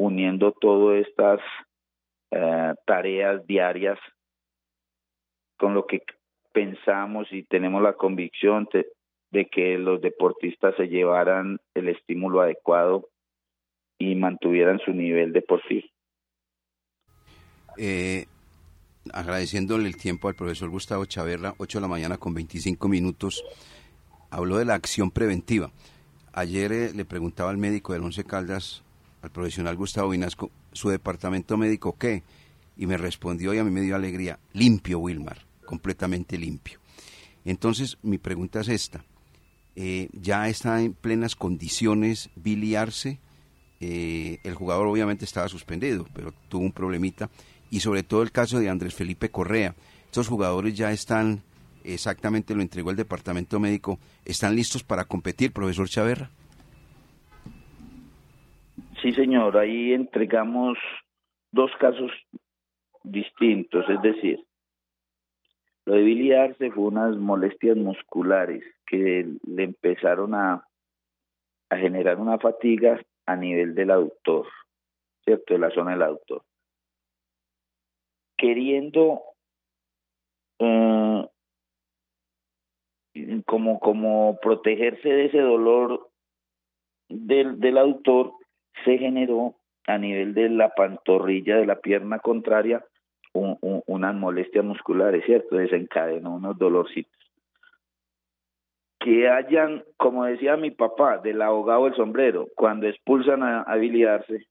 uniendo 0.00 0.52
todas 0.52 1.06
estas 1.06 1.40
eh, 2.30 2.74
tareas 2.86 3.46
diarias 3.46 3.98
con 5.58 5.74
lo 5.74 5.86
que 5.86 6.02
pensamos 6.52 7.28
y 7.30 7.42
tenemos 7.44 7.82
la 7.82 7.92
convicción 7.92 8.66
de, 9.30 9.46
que 9.46 9.78
los 9.78 10.00
deportistas 10.00 10.74
se 10.76 10.88
llevaran 10.88 11.58
el 11.74 11.88
estímulo 11.88 12.40
adecuado 12.40 13.08
y 13.98 14.14
mantuvieran 14.14 14.80
su 14.84 14.92
nivel 14.92 15.32
deportivo. 15.32 15.86
Eh, 17.76 18.24
agradeciéndole 19.12 19.86
el 19.86 19.96
tiempo 19.96 20.28
al 20.28 20.34
profesor 20.34 20.70
Gustavo 20.70 21.04
Chaverra, 21.04 21.54
8 21.58 21.78
de 21.78 21.82
la 21.82 21.88
mañana 21.88 22.16
con 22.16 22.32
25 22.34 22.88
minutos, 22.88 23.44
habló 24.30 24.56
de 24.56 24.64
la 24.64 24.74
acción 24.74 25.10
preventiva. 25.10 25.70
Ayer 26.32 26.72
eh, 26.72 26.92
le 26.94 27.04
preguntaba 27.04 27.50
al 27.50 27.58
médico 27.58 27.92
del 27.92 28.02
Once 28.02 28.24
Caldas, 28.24 28.82
al 29.22 29.30
profesional 29.30 29.76
Gustavo 29.76 30.10
Vinasco, 30.10 30.50
¿su 30.72 30.88
departamento 30.88 31.56
médico 31.56 31.96
qué? 31.98 32.22
Y 32.76 32.86
me 32.86 32.96
respondió 32.96 33.52
y 33.52 33.58
a 33.58 33.64
mí 33.64 33.70
me 33.70 33.82
dio 33.82 33.96
alegría, 33.96 34.38
limpio 34.52 34.98
Wilmar, 34.98 35.44
completamente 35.66 36.38
limpio. 36.38 36.80
Entonces 37.44 37.98
mi 38.02 38.18
pregunta 38.18 38.60
es 38.60 38.68
esta, 38.68 39.04
eh, 39.76 40.08
¿ya 40.12 40.48
está 40.48 40.80
en 40.82 40.94
plenas 40.94 41.36
condiciones 41.36 42.30
biliarse? 42.36 43.20
Eh, 43.80 44.38
el 44.44 44.54
jugador 44.54 44.86
obviamente 44.86 45.24
estaba 45.24 45.48
suspendido, 45.48 46.06
pero 46.12 46.32
tuvo 46.48 46.62
un 46.62 46.72
problemita. 46.72 47.30
Y 47.70 47.80
sobre 47.80 48.02
todo 48.02 48.22
el 48.22 48.32
caso 48.32 48.58
de 48.58 48.68
Andrés 48.68 48.94
Felipe 48.94 49.30
Correa. 49.30 49.74
Estos 50.04 50.28
jugadores 50.28 50.74
ya 50.74 50.90
están, 50.92 51.42
exactamente 51.84 52.54
lo 52.54 52.62
entregó 52.62 52.90
el 52.90 52.96
departamento 52.96 53.60
médico, 53.60 53.98
¿están 54.24 54.56
listos 54.56 54.82
para 54.82 55.04
competir, 55.04 55.52
profesor 55.52 55.88
Chaverra? 55.88 56.30
Sí, 59.00 59.12
señor, 59.12 59.56
ahí 59.56 59.94
entregamos 59.94 60.76
dos 61.52 61.70
casos 61.78 62.12
distintos, 63.02 63.88
es 63.88 64.02
decir, 64.02 64.44
lo 65.86 65.94
de 65.94 66.02
biliarse 66.02 66.70
fue 66.70 66.84
unas 66.84 67.16
molestias 67.16 67.76
musculares 67.76 68.62
que 68.86 69.26
le 69.46 69.64
empezaron 69.64 70.34
a, 70.34 70.66
a 71.70 71.76
generar 71.76 72.18
una 72.18 72.38
fatiga 72.38 73.00
a 73.26 73.36
nivel 73.36 73.74
del 73.74 73.90
aductor, 73.90 74.46
¿cierto? 75.24 75.54
De 75.54 75.60
la 75.60 75.70
zona 75.70 75.92
del 75.92 76.02
aductor. 76.02 76.42
Queriendo 78.36 79.22
eh, 80.58 81.26
como, 83.46 83.80
como 83.80 84.38
protegerse 84.40 85.08
de 85.08 85.24
ese 85.24 85.40
dolor 85.40 86.10
del, 87.08 87.58
del 87.58 87.78
aductor, 87.78 88.34
se 88.84 88.98
generó 88.98 89.54
a 89.86 89.98
nivel 89.98 90.34
de 90.34 90.48
la 90.48 90.70
pantorrilla 90.70 91.56
de 91.56 91.66
la 91.66 91.80
pierna 91.80 92.18
contraria 92.18 92.84
un, 93.32 93.56
un, 93.60 93.82
unas 93.86 94.14
molestias 94.14 94.64
musculares, 94.64 95.24
¿cierto? 95.24 95.56
Desencadenó 95.56 96.34
unos 96.36 96.58
dolorcitos 96.58 97.20
que 99.00 99.28
hayan, 99.28 99.82
como 99.96 100.26
decía 100.26 100.56
mi 100.58 100.70
papá, 100.70 101.18
del 101.18 101.40
abogado 101.40 101.86
el 101.86 101.94
sombrero, 101.94 102.48
cuando 102.54 102.86
expulsan 102.86 103.42
a 103.42 103.62
habilitarse, 103.62 104.46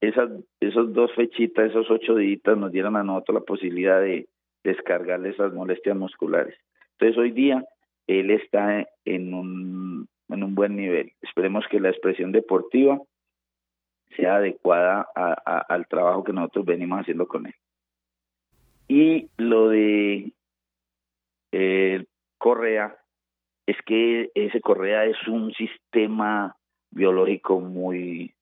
esas 0.00 0.30
esos 0.60 0.92
dos 0.94 1.12
fechitas, 1.14 1.70
esos 1.70 1.90
ocho 1.90 2.14
días 2.14 2.40
nos 2.56 2.72
dieron 2.72 2.96
a 2.96 3.02
nosotros 3.02 3.34
la 3.34 3.46
posibilidad 3.46 4.00
de 4.00 4.28
descargarle 4.64 5.30
esas 5.30 5.52
molestias 5.52 5.96
musculares. 5.96 6.56
Entonces 6.92 7.18
hoy 7.18 7.32
día 7.32 7.64
él 8.06 8.30
está 8.30 8.86
en 9.04 9.34
un, 9.34 9.87
en 10.28 10.42
un 10.42 10.54
buen 10.54 10.76
nivel. 10.76 11.12
Esperemos 11.22 11.64
que 11.70 11.80
la 11.80 11.90
expresión 11.90 12.32
deportiva 12.32 13.00
sea 14.16 14.36
adecuada 14.36 15.06
a, 15.14 15.58
al 15.68 15.86
trabajo 15.86 16.24
que 16.24 16.32
nosotros 16.32 16.64
venimos 16.64 17.00
haciendo 17.00 17.26
con 17.26 17.46
él. 17.46 17.54
Y 18.88 19.28
lo 19.36 19.68
de 19.68 20.32
eh, 21.52 22.04
Correa, 22.38 22.96
es 23.66 23.76
que 23.84 24.30
ese 24.34 24.60
Correa 24.60 25.04
es 25.04 25.28
un 25.28 25.52
sistema 25.52 26.56
biológico 26.90 27.60
muy, 27.60 28.34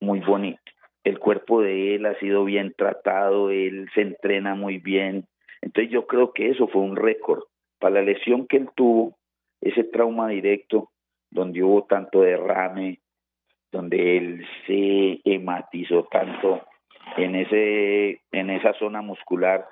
muy 0.00 0.20
bonito. 0.20 0.60
El 1.04 1.18
cuerpo 1.18 1.62
de 1.62 1.94
él 1.94 2.04
ha 2.04 2.18
sido 2.18 2.44
bien 2.44 2.74
tratado, 2.76 3.50
él 3.50 3.88
se 3.94 4.02
entrena 4.02 4.54
muy 4.54 4.76
bien. 4.76 5.26
Entonces 5.62 5.90
yo 5.90 6.06
creo 6.06 6.32
que 6.32 6.50
eso 6.50 6.68
fue 6.68 6.82
un 6.82 6.96
récord. 6.96 7.44
Para 7.78 7.94
la 7.94 8.02
lesión 8.02 8.46
que 8.46 8.58
él 8.58 8.68
tuvo, 8.76 9.16
ese 9.60 9.84
trauma 9.84 10.28
directo, 10.28 10.90
donde 11.30 11.62
hubo 11.62 11.84
tanto 11.84 12.22
derrame, 12.22 13.00
donde 13.70 14.16
él 14.16 14.46
se 14.66 15.20
hematizó 15.24 16.04
tanto 16.04 16.62
en 17.16 17.34
ese 17.36 18.20
en 18.32 18.50
esa 18.50 18.72
zona 18.74 19.02
muscular 19.02 19.66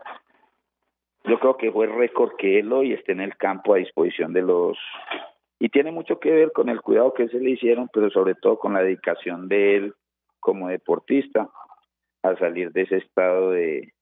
yo 1.24 1.38
creo 1.38 1.56
que 1.56 1.70
fue 1.70 1.86
el 1.86 1.94
récord 1.94 2.36
que 2.36 2.58
él 2.58 2.72
hoy 2.72 2.92
esté 2.92 3.12
en 3.12 3.20
el 3.20 3.36
campo 3.36 3.74
a 3.74 3.78
disposición 3.78 4.32
de 4.32 4.42
los 4.42 4.78
y 5.60 5.68
tiene 5.68 5.90
mucho 5.90 6.20
que 6.20 6.30
ver 6.30 6.52
con 6.52 6.68
el 6.68 6.80
cuidado 6.80 7.14
que 7.14 7.28
se 7.28 7.40
le 7.40 7.50
hicieron, 7.50 7.90
pero 7.92 8.10
sobre 8.10 8.34
todo 8.36 8.58
con 8.58 8.74
la 8.74 8.82
dedicación 8.82 9.48
de 9.48 9.76
él 9.76 9.94
como 10.38 10.68
deportista 10.68 11.50
a 12.22 12.36
salir 12.36 12.70
de 12.72 12.82
ese 12.82 12.98
estado 12.98 13.50
de, 13.50 13.92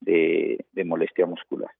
de, 0.00 0.64
de 0.72 0.84
molestia 0.84 1.26
muscular. 1.26 1.70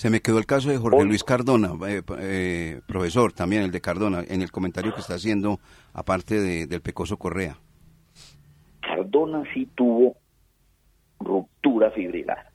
Se 0.00 0.08
me 0.08 0.22
quedó 0.22 0.38
el 0.38 0.46
caso 0.46 0.70
de 0.70 0.78
Jorge 0.78 1.04
Luis 1.04 1.22
Cardona, 1.22 1.72
eh, 1.86 2.00
eh, 2.20 2.80
profesor, 2.88 3.34
también 3.34 3.64
el 3.64 3.70
de 3.70 3.82
Cardona, 3.82 4.24
en 4.26 4.40
el 4.40 4.50
comentario 4.50 4.94
que 4.94 5.00
está 5.00 5.16
haciendo, 5.16 5.58
aparte 5.92 6.40
de, 6.40 6.66
del 6.66 6.80
Pecoso 6.80 7.18
Correa. 7.18 7.58
Cardona 8.80 9.44
sí 9.52 9.66
tuvo 9.74 10.16
ruptura 11.18 11.90
fibrilar. 11.90 12.48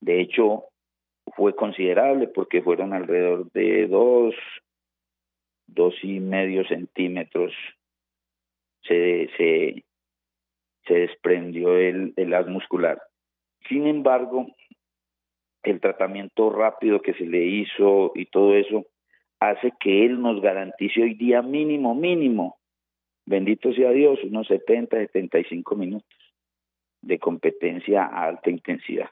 De 0.00 0.20
hecho, 0.20 0.66
fue 1.34 1.56
considerable 1.56 2.28
porque 2.28 2.62
fueron 2.62 2.92
alrededor 2.92 3.50
de 3.50 3.88
dos, 3.88 4.32
dos 5.66 5.94
y 6.04 6.20
medio 6.20 6.64
centímetros. 6.68 7.52
Se, 8.84 9.28
se, 9.36 9.84
se 10.86 10.94
desprendió 10.94 11.76
el, 11.76 12.14
el 12.16 12.32
haz 12.34 12.46
muscular. 12.46 13.02
Sin 13.68 13.88
embargo, 13.88 14.46
el 15.70 15.80
tratamiento 15.80 16.50
rápido 16.50 17.00
que 17.00 17.14
se 17.14 17.24
le 17.24 17.44
hizo 17.44 18.12
y 18.14 18.26
todo 18.26 18.54
eso 18.54 18.86
hace 19.40 19.72
que 19.78 20.06
él 20.06 20.20
nos 20.20 20.40
garantice 20.40 21.02
hoy 21.02 21.14
día 21.14 21.42
mínimo, 21.42 21.94
mínimo, 21.94 22.58
bendito 23.26 23.72
sea 23.72 23.90
Dios, 23.90 24.18
unos 24.24 24.46
70, 24.46 24.96
75 24.96 25.76
minutos 25.76 26.08
de 27.02 27.18
competencia 27.18 28.04
a 28.04 28.24
alta 28.24 28.50
intensidad. 28.50 29.10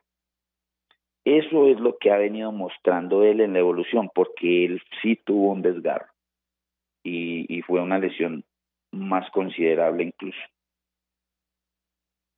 eso 1.25 1.69
es 1.69 1.81
lo 1.81 1.97
que 1.99 2.11
ha 2.11 2.19
venido 2.19 2.53
mostrando 2.53 3.23
él 3.23 3.41
en 3.41 3.53
la 3.53 3.61
evolución, 3.61 4.11
porque 4.15 4.65
él 4.65 4.83
sí 5.01 5.17
tuvo 5.25 5.53
un 5.53 5.63
desgarro 5.63 6.13
y, 7.03 7.47
y 7.55 7.63
fue 7.63 7.81
una 7.81 7.99
lesión 7.99 8.45
más 8.93 9.31
considerable 9.31 10.05
incluso. 10.05 10.39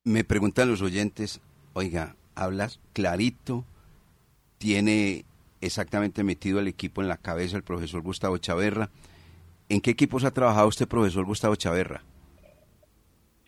Me 0.03 0.23
preguntan 0.23 0.69
los 0.69 0.81
oyentes, 0.81 1.41
oiga, 1.73 2.15
hablas 2.35 2.79
clarito, 2.93 3.65
tiene 4.57 5.25
exactamente 5.61 6.23
metido 6.23 6.59
el 6.59 6.67
equipo 6.67 7.01
en 7.01 7.07
la 7.07 7.17
cabeza 7.17 7.57
el 7.57 7.63
profesor 7.63 8.01
Gustavo 8.01 8.37
Chaverra. 8.37 8.89
¿En 9.69 9.81
qué 9.81 9.91
equipos 9.91 10.23
ha 10.23 10.31
trabajado 10.31 10.67
usted, 10.67 10.87
profesor 10.87 11.25
Gustavo 11.25 11.55
Chaverra? 11.55 12.01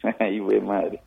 Ay, 0.19 0.39
güey, 0.39 0.61
madre. 0.61 1.01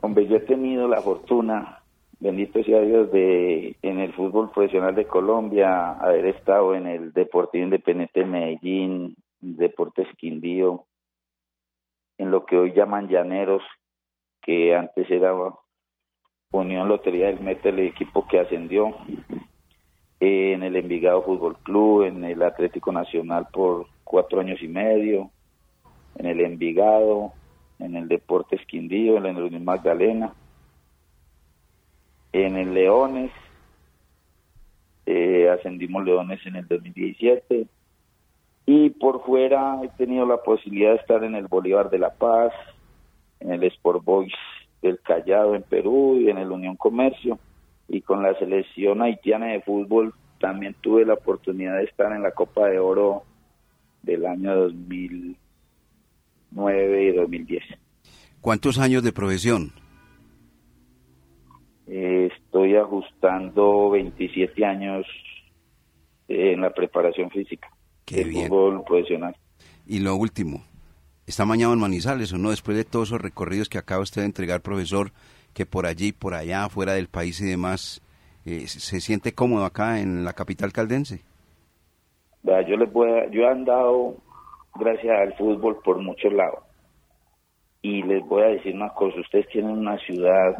Hombre, 0.00 0.26
yo 0.26 0.36
he 0.36 0.40
tenido 0.40 0.88
la 0.88 1.00
fortuna, 1.00 1.82
bendito 2.20 2.62
sea 2.64 2.80
Dios, 2.80 3.10
de 3.12 3.76
en 3.82 3.98
el 3.98 4.12
fútbol 4.12 4.50
profesional 4.50 4.94
de 4.94 5.06
Colombia, 5.06 5.92
haber 5.92 6.26
estado 6.26 6.74
en 6.74 6.86
el 6.86 7.12
Deportivo 7.12 7.64
Independiente 7.64 8.20
de 8.20 8.26
Medellín, 8.26 9.16
Deportes 9.40 10.06
Quindío, 10.18 10.84
en 12.18 12.30
lo 12.30 12.44
que 12.44 12.56
hoy 12.56 12.72
llaman 12.72 13.08
Llaneros, 13.08 13.62
que 14.42 14.74
antes 14.74 15.10
era 15.10 15.32
Unión 16.52 16.88
Lotería 16.88 17.26
del 17.26 17.40
Mete, 17.40 17.70
el 17.70 17.80
equipo 17.80 18.26
que 18.28 18.38
ascendió, 18.38 18.94
en 20.20 20.62
el 20.62 20.76
Envigado 20.76 21.22
Fútbol 21.22 21.56
Club, 21.64 22.04
en 22.04 22.22
el 22.24 22.42
Atlético 22.42 22.92
Nacional 22.92 23.48
por 23.52 23.86
cuatro 24.04 24.40
años 24.40 24.62
y 24.62 24.68
medio, 24.68 25.30
en 26.16 26.26
el 26.26 26.40
Envigado, 26.40 27.32
en 27.78 27.96
el 27.96 28.06
Deportes 28.06 28.64
Quindío, 28.66 29.16
en 29.16 29.26
el 29.26 29.42
Unión 29.42 29.64
Magdalena, 29.64 30.32
en 32.32 32.56
el 32.56 32.74
Leones, 32.74 33.32
eh, 35.06 35.48
ascendimos 35.48 36.04
Leones 36.04 36.44
en 36.46 36.56
el 36.56 36.68
2017 36.68 37.66
y 38.66 38.90
por 38.90 39.24
fuera 39.24 39.80
he 39.82 39.88
tenido 39.88 40.24
la 40.26 40.36
posibilidad 40.36 40.90
de 40.90 40.96
estar 40.98 41.24
en 41.24 41.34
el 41.34 41.48
Bolívar 41.48 41.90
de 41.90 41.98
La 41.98 42.10
Paz, 42.10 42.52
en 43.40 43.52
el 43.52 43.64
Sport 43.64 44.04
Boys 44.04 44.32
del 44.82 45.00
Callao 45.00 45.54
en 45.54 45.62
Perú 45.62 46.18
y 46.20 46.28
en 46.28 46.36
el 46.38 46.50
Unión 46.50 46.76
Comercio 46.76 47.38
y 47.88 48.02
con 48.02 48.22
la 48.22 48.38
selección 48.38 49.00
haitiana 49.02 49.46
de 49.46 49.62
fútbol 49.62 50.12
también 50.38 50.76
tuve 50.80 51.06
la 51.06 51.14
oportunidad 51.14 51.78
de 51.78 51.84
estar 51.84 52.12
en 52.12 52.22
la 52.22 52.32
Copa 52.32 52.68
de 52.68 52.78
Oro 52.78 53.22
del 54.02 54.26
año 54.26 54.54
2009 54.56 57.04
y 57.04 57.12
2010. 57.12 57.62
¿Cuántos 58.40 58.78
años 58.78 59.02
de 59.04 59.12
profesión? 59.12 59.70
Eh, 61.86 62.28
estoy 62.36 62.76
ajustando 62.76 63.90
27 63.90 64.64
años 64.64 65.06
en 66.26 66.60
la 66.60 66.70
preparación 66.70 67.30
física. 67.30 67.68
Qué 68.04 68.24
bien. 68.24 68.48
Fútbol 68.48 68.82
profesional. 68.84 69.36
Y 69.86 70.00
lo 70.00 70.16
último, 70.16 70.64
¿está 71.26 71.44
mañana 71.44 71.72
en 71.72 71.80
Manizales 71.80 72.32
o 72.32 72.38
no? 72.38 72.50
Después 72.50 72.76
de 72.76 72.84
todos 72.84 73.08
esos 73.08 73.20
recorridos 73.20 73.68
que 73.68 73.78
acaba 73.78 74.02
usted 74.02 74.22
de 74.22 74.26
entregar, 74.26 74.60
profesor, 74.60 75.10
que 75.54 75.66
por 75.66 75.86
allí, 75.86 76.12
por 76.12 76.34
allá, 76.34 76.68
fuera 76.68 76.94
del 76.94 77.08
país 77.08 77.40
y 77.40 77.46
demás, 77.46 78.00
eh, 78.44 78.66
¿se 78.66 79.00
siente 79.00 79.34
cómodo 79.34 79.64
acá 79.64 80.00
en 80.00 80.24
la 80.24 80.32
capital 80.32 80.72
caldense? 80.72 81.20
Yo 82.42 82.76
les 82.76 82.92
voy 82.92 83.08
a- 83.10 83.30
yo 83.30 83.42
he 83.42 83.48
andado 83.48 84.16
gracias 84.74 85.16
al 85.20 85.34
fútbol 85.36 85.78
por 85.84 85.98
muchos 85.98 86.32
lados. 86.32 86.60
Y 87.82 88.02
les 88.02 88.24
voy 88.26 88.42
a 88.42 88.46
decir 88.46 88.74
una 88.74 88.88
cosa, 88.90 89.20
ustedes 89.20 89.48
tienen 89.48 89.70
una 89.72 89.98
ciudad, 89.98 90.56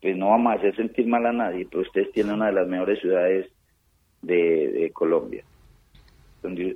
pues 0.00 0.16
no 0.16 0.28
vamos 0.30 0.52
a 0.52 0.56
hacer 0.56 0.76
sentir 0.76 1.06
mal 1.06 1.24
a 1.26 1.32
nadie, 1.32 1.66
pero 1.70 1.82
ustedes 1.82 2.12
tienen 2.12 2.34
una 2.34 2.46
de 2.46 2.52
las 2.52 2.68
mejores 2.68 3.00
ciudades 3.00 3.46
de, 4.22 4.34
de 4.70 4.90
Colombia. 4.92 5.44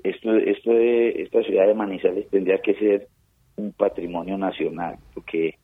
Esto, 0.02 0.36
esto 0.36 0.72
de, 0.72 1.22
esta 1.22 1.42
ciudad 1.42 1.66
de 1.66 1.74
Manizales 1.74 2.28
tendría 2.30 2.58
que 2.58 2.74
ser 2.74 3.08
un 3.56 3.72
patrimonio 3.72 4.36
nacional, 4.38 4.96
porque 5.14 5.56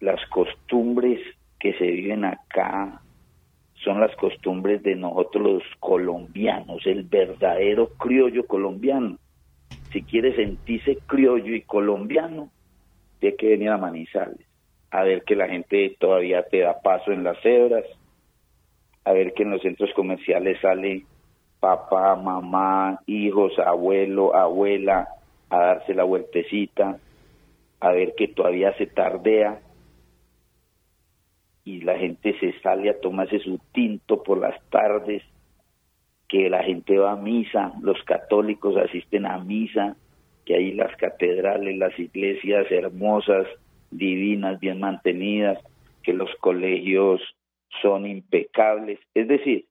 las 0.00 0.24
costumbres 0.28 1.20
que 1.58 1.72
se 1.74 1.86
viven 1.86 2.24
acá 2.24 3.00
son 3.84 4.00
las 4.00 4.14
costumbres 4.16 4.82
de 4.82 4.96
nosotros 4.96 5.44
los 5.44 5.62
colombianos, 5.80 6.84
el 6.86 7.04
verdadero 7.04 7.88
criollo 7.98 8.46
colombiano. 8.46 9.18
Si 9.92 10.02
quiere 10.02 10.34
sentirse 10.34 10.98
criollo 11.06 11.54
y 11.54 11.62
colombiano, 11.62 12.50
tiene 13.20 13.36
que 13.36 13.48
venir 13.48 13.70
a 13.70 13.78
Manizales, 13.78 14.46
a 14.90 15.02
ver 15.02 15.22
que 15.24 15.36
la 15.36 15.48
gente 15.48 15.96
todavía 15.98 16.42
te 16.42 16.60
da 16.60 16.80
paso 16.80 17.12
en 17.12 17.24
las 17.24 17.40
cebras, 17.42 17.84
a 19.04 19.12
ver 19.12 19.32
que 19.34 19.44
en 19.44 19.50
los 19.50 19.62
centros 19.62 19.90
comerciales 19.94 20.60
sale 20.60 21.04
papá, 21.60 22.16
mamá, 22.16 23.00
hijos, 23.06 23.58
abuelo, 23.58 24.34
abuela, 24.34 25.08
a 25.50 25.58
darse 25.58 25.94
la 25.94 26.04
vueltecita, 26.04 26.98
a 27.80 27.90
ver 27.90 28.14
que 28.16 28.28
todavía 28.28 28.72
se 28.76 28.86
tardea 28.86 29.60
y 31.64 31.80
la 31.80 31.98
gente 31.98 32.38
se 32.38 32.58
sale 32.60 32.90
a 32.90 33.00
tomarse 33.00 33.38
su 33.40 33.58
tinto 33.72 34.22
por 34.22 34.38
las 34.38 34.54
tardes, 34.70 35.22
que 36.28 36.48
la 36.48 36.62
gente 36.62 36.98
va 36.98 37.12
a 37.12 37.16
misa, 37.16 37.72
los 37.82 38.02
católicos 38.04 38.76
asisten 38.76 39.26
a 39.26 39.38
misa, 39.38 39.96
que 40.44 40.54
hay 40.54 40.72
las 40.72 40.94
catedrales, 40.96 41.76
las 41.76 41.98
iglesias 41.98 42.66
hermosas, 42.70 43.46
divinas, 43.90 44.60
bien 44.60 44.80
mantenidas, 44.80 45.58
que 46.02 46.12
los 46.12 46.30
colegios 46.40 47.20
son 47.82 48.06
impecables. 48.06 49.00
Es 49.14 49.26
decir, 49.26 49.66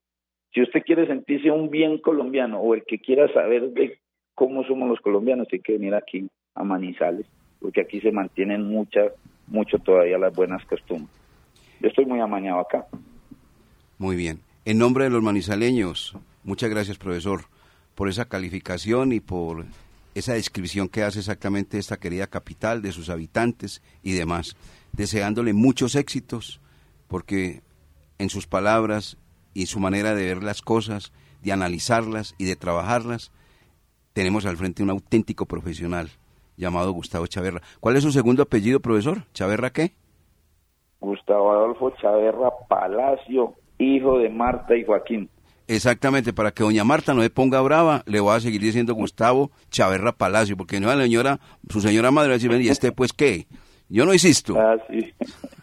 si 0.56 0.62
usted 0.62 0.84
quiere 0.84 1.06
sentirse 1.06 1.52
un 1.52 1.70
bien 1.70 1.98
colombiano 1.98 2.62
o 2.62 2.74
el 2.74 2.86
que 2.86 3.00
quiera 3.00 3.32
saber 3.34 3.72
de 3.72 4.00
cómo 4.34 4.63
somos 4.63 4.88
los 4.88 5.02
colombianos, 5.02 5.50
tiene 5.50 5.63
que 5.63 5.74
venir 5.74 5.94
aquí 5.94 6.30
a 6.56 6.63
Manizales, 6.63 7.26
porque 7.60 7.82
aquí 7.82 8.00
se 8.00 8.13
mantienen 8.13 8.63
muchas, 8.63 9.12
mucho 9.48 9.78
todavía 9.80 10.18
las 10.18 10.34
buenas 10.34 10.63
costumbres. 10.65 11.13
Yo 11.82 11.89
estoy 11.89 12.06
muy 12.06 12.22
amañado 12.22 12.62
acá. 12.62 12.88
Muy 13.98 14.15
bien. 14.15 14.39
En 14.63 14.78
nombre 14.78 15.04
de 15.04 15.10
los 15.10 15.22
manizaleños, 15.22 16.18
muchas 16.46 16.70
gracias, 16.70 16.98
profesor, 16.98 17.41
por 17.94 18.08
esa 18.08 18.26
calificación 18.26 19.12
y 19.12 19.20
por 19.20 19.65
esa 20.15 20.36
descripción 20.36 20.88
que 20.88 21.04
hace 21.04 21.20
exactamente 21.20 21.78
esta 21.78 21.98
querida 21.98 22.28
capital, 22.28 22.82
de 22.82 22.94
sus 22.94 23.10
habitantes 23.10 23.82
y 24.04 24.13
demás. 24.13 24.56
Deseándole 24.94 25.52
muchos 25.52 25.96
éxitos, 25.96 26.62
porque 27.10 27.60
en 28.20 28.30
sus 28.30 28.48
palabras 28.48 29.18
y 29.56 29.65
su 29.65 29.80
manera 29.80 30.13
de 30.13 30.26
ver 30.26 30.44
las 30.44 30.62
cosas, 30.62 31.12
de 31.41 31.52
analizarlas 31.52 32.36
y 32.38 32.46
de 32.46 32.56
trabajarlas, 32.56 33.32
tenemos 34.13 34.46
al 34.46 34.58
frente 34.58 34.84
un 34.84 34.91
auténtico 34.91 35.48
profesional 35.48 36.12
llamado 36.58 36.91
Gustavo 36.91 37.26
Chaverra. 37.26 37.62
¿Cuál 37.80 37.96
es 37.96 38.04
su 38.04 38.12
segundo 38.12 38.44
apellido, 38.44 38.80
profesor? 38.80 39.24
¿Chaverra 39.34 39.72
qué? 39.72 39.94
Gustavo 41.00 41.52
Adolfo 41.52 41.91
Chaverra 42.02 42.50
Palacio, 42.68 43.56
hijo 43.80 44.20
de 44.20 44.30
Marta 44.30 44.76
y 44.76 44.86
Joaquín. 44.86 45.30
Exactamente, 45.68 46.34
para 46.34 46.52
que 46.52 46.63
doña 46.63 46.84
Marta 46.84 47.13
no 47.13 47.22
se 47.22 47.30
ponga 47.30 47.62
brava, 47.62 48.04
le 48.06 48.20
voy 48.20 48.36
a 48.36 48.39
seguir 48.39 48.62
diciendo 48.62 48.94
Gustavo 48.94 49.52
Chaverra 49.72 50.12
Palacio, 50.12 50.58
porque 50.58 50.80
no 50.80 50.91
a 50.91 50.96
la 50.96 51.04
señora, 51.04 51.39
su 51.70 51.82
señora 51.82 52.12
madre 52.12 52.30
va 52.30 52.34
a 52.34 52.38
decir, 52.38 52.52
"Ven, 52.52 52.62
¿y 52.62 52.68
este 52.68 52.91
pues 52.91 53.13
qué? 53.13 53.48
Yo 53.88 54.06
no 54.06 54.13
insisto. 54.13 54.56
Ah, 54.60 54.78
sí. 54.89 55.13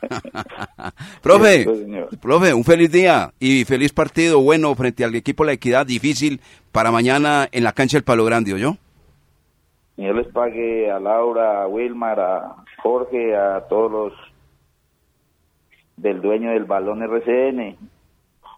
profe, 1.23 1.65
Cierto, 1.65 1.77
señor. 1.77 2.09
profe, 2.21 2.55
un 2.55 2.65
feliz 2.65 2.91
día 2.93 3.33
y 3.41 3.65
feliz 3.65 3.93
partido 3.93 4.41
bueno 4.41 4.75
frente 4.75 5.05
al 5.05 5.15
equipo 5.15 5.45
La 5.45 5.53
Equidad, 5.53 5.87
difícil 5.87 6.41
para 6.71 6.91
mañana 6.91 7.49
en 7.51 7.65
la 7.65 7.73
cancha 7.73 7.97
del 7.97 8.05
Palo 8.05 8.25
Grande, 8.25 8.59
¿yo? 8.59 8.77
Dios 9.97 10.17
les 10.17 10.27
pague 10.29 10.91
a 10.91 10.99
Laura, 10.99 11.63
a 11.63 11.69
Wilmar, 11.69 12.19
a 12.21 12.57
Jorge, 12.83 13.37
a 13.37 13.61
todos 13.69 13.91
los 13.91 14.13
del 15.97 16.21
dueño 16.21 16.51
del 16.51 16.65
balón 16.65 17.03
RCN. 17.03 17.77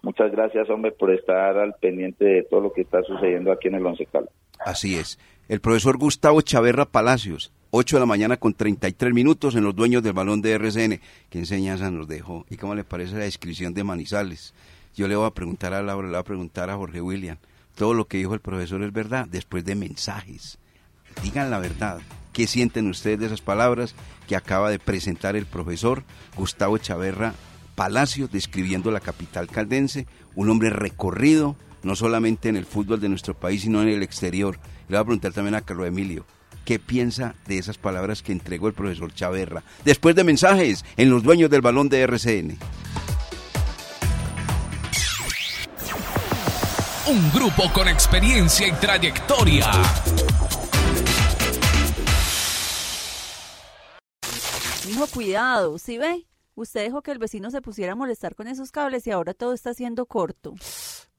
Muchas 0.02 0.30
gracias, 0.30 0.68
hombre, 0.70 0.92
por 0.92 1.10
estar 1.12 1.56
al 1.58 1.74
pendiente 1.74 2.24
de 2.24 2.42
todo 2.44 2.60
lo 2.60 2.72
que 2.72 2.82
está 2.82 3.02
sucediendo 3.02 3.50
aquí 3.52 3.68
en 3.68 3.74
el 3.76 3.86
Once 3.86 4.06
Caldas. 4.06 4.32
Así 4.58 4.96
es. 4.96 5.18
El 5.48 5.60
profesor 5.60 5.98
Gustavo 5.98 6.40
Chaverra 6.40 6.86
Palacios, 6.86 7.52
8 7.76 7.96
de 7.96 8.00
la 8.00 8.06
mañana 8.06 8.36
con 8.36 8.54
33 8.54 9.12
minutos 9.12 9.56
en 9.56 9.64
los 9.64 9.74
dueños 9.74 10.00
del 10.04 10.12
balón 10.12 10.40
de 10.40 10.52
RCN. 10.52 11.00
¿Qué 11.28 11.40
enseñanza 11.40 11.90
nos 11.90 12.06
dejó? 12.06 12.46
¿Y 12.48 12.56
cómo 12.56 12.76
le 12.76 12.84
parece 12.84 13.14
la 13.14 13.24
descripción 13.24 13.74
de 13.74 13.82
Manizales? 13.82 14.54
Yo 14.94 15.08
le 15.08 15.16
voy 15.16 15.26
a 15.26 15.34
preguntar 15.34 15.74
a 15.74 15.82
Laura, 15.82 16.06
le 16.06 16.12
voy 16.12 16.20
a 16.20 16.24
preguntar 16.24 16.70
a 16.70 16.76
Jorge 16.76 17.00
William. 17.00 17.36
Todo 17.74 17.92
lo 17.92 18.06
que 18.06 18.18
dijo 18.18 18.32
el 18.32 18.38
profesor 18.38 18.80
es 18.84 18.92
verdad, 18.92 19.26
después 19.28 19.64
de 19.64 19.74
mensajes. 19.74 20.58
Digan 21.24 21.50
la 21.50 21.58
verdad. 21.58 21.98
¿Qué 22.32 22.46
sienten 22.46 22.88
ustedes 22.88 23.18
de 23.18 23.26
esas 23.26 23.40
palabras 23.40 23.96
que 24.28 24.36
acaba 24.36 24.70
de 24.70 24.78
presentar 24.78 25.34
el 25.34 25.46
profesor 25.46 26.04
Gustavo 26.36 26.78
Chaverra 26.78 27.34
Palacio, 27.74 28.28
describiendo 28.28 28.92
la 28.92 29.00
capital 29.00 29.48
caldense? 29.48 30.06
Un 30.36 30.48
hombre 30.48 30.70
recorrido, 30.70 31.56
no 31.82 31.96
solamente 31.96 32.48
en 32.48 32.54
el 32.54 32.66
fútbol 32.66 33.00
de 33.00 33.08
nuestro 33.08 33.34
país, 33.34 33.62
sino 33.62 33.82
en 33.82 33.88
el 33.88 34.04
exterior. 34.04 34.60
Le 34.88 34.96
voy 34.96 35.02
a 35.02 35.04
preguntar 35.06 35.32
también 35.32 35.56
a 35.56 35.62
Carlos 35.62 35.88
Emilio 35.88 36.24
qué 36.64 36.78
piensa 36.78 37.34
de 37.46 37.58
esas 37.58 37.78
palabras 37.78 38.22
que 38.22 38.32
entregó 38.32 38.68
el 38.68 38.74
profesor 38.74 39.12
Chaverra. 39.12 39.62
Después 39.84 40.14
de 40.16 40.24
mensajes 40.24 40.84
en 40.96 41.10
los 41.10 41.22
dueños 41.22 41.50
del 41.50 41.60
balón 41.60 41.88
de 41.88 42.00
RCN. 42.02 42.58
Un 47.06 47.32
grupo 47.32 47.70
con 47.72 47.86
experiencia 47.86 48.66
y 48.66 48.72
trayectoria. 48.72 49.70
Hijo, 54.88 55.06
cuidado, 55.08 55.78
¿sí 55.78 55.98
ve? 55.98 56.26
Usted 56.54 56.84
dejó 56.84 57.02
que 57.02 57.10
el 57.10 57.18
vecino 57.18 57.50
se 57.50 57.60
pusiera 57.60 57.92
a 57.92 57.96
molestar 57.96 58.34
con 58.34 58.46
esos 58.46 58.70
cables 58.70 59.06
y 59.06 59.10
ahora 59.10 59.34
todo 59.34 59.52
está 59.52 59.74
siendo 59.74 60.06
corto. 60.06 60.54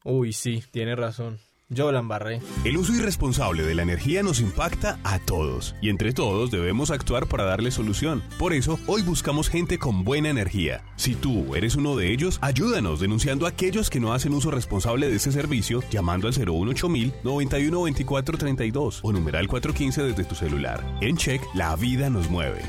Uy, 0.03 0.33
sí, 0.33 0.63
tiene 0.71 0.95
razón. 0.95 1.39
Yo 1.69 1.91
la. 1.91 2.41
El 2.63 2.77
uso 2.77 2.93
irresponsable 2.93 3.63
de 3.63 3.73
la 3.73 3.81
energía 3.81 4.21
nos 4.21 4.39
impacta 4.39 4.99
a 5.03 5.17
todos 5.17 5.75
y 5.81 5.89
entre 5.89 6.13
todos 6.13 6.51
debemos 6.51 6.91
actuar 6.91 7.25
para 7.25 7.43
darle 7.43 7.71
solución. 7.71 8.21
Por 8.37 8.53
eso, 8.53 8.77
hoy 8.85 9.01
buscamos 9.01 9.49
gente 9.49 9.79
con 9.79 10.03
buena 10.03 10.29
energía. 10.29 10.83
Si 10.95 11.15
tú 11.15 11.55
eres 11.55 11.75
uno 11.75 11.95
de 11.95 12.11
ellos, 12.11 12.37
ayúdanos 12.41 12.99
denunciando 12.99 13.47
a 13.47 13.49
aquellos 13.49 13.89
que 13.89 13.99
no 13.99 14.13
hacen 14.13 14.33
uso 14.33 14.51
responsable 14.51 15.09
de 15.09 15.15
ese 15.15 15.31
servicio 15.31 15.81
llamando 15.89 16.27
al 16.27 16.33
018000 16.35 17.13
912432 17.23 18.99
o 19.01 19.11
numeral 19.11 19.47
415 19.47 20.03
desde 20.03 20.23
tu 20.23 20.35
celular. 20.35 20.85
En 21.01 21.17
Check, 21.17 21.41
la 21.55 21.75
vida 21.75 22.11
nos 22.11 22.29
mueve. 22.29 22.61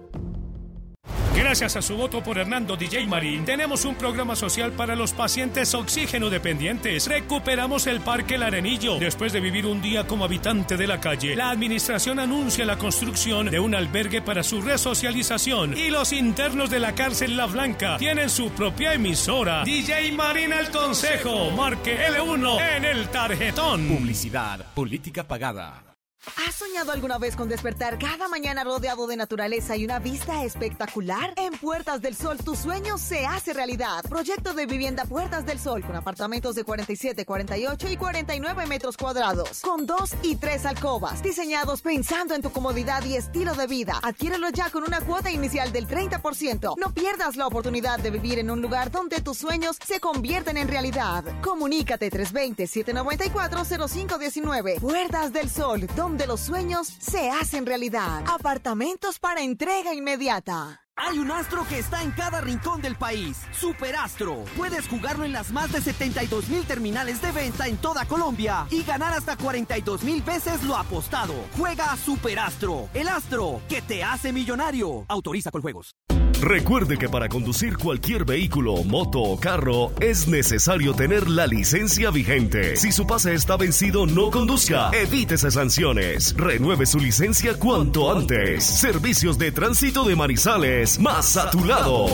Gracias 1.35 1.75
a 1.75 1.81
su 1.81 1.95
voto 1.95 2.21
por 2.21 2.37
Hernando 2.37 2.75
DJ 2.75 3.07
Marín, 3.07 3.45
tenemos 3.45 3.85
un 3.85 3.95
programa 3.95 4.35
social 4.35 4.71
para 4.71 4.95
los 4.95 5.13
pacientes 5.13 5.73
oxígeno 5.73 6.29
dependientes. 6.29 7.07
Recuperamos 7.07 7.87
el 7.87 8.01
Parque 8.01 8.35
El 8.35 8.43
Arenillo. 8.43 8.99
Después 8.99 9.31
de 9.31 9.39
vivir 9.39 9.65
un 9.65 9.81
día 9.81 10.05
como 10.05 10.25
habitante 10.25 10.75
de 10.75 10.87
la 10.87 10.99
calle, 10.99 11.35
la 11.35 11.51
administración 11.51 12.19
anuncia 12.19 12.65
la 12.65 12.77
construcción 12.77 13.49
de 13.49 13.59
un 13.59 13.75
albergue 13.75 14.21
para 14.21 14.43
su 14.43 14.61
resocialización. 14.61 15.77
Y 15.77 15.89
los 15.89 16.11
internos 16.13 16.69
de 16.69 16.79
la 16.79 16.93
cárcel 16.93 17.37
La 17.37 17.45
Blanca 17.45 17.97
tienen 17.97 18.29
su 18.29 18.49
propia 18.51 18.93
emisora. 18.93 19.63
DJ 19.63 20.11
Marín 20.11 20.51
al 20.51 20.71
Consejo. 20.71 21.51
Marque 21.51 21.97
L1 22.09 22.77
en 22.77 22.85
el 22.85 23.07
tarjetón. 23.09 23.87
Publicidad, 23.87 24.65
política 24.73 25.23
pagada. 25.23 25.88
¿Has 26.25 26.55
soñado 26.55 26.91
alguna 26.91 27.17
vez 27.17 27.37
con 27.37 27.47
despertar 27.47 27.97
cada 27.97 28.27
mañana 28.27 28.65
rodeado 28.65 29.07
de 29.07 29.15
naturaleza 29.15 29.77
y 29.77 29.85
una 29.85 29.99
vista 29.99 30.43
espectacular? 30.43 31.33
En 31.37 31.53
Puertas 31.53 32.01
del 32.01 32.13
Sol 32.13 32.37
tu 32.43 32.57
sueño 32.57 32.97
se 32.97 33.25
hace 33.25 33.53
realidad. 33.53 34.03
Proyecto 34.09 34.53
de 34.53 34.65
vivienda 34.65 35.05
Puertas 35.05 35.45
del 35.45 35.59
Sol 35.59 35.81
con 35.81 35.95
apartamentos 35.95 36.55
de 36.55 36.65
47, 36.65 37.25
48 37.25 37.89
y 37.89 37.95
49 37.95 38.65
metros 38.67 38.97
cuadrados, 38.97 39.61
con 39.61 39.85
dos 39.85 40.13
y 40.21 40.35
tres 40.35 40.65
alcobas, 40.65 41.23
diseñados 41.23 41.81
pensando 41.81 42.35
en 42.35 42.41
tu 42.41 42.51
comodidad 42.51 43.01
y 43.05 43.15
estilo 43.15 43.53
de 43.53 43.67
vida. 43.67 43.97
Adquiérelo 44.03 44.49
ya 44.49 44.69
con 44.71 44.83
una 44.83 44.99
cuota 44.99 45.31
inicial 45.31 45.71
del 45.71 45.87
30%. 45.87 46.73
No 46.77 46.93
pierdas 46.93 47.37
la 47.37 47.47
oportunidad 47.47 47.97
de 47.99 48.11
vivir 48.11 48.39
en 48.39 48.51
un 48.51 48.61
lugar 48.61 48.91
donde 48.91 49.21
tus 49.21 49.37
sueños 49.37 49.77
se 49.85 50.01
convierten 50.01 50.57
en 50.57 50.67
realidad. 50.67 51.23
Comunícate 51.41 52.11
320-794-0519. 52.11 54.81
Puertas 54.81 55.31
del 55.31 55.49
Sol, 55.49 55.87
donde 55.95 56.08
los 56.17 56.39
sueños 56.39 56.87
se 56.87 57.29
hacen 57.29 57.65
realidad. 57.65 58.23
Apartamentos 58.27 59.19
para 59.19 59.41
entrega 59.41 59.93
inmediata. 59.93 60.81
Hay 60.95 61.17
un 61.17 61.31
astro 61.31 61.65
que 61.69 61.79
está 61.79 62.03
en 62.03 62.11
cada 62.11 62.41
rincón 62.41 62.81
del 62.81 62.95
país. 62.95 63.37
Superastro. 63.51 64.43
Puedes 64.57 64.87
jugarlo 64.87 65.23
en 65.23 65.31
las 65.31 65.51
más 65.51 65.71
de 65.71 65.79
72 65.79 66.49
mil 66.49 66.65
terminales 66.65 67.21
de 67.21 67.31
venta 67.31 67.67
en 67.67 67.77
toda 67.77 68.05
Colombia 68.05 68.67
y 68.69 68.83
ganar 68.83 69.13
hasta 69.13 69.37
42 69.37 70.03
mil 70.03 70.21
veces 70.21 70.63
lo 70.63 70.75
apostado. 70.75 71.35
Juega 71.57 71.93
a 71.93 71.97
Superastro. 71.97 72.89
El 72.93 73.07
astro 73.07 73.61
que 73.69 73.81
te 73.81 74.03
hace 74.03 74.33
millonario. 74.33 75.05
Autoriza 75.07 75.51
con 75.51 75.61
juegos. 75.61 75.95
Recuerde 76.41 76.97
que 76.97 77.09
para 77.09 77.27
conducir 77.27 77.77
cualquier 77.77 78.23
vehículo, 78.23 78.81
moto 78.85 79.19
o 79.19 79.37
carro 79.37 79.91
es 79.99 80.25
necesario 80.29 80.93
tener 80.93 81.29
la 81.29 81.45
licencia 81.45 82.11
vigente. 82.11 82.77
Si 82.77 82.93
su 82.93 83.05
pase 83.05 83.33
está 83.33 83.57
vencido, 83.57 84.05
no 84.05 84.31
conduzca. 84.31 84.89
Evítese 84.93 85.51
sanciones. 85.51 86.33
Renueve 86.37 86.85
su 86.85 86.97
licencia 86.97 87.59
cuanto 87.59 88.09
antes. 88.09 88.63
Servicios 88.63 89.37
de 89.37 89.51
tránsito 89.51 90.05
de 90.05 90.15
Marizales, 90.15 90.97
más 90.97 91.35
a 91.35 91.49
tu 91.49 91.65
lado. 91.65 92.07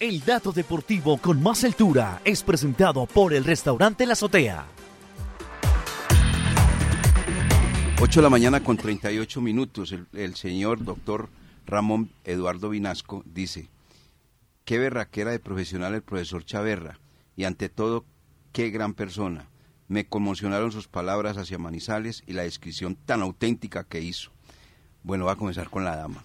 El 0.00 0.24
dato 0.24 0.50
deportivo 0.50 1.18
con 1.18 1.40
más 1.40 1.62
altura 1.62 2.22
es 2.24 2.42
presentado 2.42 3.06
por 3.06 3.34
el 3.34 3.44
restaurante 3.44 4.04
La 4.04 4.14
Azotea. 4.14 4.66
8 8.00 8.18
de 8.18 8.22
la 8.22 8.30
mañana 8.30 8.64
con 8.64 8.76
38 8.76 9.40
minutos. 9.40 9.92
El, 9.92 10.08
el 10.12 10.34
señor 10.34 10.84
doctor 10.84 11.28
Ramón 11.66 12.10
Eduardo 12.24 12.70
Vinasco 12.70 13.22
dice, 13.26 13.68
qué 14.64 14.78
berraquera 14.78 15.30
de 15.30 15.38
profesional 15.38 15.94
el 15.94 16.02
profesor 16.02 16.44
Chaverra 16.44 16.98
y 17.36 17.44
ante 17.44 17.68
todo, 17.68 18.04
qué 18.52 18.70
gran 18.70 18.94
persona. 18.94 19.48
Me 19.88 20.06
conmocionaron 20.06 20.72
sus 20.72 20.88
palabras 20.88 21.36
hacia 21.36 21.58
Manizales 21.58 22.22
y 22.26 22.32
la 22.32 22.42
descripción 22.42 22.96
tan 22.96 23.20
auténtica 23.22 23.84
que 23.84 24.00
hizo. 24.00 24.30
Bueno, 25.02 25.26
va 25.26 25.32
a 25.32 25.36
comenzar 25.36 25.68
con 25.68 25.84
la 25.84 25.96
dama. 25.96 26.24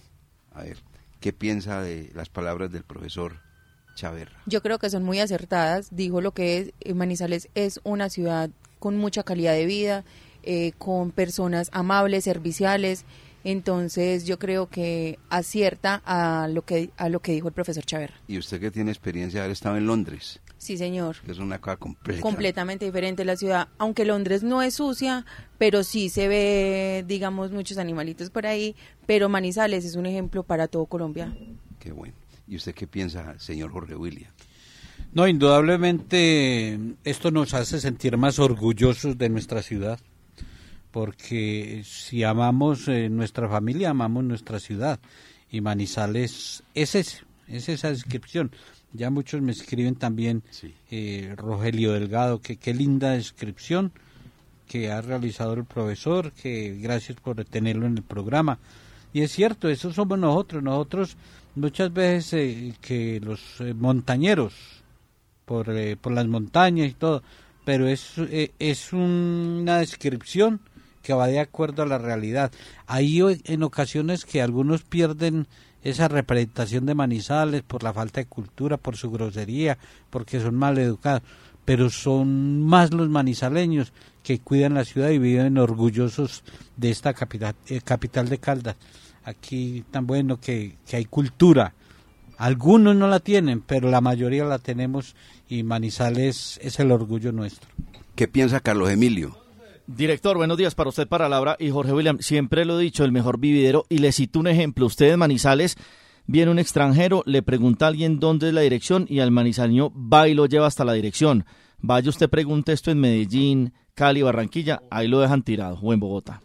A 0.54 0.64
ver, 0.64 0.78
¿qué 1.20 1.34
piensa 1.34 1.82
de 1.82 2.12
las 2.14 2.30
palabras 2.30 2.72
del 2.72 2.84
profesor 2.84 3.42
Chaverra? 3.96 4.40
Yo 4.46 4.62
creo 4.62 4.80
que 4.80 4.90
son 4.90 5.04
muy 5.04 5.20
acertadas. 5.20 5.90
Dijo 5.92 6.22
lo 6.22 6.32
que 6.32 6.60
es, 6.60 6.74
eh, 6.80 6.94
Manizales 6.94 7.50
es 7.56 7.80
una 7.84 8.10
ciudad 8.10 8.50
con 8.80 8.98
mucha 8.98 9.24
calidad 9.24 9.54
de 9.54 9.66
vida, 9.66 10.06
eh, 10.44 10.72
con 10.78 11.12
personas 11.12 11.70
amables, 11.74 12.24
serviciales. 12.24 13.06
Entonces 13.50 14.26
yo 14.26 14.38
creo 14.40 14.68
que 14.68 15.20
acierta 15.30 16.02
a 16.06 16.50
lo 16.50 16.64
que 16.66 16.90
a 16.98 17.08
lo 17.08 17.22
que 17.22 17.32
dijo 17.32 17.48
el 17.48 17.54
profesor 17.54 17.86
Chaverra. 17.86 18.16
Y 18.28 18.38
usted 18.38 18.60
que 18.60 18.72
tiene 18.72 18.92
experiencia 18.92 19.40
de 19.40 19.46
haber 19.46 19.54
estado 19.54 19.78
en 19.78 19.88
Londres, 19.88 20.42
Sí, 20.58 20.76
señor. 20.78 21.16
es 21.26 21.38
una 21.38 21.62
cosa 21.62 21.78
completa. 21.78 22.20
Completamente 22.20 22.84
diferente 22.84 23.24
la 23.24 23.38
ciudad, 23.38 23.70
aunque 23.78 24.04
Londres 24.04 24.44
no 24.44 24.62
es 24.62 24.74
sucia, 24.74 25.26
pero 25.58 25.86
sí 25.86 26.10
se 26.10 26.28
ve, 26.28 27.06
digamos, 27.08 27.52
muchos 27.54 27.78
animalitos 27.78 28.30
por 28.32 28.46
ahí, 28.46 28.76
pero 29.06 29.30
Manizales 29.30 29.86
es 29.86 29.96
un 29.96 30.08
ejemplo 30.08 30.44
para 30.44 30.68
todo 30.68 30.86
Colombia. 30.86 31.34
Qué 31.80 31.94
bueno. 31.94 32.16
¿Y 32.50 32.58
usted 32.58 32.76
qué 32.76 32.86
piensa, 32.86 33.40
señor 33.40 33.72
Jorge 33.72 33.96
William? 33.96 34.30
No, 35.14 35.26
indudablemente 35.26 36.78
esto 37.06 37.32
nos 37.32 37.54
hace 37.54 37.80
sentir 37.80 38.18
más 38.18 38.40
orgullosos 38.40 39.18
de 39.18 39.30
nuestra 39.30 39.62
ciudad, 39.62 40.00
porque 40.98 41.84
si 41.86 42.24
amamos 42.24 42.88
eh, 42.88 43.08
nuestra 43.08 43.48
familia, 43.48 43.92
amamos 43.92 44.24
nuestra 44.24 44.60
ciudad, 44.60 45.00
y 45.52 45.62
Manizales 45.62 46.64
es 46.74 46.96
ese, 46.96 47.24
es 47.48 47.70
esa 47.70 47.90
descripción. 47.90 48.50
Ya 48.94 49.12
muchos 49.12 49.40
me 49.44 49.52
escriben 49.52 49.94
también, 49.94 50.42
eh, 50.90 51.36
Rogelio 51.38 51.94
Delgado, 51.94 52.42
que 52.42 52.58
qué 52.58 52.74
linda 52.74 53.12
descripción, 53.12 53.92
que 54.68 54.92
ha 54.92 55.02
realizado 55.02 55.54
el 55.54 55.66
profesor, 55.66 56.32
que 56.32 56.80
gracias 56.82 57.20
por 57.20 57.46
tenerlo 57.46 57.86
en 57.86 57.98
el 57.98 58.04
programa. 58.04 58.58
Y 59.14 59.22
es 59.22 59.32
cierto, 59.32 59.70
eso 59.70 59.94
somos 59.94 60.18
nosotros, 60.18 60.64
nosotros 60.64 61.16
muchas 61.54 61.94
veces 61.94 62.34
eh, 62.34 62.74
que 62.82 63.20
los 63.20 63.62
eh, 63.62 63.76
montañeros, 63.76 64.56
por, 65.46 65.70
eh, 65.70 65.96
por 65.96 66.14
las 66.14 66.26
montañas 66.26 66.90
y 66.90 66.94
todo, 66.94 67.22
pero 67.64 67.88
es, 67.88 68.14
es 68.58 68.94
una 68.94 69.78
descripción 69.78 70.60
que 71.08 71.14
va 71.14 71.28
de 71.28 71.40
acuerdo 71.40 71.84
a 71.84 71.86
la 71.86 71.98
realidad. 71.98 72.52
Hay 72.86 73.22
en 73.46 73.64
ocasiones 73.64 74.26
que 74.26 74.42
algunos 74.42 74.84
pierden 74.84 75.48
esa 75.82 76.10
representación 76.10 76.86
de 76.86 76.96
Manizales 76.96 77.62
por 77.64 77.82
la 77.82 77.94
falta 77.94 78.20
de 78.20 78.26
cultura, 78.26 78.76
por 78.76 78.98
su 78.98 79.10
grosería, 79.10 79.78
porque 80.10 80.42
son 80.42 80.56
mal 80.56 80.78
educados, 80.78 81.22
pero 81.64 81.90
son 81.90 82.62
más 82.62 82.94
los 82.94 83.08
manizaleños 83.08 83.94
que 84.22 84.40
cuidan 84.40 84.74
la 84.74 84.84
ciudad 84.84 85.12
y 85.12 85.18
viven 85.18 85.58
orgullosos 85.58 86.44
de 86.76 86.90
esta 86.90 87.14
capital, 87.14 87.56
eh, 87.70 87.80
capital 87.80 88.28
de 88.28 88.40
Caldas. 88.40 88.76
Aquí 89.24 89.86
tan 89.90 90.08
bueno 90.08 90.42
que, 90.42 90.76
que 90.86 90.98
hay 90.98 91.06
cultura. 91.06 91.74
Algunos 92.38 92.98
no 92.98 93.08
la 93.08 93.22
tienen, 93.22 93.62
pero 93.62 93.90
la 93.90 94.02
mayoría 94.02 94.44
la 94.44 94.60
tenemos 94.60 95.16
y 95.48 95.64
Manizales 95.64 96.60
es 96.62 96.82
el 96.82 96.92
orgullo 96.92 97.32
nuestro. 97.32 97.70
¿Qué 98.16 98.28
piensa 98.28 98.60
Carlos 98.60 98.90
Emilio? 98.90 99.47
Director, 99.88 100.36
buenos 100.36 100.58
días 100.58 100.76
para 100.76 100.90
usted, 100.90 101.08
para 101.08 101.30
Laura 101.30 101.56
y 101.58 101.70
Jorge 101.70 101.94
William. 101.94 102.20
Siempre 102.20 102.66
lo 102.66 102.78
he 102.78 102.84
dicho, 102.84 103.06
el 103.06 103.14
mejor 103.14 103.40
vividero. 103.40 103.86
Y 103.88 104.00
le 104.00 104.12
cito 104.12 104.38
un 104.38 104.48
ejemplo. 104.48 104.86
Usted 104.86 105.14
en 105.14 105.20
Manizales, 105.20 105.78
viene 106.26 106.52
un 106.52 106.60
extranjero, 106.60 107.24
le 107.26 107.42
pregunta 107.42 107.86
a 107.86 107.88
alguien 107.88 108.20
dónde 108.20 108.50
es 108.50 108.54
la 108.54 108.60
dirección 108.60 109.06
y 109.10 109.22
al 109.22 109.32
manizaleño 109.32 109.94
va 109.96 110.28
y 110.28 110.34
lo 110.34 110.46
lleva 110.46 110.68
hasta 110.68 110.84
la 110.84 110.92
dirección. 110.92 111.46
Vaya 111.80 112.10
usted 112.10 112.30
pregunte 112.30 112.74
esto 112.74 112.92
en 112.92 113.00
Medellín, 113.00 113.74
Cali, 113.94 114.22
Barranquilla, 114.22 114.82
ahí 114.92 115.08
lo 115.08 115.22
dejan 115.22 115.42
tirado, 115.44 115.80
o 115.82 115.94
en 115.94 116.02
Bogotá. 116.02 116.42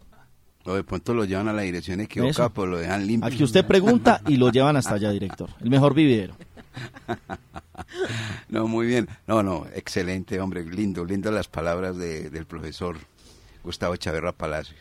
O 0.64 0.74
de 0.74 0.84
pronto 0.84 1.12
lo 1.12 1.24
llevan 1.24 1.48
a 1.48 1.52
la 1.52 1.62
dirección 1.62 2.00
equivocada, 2.00 2.48
pues 2.48 2.70
lo 2.70 2.78
dejan 2.78 3.04
limpio. 3.08 3.26
Aquí 3.26 3.42
usted 3.42 3.66
pregunta 3.66 4.20
y 4.28 4.36
lo 4.36 4.52
llevan 4.52 4.76
hasta 4.76 4.94
allá, 4.94 5.10
director. 5.10 5.50
El 5.60 5.68
mejor 5.68 5.94
vividero. 5.94 6.36
no, 8.48 8.68
muy 8.68 8.86
bien. 8.86 9.08
No, 9.26 9.42
no, 9.42 9.66
excelente, 9.74 10.38
hombre. 10.38 10.64
Lindo, 10.64 11.04
lindo 11.04 11.32
las 11.32 11.48
palabras 11.48 11.96
del 11.96 12.46
profesor 12.46 12.96
Gustavo 13.62 13.96
Chaverra 13.96 14.32
Palacio 14.32 14.76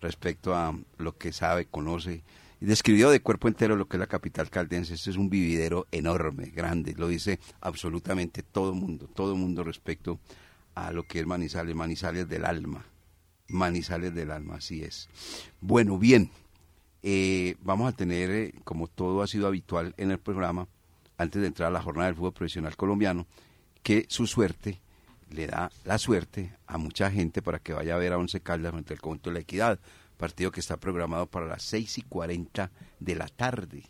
respecto 0.00 0.54
a 0.54 0.76
lo 0.98 1.16
que 1.16 1.32
sabe, 1.32 1.66
conoce 1.66 2.22
y 2.60 2.66
describió 2.66 3.10
de 3.10 3.20
cuerpo 3.20 3.48
entero 3.48 3.76
lo 3.76 3.88
que 3.88 3.96
es 3.96 4.00
la 4.00 4.06
capital 4.06 4.50
caldense. 4.50 4.94
Este 4.94 5.10
es 5.10 5.16
un 5.16 5.30
vividero 5.30 5.86
enorme, 5.90 6.46
grande, 6.46 6.94
lo 6.96 7.08
dice 7.08 7.38
absolutamente 7.60 8.42
todo 8.42 8.70
el 8.70 8.76
mundo, 8.76 9.08
todo 9.12 9.32
el 9.32 9.38
mundo 9.38 9.64
respecto 9.64 10.18
a 10.74 10.92
lo 10.92 11.04
que 11.04 11.20
es 11.20 11.26
Manizales, 11.26 11.74
Manizales 11.74 12.28
del 12.28 12.44
alma, 12.44 12.84
Manizales 13.48 14.14
del 14.14 14.30
alma, 14.30 14.56
así 14.56 14.82
es. 14.82 15.08
Bueno, 15.60 15.98
bien, 15.98 16.30
eh, 17.02 17.56
vamos 17.62 17.88
a 17.88 17.96
tener, 17.96 18.30
eh, 18.30 18.54
como 18.64 18.86
todo 18.86 19.22
ha 19.22 19.26
sido 19.26 19.46
habitual 19.46 19.94
en 19.96 20.10
el 20.10 20.18
programa, 20.18 20.68
antes 21.18 21.40
de 21.40 21.48
entrar 21.48 21.68
a 21.68 21.72
la 21.72 21.82
jornada 21.82 22.08
del 22.08 22.16
fútbol 22.16 22.32
profesional 22.32 22.76
colombiano, 22.76 23.26
que 23.82 24.04
su 24.08 24.26
suerte 24.26 24.80
le 25.30 25.46
da 25.46 25.70
la 25.84 25.98
suerte 25.98 26.52
a 26.66 26.78
mucha 26.78 27.10
gente 27.10 27.42
para 27.42 27.58
que 27.58 27.72
vaya 27.72 27.94
a 27.94 27.98
ver 27.98 28.12
a 28.12 28.18
Once 28.18 28.40
Caldas 28.40 28.72
frente 28.72 28.94
al 28.94 29.00
conjunto 29.00 29.30
de 29.30 29.34
la 29.34 29.40
Equidad, 29.40 29.78
partido 30.16 30.50
que 30.50 30.60
está 30.60 30.76
programado 30.76 31.26
para 31.26 31.46
las 31.46 31.62
seis 31.62 31.98
y 31.98 32.02
cuarenta 32.02 32.70
de 33.00 33.14
la 33.14 33.28
tarde 33.28 33.84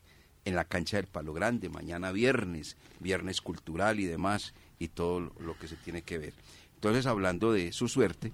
en 0.45 0.55
la 0.55 0.65
cancha 0.65 0.97
del 0.97 1.07
Palo 1.07 1.33
Grande, 1.33 1.69
mañana 1.69 2.13
viernes, 2.13 2.77
viernes 3.01 3.41
cultural 3.41 3.99
y 4.01 4.05
demás, 4.05 4.55
y 4.79 4.89
todo 4.89 5.33
lo 5.41 5.59
que 5.59 5.69
se 5.69 5.77
tiene 5.77 6.03
que 6.03 6.19
ver. 6.19 6.35
Entonces, 6.75 7.07
hablando 7.07 7.53
de 7.53 7.73
su 7.73 7.89
suerte, 7.89 8.33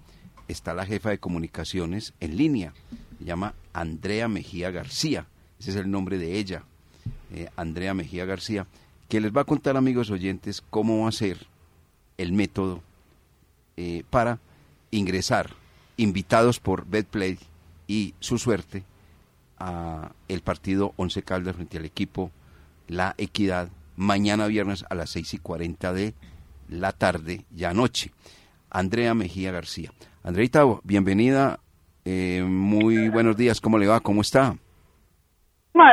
está 0.48 0.74
la 0.74 0.84
jefa 0.84 1.10
de 1.10 1.18
comunicaciones 1.18 2.12
en 2.20 2.36
línea, 2.36 2.74
se 3.18 3.24
llama 3.24 3.54
Andrea 3.72 4.28
Mejía 4.28 4.70
García, 4.70 5.26
ese 5.58 5.70
es 5.70 5.76
el 5.76 5.90
nombre 5.90 6.18
de 6.18 6.38
ella, 6.38 6.64
eh, 7.32 7.48
Andrea 7.56 7.94
Mejía 7.94 8.26
García, 8.26 8.66
que 9.08 9.20
les 9.20 9.34
va 9.34 9.42
a 9.42 9.46
contar, 9.46 9.76
amigos 9.76 10.10
oyentes, 10.10 10.62
cómo 10.68 11.02
va 11.02 11.08
a 11.08 11.12
ser 11.12 11.46
el 12.18 12.32
método 12.32 12.82
eh, 13.76 14.04
para 14.10 14.38
ingresar, 14.90 15.50
invitados 15.96 16.60
por 16.60 16.86
Betplay 16.86 17.38
y 17.86 18.14
su 18.20 18.38
suerte, 18.38 18.84
a 19.58 20.10
el 20.28 20.40
partido 20.40 20.92
Once 20.96 21.22
Caldas 21.22 21.56
frente 21.56 21.78
al 21.78 21.84
equipo 21.84 22.30
La 22.88 23.14
Equidad, 23.18 23.68
mañana 23.96 24.46
viernes 24.46 24.84
a 24.90 24.94
las 24.94 25.10
seis 25.10 25.34
y 25.34 25.38
cuarenta 25.38 25.92
de 25.92 26.14
la 26.68 26.92
tarde, 26.92 27.44
ya 27.50 27.70
anoche. 27.70 28.10
Andrea 28.70 29.14
Mejía 29.14 29.52
García. 29.52 29.90
Andreita, 30.24 30.64
bienvenida. 30.82 31.60
Eh, 32.04 32.42
muy 32.46 33.08
buenos 33.08 33.36
días. 33.36 33.60
¿Cómo 33.60 33.78
le 33.78 33.86
va? 33.86 34.00
¿Cómo 34.00 34.22
está? 34.22 34.56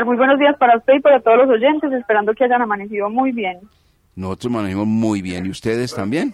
muy 0.05 0.17
buenos 0.17 0.39
días 0.39 0.55
para 0.57 0.77
usted 0.77 0.93
y 0.95 0.99
para 1.01 1.19
todos 1.19 1.37
los 1.37 1.49
oyentes, 1.49 1.91
esperando 1.91 2.33
que 2.33 2.43
hayan 2.43 2.61
amanecido 2.61 3.09
muy 3.09 3.31
bien. 3.31 3.59
Nosotros 4.15 4.53
amanecimos 4.53 4.87
muy 4.87 5.21
bien. 5.21 5.45
¿Y 5.45 5.49
ustedes 5.49 5.93
también? 5.93 6.33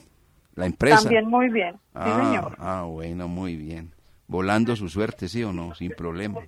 La 0.55 0.65
empresa. 0.65 1.01
También 1.01 1.27
muy 1.27 1.49
bien, 1.49 1.73
sí 1.75 1.79
ah, 1.93 2.21
señor. 2.23 2.55
Ah, 2.59 2.83
bueno, 2.87 3.27
muy 3.27 3.55
bien. 3.55 3.91
Volando 4.27 4.75
su 4.75 4.89
suerte, 4.89 5.27
¿sí 5.27 5.43
o 5.43 5.53
no? 5.53 5.75
Sin 5.75 5.91
problema. 5.91 6.41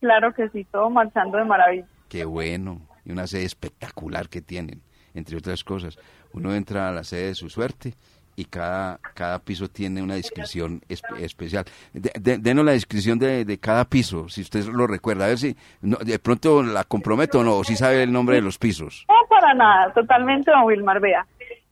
Claro 0.00 0.32
que 0.32 0.48
sí, 0.50 0.64
todo 0.64 0.88
marchando 0.88 1.38
de 1.38 1.44
maravilla. 1.44 1.86
Qué 2.08 2.24
bueno. 2.24 2.80
Y 3.04 3.12
una 3.12 3.26
sede 3.26 3.44
espectacular 3.44 4.28
que 4.28 4.40
tienen, 4.40 4.80
entre 5.14 5.36
otras 5.36 5.64
cosas. 5.64 5.98
Uno 6.32 6.54
entra 6.54 6.88
a 6.88 6.92
la 6.92 7.04
sede 7.04 7.26
de 7.26 7.34
su 7.34 7.50
suerte 7.50 7.94
y 8.36 8.44
cada, 8.46 8.98
cada 9.14 9.38
piso 9.38 9.68
tiene 9.68 10.02
una 10.02 10.14
descripción 10.14 10.82
especial. 10.88 11.64
denos 11.92 12.64
la 12.64 12.72
descripción 12.72 13.18
de, 13.18 13.58
cada 13.60 13.84
piso, 13.84 14.28
si 14.28 14.40
usted 14.42 14.64
lo 14.66 14.86
recuerda. 14.86 15.26
A 15.26 15.28
ver 15.28 15.38
si 15.38 15.56
de 15.80 16.18
pronto 16.18 16.62
la 16.62 16.84
comprometo 16.84 17.40
o 17.40 17.44
no, 17.44 17.56
o 17.56 17.64
si 17.64 17.76
sabe 17.76 18.02
el 18.02 18.12
nombre 18.12 18.36
de 18.36 18.42
los 18.42 18.58
pisos. 18.58 19.06
No, 19.08 19.14
para 19.28 19.54
nada, 19.54 19.92
totalmente, 19.92 20.50
don 20.50 20.64
Wilmar. 20.64 21.00
Vea, 21.00 21.26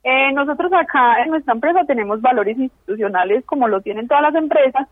eh, 0.04 0.32
nosotros 0.32 0.72
acá 0.72 1.22
en 1.22 1.30
nuestra 1.30 1.54
empresa 1.54 1.84
tenemos 1.86 2.20
valores 2.20 2.58
institucionales 2.58 3.44
como 3.44 3.68
lo 3.68 3.80
tienen 3.80 4.08
todas 4.08 4.22
las 4.22 4.34
empresas. 4.34 4.88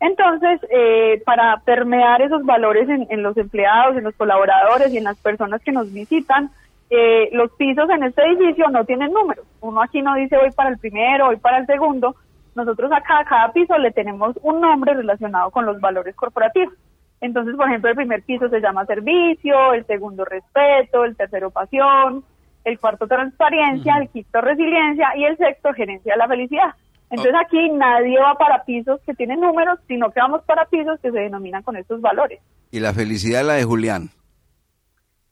Entonces, 0.00 0.60
eh, 0.70 1.22
para 1.24 1.60
permear 1.64 2.22
esos 2.22 2.44
valores 2.44 2.88
en, 2.88 3.22
los 3.22 3.36
empleados, 3.36 3.96
en 3.96 4.04
los 4.04 4.14
colaboradores 4.14 4.92
y 4.92 4.98
en 4.98 5.04
las 5.04 5.18
personas 5.18 5.60
que 5.62 5.72
nos 5.72 5.92
visitan, 5.92 6.50
eh, 6.90 7.28
los 7.32 7.50
pisos 7.52 7.90
en 7.90 8.04
este 8.04 8.22
edificio 8.22 8.68
no 8.70 8.84
tienen 8.84 9.12
números. 9.12 9.44
Uno 9.60 9.82
aquí 9.82 10.00
no 10.02 10.14
dice 10.14 10.36
hoy 10.36 10.50
para 10.52 10.70
el 10.70 10.78
primero, 10.78 11.28
hoy 11.28 11.36
para 11.36 11.58
el 11.58 11.66
segundo. 11.66 12.14
Nosotros 12.54 12.90
acá 12.92 13.20
a 13.20 13.24
cada 13.24 13.52
piso 13.52 13.76
le 13.78 13.90
tenemos 13.90 14.36
un 14.42 14.60
nombre 14.60 14.94
relacionado 14.94 15.50
con 15.50 15.66
los 15.66 15.80
valores 15.80 16.14
corporativos. 16.14 16.74
Entonces, 17.20 17.56
por 17.56 17.68
ejemplo, 17.68 17.90
el 17.90 17.96
primer 17.96 18.22
piso 18.22 18.48
se 18.48 18.60
llama 18.60 18.86
servicio, 18.86 19.74
el 19.74 19.84
segundo 19.86 20.24
respeto, 20.24 21.04
el 21.04 21.16
tercero 21.16 21.50
pasión, 21.50 22.24
el 22.64 22.78
cuarto 22.78 23.06
transparencia, 23.06 23.96
el 24.00 24.08
quinto 24.08 24.40
resiliencia 24.40 25.08
y 25.16 25.24
el 25.24 25.36
sexto 25.36 25.72
gerencia 25.72 26.12
de 26.14 26.18
la 26.18 26.28
felicidad. 26.28 26.74
Entonces 27.10 27.34
oh. 27.34 27.44
aquí 27.44 27.70
nadie 27.70 28.18
va 28.20 28.34
para 28.34 28.64
pisos 28.64 29.00
que 29.06 29.14
tienen 29.14 29.40
números, 29.40 29.78
sino 29.88 30.10
que 30.10 30.20
vamos 30.20 30.42
para 30.44 30.66
pisos 30.66 31.00
que 31.00 31.10
se 31.10 31.18
denominan 31.18 31.62
con 31.62 31.76
estos 31.76 32.00
valores. 32.00 32.40
¿Y 32.70 32.80
la 32.80 32.92
felicidad 32.92 33.44
la 33.44 33.54
de 33.54 33.64
Julián? 33.64 34.10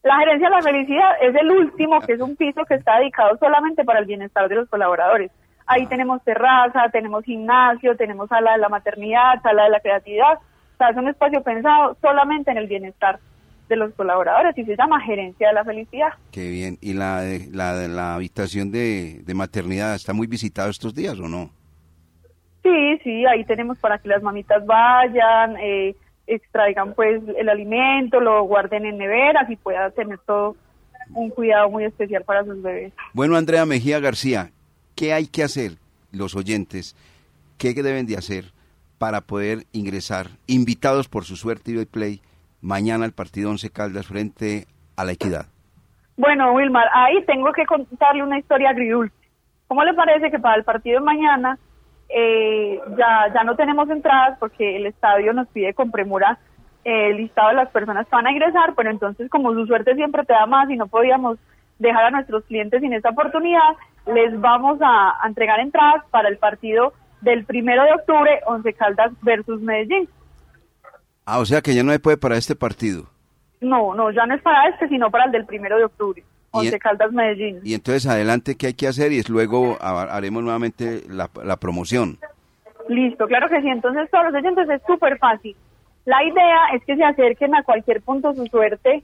La 0.03 0.19
gerencia 0.19 0.49
de 0.49 0.57
la 0.57 0.63
felicidad 0.63 1.11
es 1.21 1.35
el 1.35 1.51
último, 1.51 2.01
que 2.01 2.13
es 2.13 2.21
un 2.21 2.37
piso 2.37 2.65
que 2.65 2.75
está 2.75 2.99
dedicado 2.99 3.37
solamente 3.39 3.85
para 3.85 3.99
el 3.99 4.07
bienestar 4.07 4.49
de 4.49 4.55
los 4.55 4.69
colaboradores. 4.69 5.31
Ahí 5.67 5.83
ah. 5.85 5.89
tenemos 5.89 6.23
terraza, 6.25 6.89
tenemos 6.93 7.25
gimnasio, 7.25 7.97
tenemos 7.97 8.29
sala 8.29 8.53
de 8.53 8.59
la 8.59 8.69
maternidad, 8.69 9.43
sala 9.43 9.65
de 9.65 9.71
la 9.71 9.81
creatividad. 9.81 10.35
O 10.35 10.77
sea, 10.79 10.91
es 10.91 10.97
un 10.97 11.09
espacio 11.09 11.43
pensado 11.43 11.97
solamente 12.01 12.51
en 12.51 12.59
el 12.59 12.69
bienestar 12.69 13.19
de 13.69 13.77
los 13.77 13.93
colaboradores 13.95 14.57
y 14.57 14.65
se 14.65 14.77
llama 14.77 15.01
gerencia 15.01 15.49
de 15.49 15.55
la 15.55 15.65
felicidad. 15.65 16.09
Qué 16.31 16.49
bien. 16.49 16.79
¿Y 16.81 16.95
la 16.95 17.21
de, 17.21 17.49
la, 17.53 17.75
de 17.75 17.89
la 17.89 18.15
habitación 18.15 18.71
de, 18.71 19.23
maternidad 19.35 19.95
está 19.95 20.13
muy 20.13 20.27
visitada 20.27 20.71
estos 20.71 20.95
días 20.95 21.19
o 21.19 21.29
no? 21.29 21.51
Sí, 22.63 22.99
sí, 23.05 23.27
ahí 23.27 23.45
tenemos 23.45 23.79
para 23.79 23.99
que 23.99 24.09
las 24.09 24.23
mamitas 24.23 24.65
vayan, 24.67 25.57
eh, 25.61 25.95
extraigan 26.27 26.95
pues 26.95 27.23
el 27.37 27.49
alimento, 27.49 28.21
lo 28.21 28.43
guarden 28.45 28.87
en 28.87 28.99
neveras 28.99 29.49
y 29.49 29.57
puedan 29.57 29.93
tener 29.93 30.19
todo 30.27 30.57
un 31.15 31.31
cuidado 31.31 31.71
muy 31.71 31.85
especial 31.85 32.25
para 32.25 32.45
sus 32.45 32.61
bebés. 32.61 32.93
Bueno, 33.13 33.37
Andrea 33.37 33.65
Mejía 33.67 34.01
García, 34.01 34.51
¿qué 34.97 35.13
hay 35.13 35.27
que 35.27 35.45
hacer 35.45 35.73
los 36.11 36.35
oyentes? 36.35 36.97
¿Qué 37.59 37.73
deben 37.75 38.07
de 38.07 38.17
hacer 38.17 38.47
para 38.99 39.21
poder 39.21 39.67
ingresar, 39.73 40.31
invitados 40.47 41.09
por 41.09 41.25
su 41.25 41.37
suerte 41.37 41.73
y 41.73 41.85
play, 41.85 42.21
mañana 42.61 43.05
el 43.05 43.13
partido 43.13 43.51
Once 43.51 43.71
Caldas 43.71 44.07
frente 44.07 44.67
a 44.97 45.05
la 45.05 45.13
Equidad? 45.13 45.47
Bueno, 46.17 46.53
Wilmar, 46.53 46.89
ahí 46.95 47.23
tengo 47.27 47.53
que 47.53 47.67
contarle 47.67 48.23
una 48.23 48.39
historia 48.39 48.71
agridulce. 48.71 49.15
¿Cómo 49.69 49.85
le 49.85 49.95
parece 49.95 50.31
que 50.31 50.39
para 50.39 50.57
el 50.57 50.65
partido 50.65 51.01
de 51.01 51.05
mañana 51.05 51.59
eh, 52.09 52.81
ya, 52.97 53.33
ya 53.35 53.45
no 53.45 53.57
tenemos 53.57 53.91
entradas 53.91 54.39
porque 54.39 54.77
el 54.77 54.87
estadio 54.87 55.33
nos 55.33 55.49
pide 55.49 55.75
con 55.75 55.91
premura 55.91 56.39
eh, 56.85 57.11
el 57.11 57.17
listado 57.17 57.49
de 57.49 57.57
las 57.57 57.71
personas 57.71 58.07
que 58.07 58.15
van 58.15 58.29
a 58.29 58.31
ingresar, 58.31 58.75
pero 58.77 58.91
entonces 58.91 59.29
como 59.29 59.53
su 59.53 59.67
suerte 59.67 59.97
siempre 59.97 60.25
te 60.25 60.33
da 60.33 60.47
más 60.47 60.71
y 60.71 60.77
no 60.77 60.87
podíamos 60.87 61.37
dejar 61.81 62.05
a 62.05 62.11
nuestros 62.11 62.45
clientes 62.45 62.81
sin 62.81 62.93
esta 62.93 63.11
oportunidad, 63.11 63.75
les 64.07 64.41
vamos 64.41 64.79
a, 64.81 65.19
entregar 65.27 65.59
entradas 65.59 66.05
para 66.11 66.29
el 66.29 66.39
partido 66.39 66.93
del 67.23 67.45
primero 67.45 67.83
de 67.83 67.93
octubre, 67.93 68.41
Once 68.47 68.73
Caldas 68.75 69.13
versus 69.23 69.61
Medellín. 69.61 70.09
Ah, 71.27 71.41
o 71.41 71.45
sea 71.45 71.61
que 71.61 71.75
ya 71.75 71.83
no 71.83 71.93
se 71.93 71.99
puede 71.99 72.17
para 72.17 72.37
este 72.37 72.55
partido. 72.55 73.05
No, 73.61 73.95
no, 73.95 74.11
ya 74.13 74.27
no 74.27 74.35
es 74.35 74.43
para 74.43 74.69
este, 74.69 74.89
sino 74.89 75.11
para 75.11 75.25
el 75.25 75.33
del 75.33 75.45
primero 75.45 75.77
de 75.77 75.85
octubre. 75.85 76.23
Once 76.53 76.79
Caldas 76.79 77.13
Medellín. 77.13 77.61
Y 77.65 77.75
entonces 77.75 78.07
adelante, 78.07 78.57
¿qué 78.57 78.69
hay 78.69 78.75
que 78.75 78.87
hacer? 78.87 79.13
Y 79.13 79.23
luego 79.25 79.77
haremos 79.81 80.43
nuevamente 80.43 81.03
la, 81.09 81.29
la 81.45 81.57
promoción. 81.57 82.19
Listo, 82.89 83.27
claro 83.27 83.49
que 83.49 83.61
sí. 83.61 83.69
Entonces, 83.69 84.09
todos 84.11 84.27
los 84.27 84.35
oyentes 84.35 84.69
es 84.69 84.81
súper 84.87 85.19
fácil. 85.19 85.57
La 86.05 86.23
idea 86.23 86.69
es 86.75 86.85
que 86.85 86.97
se 86.97 87.05
acerquen 87.05 87.55
a 87.55 87.65
cualquier 87.65 88.01
punto 88.01 88.33
de 88.33 88.37
su 88.37 88.47
suerte 88.47 89.03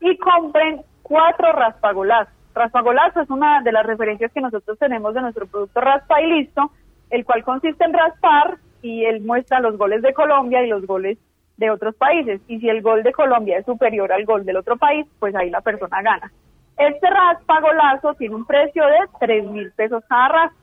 y 0.00 0.16
compren 0.18 0.82
cuatro 1.02 1.52
raspagolazos. 1.52 2.32
Raspagolazo 2.54 3.20
es 3.20 3.30
una 3.30 3.60
de 3.62 3.72
las 3.72 3.84
referencias 3.84 4.32
que 4.32 4.40
nosotros 4.40 4.78
tenemos 4.78 5.12
de 5.12 5.20
nuestro 5.20 5.46
producto 5.46 5.80
Raspa 5.80 6.22
y 6.22 6.26
Listo, 6.26 6.70
el 7.10 7.24
cual 7.24 7.44
consiste 7.44 7.84
en 7.84 7.92
raspar 7.92 8.58
y 8.80 9.04
él 9.04 9.20
muestra 9.22 9.60
los 9.60 9.76
goles 9.76 10.00
de 10.02 10.14
Colombia 10.14 10.64
y 10.64 10.68
los 10.68 10.86
goles 10.86 11.18
de 11.56 11.70
otros 11.70 11.94
países. 11.96 12.40
Y 12.48 12.60
si 12.60 12.68
el 12.68 12.82
gol 12.82 13.02
de 13.02 13.12
Colombia 13.12 13.58
es 13.58 13.66
superior 13.66 14.12
al 14.12 14.24
gol 14.24 14.44
del 14.44 14.56
otro 14.56 14.76
país, 14.76 15.06
pues 15.18 15.34
ahí 15.34 15.50
la 15.50 15.60
persona 15.60 16.02
gana. 16.02 16.30
Este 16.76 17.08
raspagolazo 17.08 18.14
tiene 18.14 18.34
un 18.34 18.44
precio 18.44 18.84
de 18.84 18.98
3 19.20 19.50
mil 19.50 19.72
pesos 19.72 20.04
cada 20.08 20.28
raspa. 20.28 20.56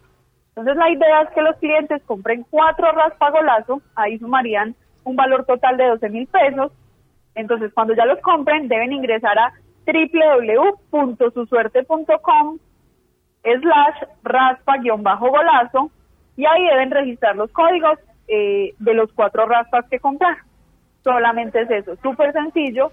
Entonces 0.49 0.75
la 0.77 0.91
idea 0.91 1.21
es 1.23 1.29
que 1.31 1.41
los 1.41 1.55
clientes 1.57 2.03
compren 2.03 2.45
cuatro 2.49 2.91
raspagolazo, 2.91 3.81
ahí 3.95 4.19
sumarían 4.19 4.75
un 5.03 5.15
valor 5.15 5.45
total 5.45 5.77
de 5.77 5.87
12 5.87 6.09
mil 6.09 6.27
pesos. 6.27 6.71
Entonces 7.33 7.73
cuando 7.73 7.95
ya 7.95 8.05
los 8.05 8.19
compren 8.19 8.67
deben 8.67 8.93
ingresar 8.93 9.39
a 9.39 9.51
www.susuerte.com 9.85 12.59
slash 13.43 14.03
raspa-golazo 14.23 15.91
y 16.37 16.45
ahí 16.45 16.67
deben 16.67 16.91
registrar 16.91 17.35
los 17.35 17.51
códigos 17.51 17.97
eh, 18.27 18.75
de 18.77 18.93
los 18.93 19.11
cuatro 19.13 19.47
raspas 19.47 19.85
que 19.89 19.99
comprar. 19.99 20.37
Solamente 21.03 21.61
es 21.61 21.71
eso, 21.71 21.95
súper 22.01 22.31
sencillo. 22.33 22.91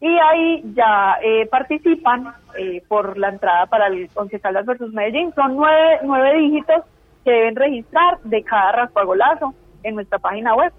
Y 0.00 0.18
ahí 0.18 0.62
ya 0.74 1.16
eh, 1.22 1.46
participan 1.46 2.34
eh, 2.58 2.82
por 2.88 3.16
la 3.16 3.30
entrada 3.30 3.66
para 3.66 3.86
el 3.86 4.08
Once 4.14 4.38
Caldas 4.38 4.66
versus 4.66 4.92
Medellín. 4.92 5.32
Son 5.34 5.56
nueve, 5.56 5.98
nueve 6.04 6.38
dígitos 6.38 6.84
que 7.24 7.30
deben 7.30 7.56
registrar 7.56 8.20
de 8.22 8.42
cada 8.42 8.72
raspagolazo 8.72 9.54
en 9.82 9.94
nuestra 9.94 10.18
página 10.18 10.54
web. 10.54 10.72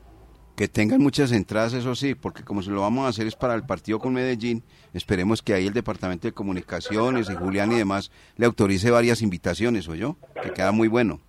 Que 0.55 0.67
tengan 0.69 1.01
muchas 1.01 1.33
entradas, 1.33 1.73
eso 1.73 1.95
sí, 1.95 2.15
porque 2.15 2.43
como 2.43 2.61
se 2.61 2.71
lo 2.71 2.81
vamos 2.81 3.05
a 3.05 3.09
hacer 3.09 3.27
es 3.27 3.35
para 3.35 3.55
el 3.55 3.65
partido 3.65 3.99
con 3.99 4.13
Medellín, 4.13 4.63
esperemos 4.93 5.41
que 5.41 5.53
ahí 5.53 5.67
el 5.67 5.73
Departamento 5.73 6.27
de 6.27 6.33
Comunicaciones 6.33 7.29
y 7.29 7.35
Julián 7.35 7.73
y 7.73 7.75
demás 7.75 8.09
le 8.37 8.45
autorice 8.45 8.89
varias 8.89 9.21
invitaciones, 9.21 9.89
¿o 9.89 9.95
yo? 9.95 10.15
Que 10.41 10.51
queda 10.51 10.71
muy 10.71 10.87
bueno. 10.87 11.19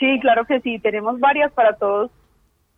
Sí, 0.00 0.18
claro 0.20 0.46
que 0.46 0.60
sí, 0.62 0.80
tenemos 0.80 1.20
varias 1.20 1.52
para 1.52 1.76
todos, 1.76 2.10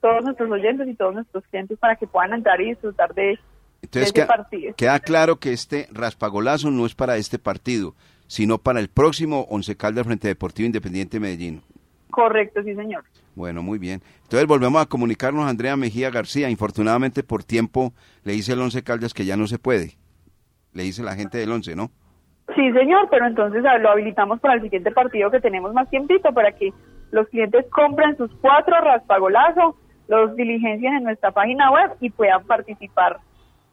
todos 0.03 0.25
nuestros 0.25 0.51
oyentes 0.51 0.89
y 0.89 0.95
todos 0.95 1.15
nuestros 1.15 1.45
clientes 1.47 1.79
para 1.79 1.97
que 1.97 2.07
puedan 2.07 2.35
entrar 2.35 2.61
y 2.61 2.71
disfrutar 2.71 3.15
de, 3.15 3.39
Entonces, 3.81 4.09
este 4.09 4.27
partido. 4.27 4.75
Queda 4.77 4.99
claro 4.99 5.37
que 5.37 5.53
este 5.53 5.87
raspagolazo 5.93 6.71
no 6.71 6.85
es 6.85 6.95
para 6.95 7.17
este 7.17 7.39
partido, 7.39 7.95
sino 8.27 8.59
para 8.59 8.81
el 8.81 8.89
próximo 8.89 9.47
Once 9.49 9.75
Caldas 9.77 10.05
frente 10.05 10.29
Deportivo 10.29 10.67
Independiente 10.67 11.21
Medellín. 11.21 11.63
Correcto, 12.11 12.63
sí, 12.63 12.75
señor. 12.75 13.05
Bueno, 13.35 13.63
muy 13.63 13.79
bien. 13.79 14.03
Entonces 14.25 14.47
volvemos 14.47 14.83
a 14.83 14.87
comunicarnos 14.87 15.47
a 15.47 15.49
Andrea 15.49 15.77
Mejía 15.77 16.11
García. 16.11 16.51
Infortunadamente 16.51 17.23
por 17.23 17.45
tiempo 17.45 17.93
le 18.25 18.33
dice 18.33 18.53
el 18.53 18.61
Once 18.61 18.83
Caldas 18.83 19.15
que 19.15 19.25
ya 19.25 19.37
no 19.37 19.47
se 19.47 19.59
puede. 19.59 19.93
Le 20.75 20.83
dice 20.83 21.03
la 21.03 21.15
gente 21.15 21.39
del 21.39 21.53
Once, 21.53 21.75
¿no? 21.77 21.91
Sí, 22.57 22.73
señor, 22.73 23.09
pero 23.09 23.27
entonces 23.27 23.63
lo 23.63 23.91
habilitamos 23.91 24.41
para 24.41 24.55
el 24.55 24.63
siguiente 24.63 24.91
partido 24.91 25.31
que 25.31 25.41
tenemos 25.41 25.73
más 25.73 25.89
tiempito 25.89 26.33
para 26.33 26.53
que 26.53 26.73
los 27.13 27.29
clientes 27.29 27.65
compren 27.71 28.17
sus 28.17 28.31
cuatro 28.41 28.75
raspagolazos, 28.81 29.77
los 30.13 30.37
diligencien 30.37 30.93
en 30.93 31.05
nuestra 31.05 31.31
página 31.31 31.71
web 31.71 31.93
y 32.01 32.11
puedan 32.11 32.45
participar 32.45 33.19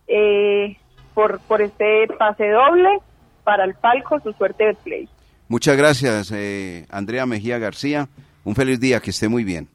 eh, 0.07 0.77
por, 1.13 1.39
por 1.41 1.61
este 1.61 2.07
pase 2.17 2.49
doble 2.49 2.99
para 3.43 3.65
el 3.65 3.75
palco, 3.75 4.21
su 4.21 4.31
suerte 4.33 4.73
play. 4.83 5.09
Muchas 5.49 5.75
gracias, 5.75 6.31
eh, 6.31 6.85
Andrea 6.89 7.25
Mejía 7.25 7.57
García. 7.57 8.07
Un 8.45 8.55
feliz 8.55 8.79
día, 8.79 9.01
que 9.01 9.09
esté 9.09 9.27
muy 9.27 9.43
bien. 9.43 9.67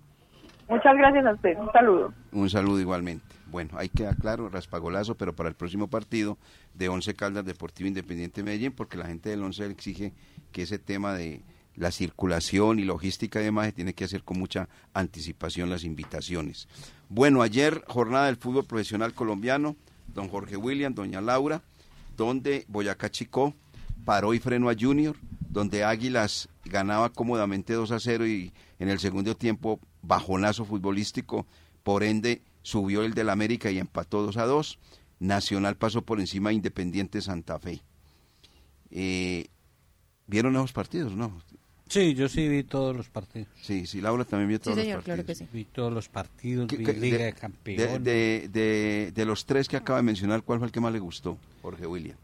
Muchas 0.67 0.97
gracias 0.97 1.27
a 1.27 1.33
usted, 1.33 1.59
un 1.59 1.71
saludo. 1.71 2.15
Un 2.33 2.49
saludo 2.49 2.81
igualmente. 2.81 3.27
Bueno, 3.49 3.73
ahí 3.77 3.91
queda 3.91 4.15
claro, 4.15 4.49
raspagolazo, 4.49 5.17
pero 5.17 5.35
para 5.35 5.51
el 5.51 5.55
próximo 5.55 5.89
partido 5.89 6.39
de 6.73 6.89
Once 6.89 7.15
Caldas 7.15 7.45
Deportivo 7.45 7.89
Independiente 7.89 8.41
de 8.41 8.47
Medellín, 8.47 8.73
porque 8.73 8.97
la 8.97 9.07
gente 9.07 9.29
del 9.29 9.43
Once 9.43 9.67
exige 9.67 10.13
que 10.51 10.63
ese 10.63 10.79
tema 10.79 11.13
de 11.13 11.43
la 11.77 11.91
circulación 11.91 12.79
y 12.79 12.85
logística 12.85 13.41
y 13.41 13.45
demás 13.45 13.75
tiene 13.75 13.95
que 13.95 14.05
hacer 14.05 14.23
con 14.23 14.39
mucha 14.39 14.69
anticipación 14.93 15.71
las 15.71 15.85
invitaciones. 15.85 16.69
Bueno, 17.09 17.43
ayer 17.43 17.83
jornada 17.89 18.27
del 18.27 18.37
fútbol 18.37 18.65
profesional 18.65 19.15
colombiano, 19.15 19.77
don 20.09 20.29
Jorge 20.29 20.57
William, 20.57 20.95
doña 20.95 21.21
Laura, 21.21 21.63
donde 22.17 22.65
Boyacá 22.69 23.11
Chicó 23.11 23.55
paró 24.05 24.35
y 24.35 24.39
frenó 24.39 24.71
a 24.71 24.75
Junior, 24.79 25.17
donde 25.49 25.85
Águilas 25.85 26.49
ganaba 26.65 27.11
cómodamente 27.11 27.73
2 27.73 27.91
a 27.91 28.01
0 28.01 28.27
y 28.27 28.53
en 28.79 28.89
el 28.89 28.99
segundo 28.99 29.37
tiempo 29.37 29.81
bajonazo 30.03 30.65
futbolístico, 30.65 31.47
por 31.83 32.03
ende 32.03 32.43
subió 32.63 33.03
el 33.03 33.15
del 33.15 33.31
América 33.31 33.71
y 33.71 33.79
empató 33.79 34.23
2 34.23 34.37
a 34.37 34.47
2. 34.47 34.79
Nacional 35.21 35.77
pasó 35.77 36.03
por 36.03 36.21
encima 36.21 36.51
de 36.51 36.57
Independiente 36.57 37.21
Santa 37.21 37.59
Fe. 37.59 37.83
Eh, 38.91 39.49
¿Vieron 40.27 40.57
esos 40.57 40.73
partidos, 40.73 41.15
no? 41.15 41.41
Sí, 41.89 42.15
yo 42.15 42.29
sí 42.29 42.49
vi 42.49 42.63
todos 42.65 42.97
los 42.97 43.09
partidos. 43.09 43.49
Sí, 43.61 43.87
sí, 43.87 44.01
Laura 44.01 44.25
también 44.25 44.49
vio 44.49 44.61
todos 44.61 44.77
Sí, 44.77 44.83
señor, 44.83 44.97
los 44.99 45.05
partidos. 45.05 45.25
claro 45.25 45.27
que 45.27 45.35
sí. 45.35 45.49
Vi 45.53 45.65
todos 45.67 45.93
los 45.93 46.09
partidos, 46.09 46.67
vi 46.69 46.85
¿Qué- 46.85 46.93
Liga 46.95 47.19
de- 47.19 47.25
de, 47.25 47.33
Campeones. 47.35 48.03
De, 48.05 48.49
de- 48.51 49.13
de 49.15 49.25
los 49.27 49.45
tres 49.45 49.69
que 49.69 49.77
acaba 49.77 49.99
de 49.99 50.03
mencionar, 50.03 50.43
¿cuál 50.43 50.59
fue 50.59 50.67
el 50.67 50.73
que 50.73 50.81
más 50.81 50.93
le 50.93 50.99
gustó, 50.99 51.39
Jorge 51.63 51.87
William? 51.87 52.17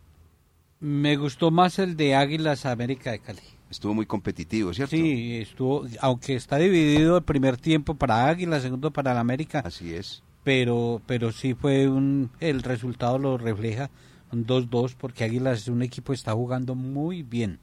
Me 0.81 1.17
gustó 1.17 1.51
más 1.51 1.79
el 1.79 1.97
de 1.97 2.15
Águilas 2.15 2.65
América 2.65 3.11
de 3.13 3.19
Cali. 3.19 3.41
Estuvo 3.71 3.93
muy 3.95 4.07
competitivo, 4.07 4.73
¿cierto? 4.73 4.97
Sí, 4.97 5.37
estuvo, 5.37 5.87
aunque 6.01 6.35
está 6.35 6.57
dividido 6.57 7.19
el 7.19 7.23
primer 7.23 7.57
tiempo 7.59 7.95
para 7.95 8.27
Águilas, 8.29 8.63
segundo 8.63 8.91
para 8.91 9.13
el 9.13 9.19
América. 9.19 9.61
Así 9.65 9.95
es. 9.95 10.23
Pero, 10.43 11.03
pero 11.07 11.33
sí 11.33 11.53
fue 11.55 11.87
un, 11.87 12.31
el 12.41 12.63
resultado 12.63 13.19
lo 13.19 13.37
refleja 13.37 13.91
un 14.33 14.47
2-2 14.47 14.95
porque 14.97 15.23
Águilas 15.25 15.59
es 15.63 15.69
un 15.69 15.83
equipo 15.83 16.13
que 16.13 16.17
está 16.17 16.33
jugando 16.33 16.75
muy 16.75 17.23
bien. 17.23 17.59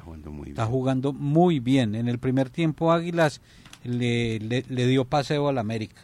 Está 0.00 0.04
jugando 0.04 0.30
muy 0.30 0.44
bien. 0.44 0.52
Está 0.52 0.66
jugando 0.66 1.12
muy 1.12 1.60
bien. 1.60 1.94
En 1.94 2.08
el 2.08 2.18
primer 2.18 2.50
tiempo 2.50 2.92
Águilas 2.92 3.40
le, 3.84 4.38
le, 4.40 4.64
le 4.68 4.86
dio 4.86 5.04
paseo 5.04 5.48
al 5.48 5.58
América. 5.58 6.02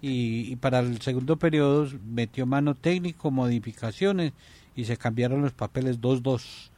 Y, 0.00 0.50
y 0.52 0.56
para 0.56 0.80
el 0.80 1.00
segundo 1.00 1.36
periodo 1.36 1.88
metió 2.04 2.44
mano 2.46 2.74
técnico, 2.74 3.30
modificaciones 3.30 4.32
y 4.74 4.84
se 4.86 4.96
cambiaron 4.96 5.42
los 5.42 5.52
papeles 5.52 6.00
2-2. 6.00 6.70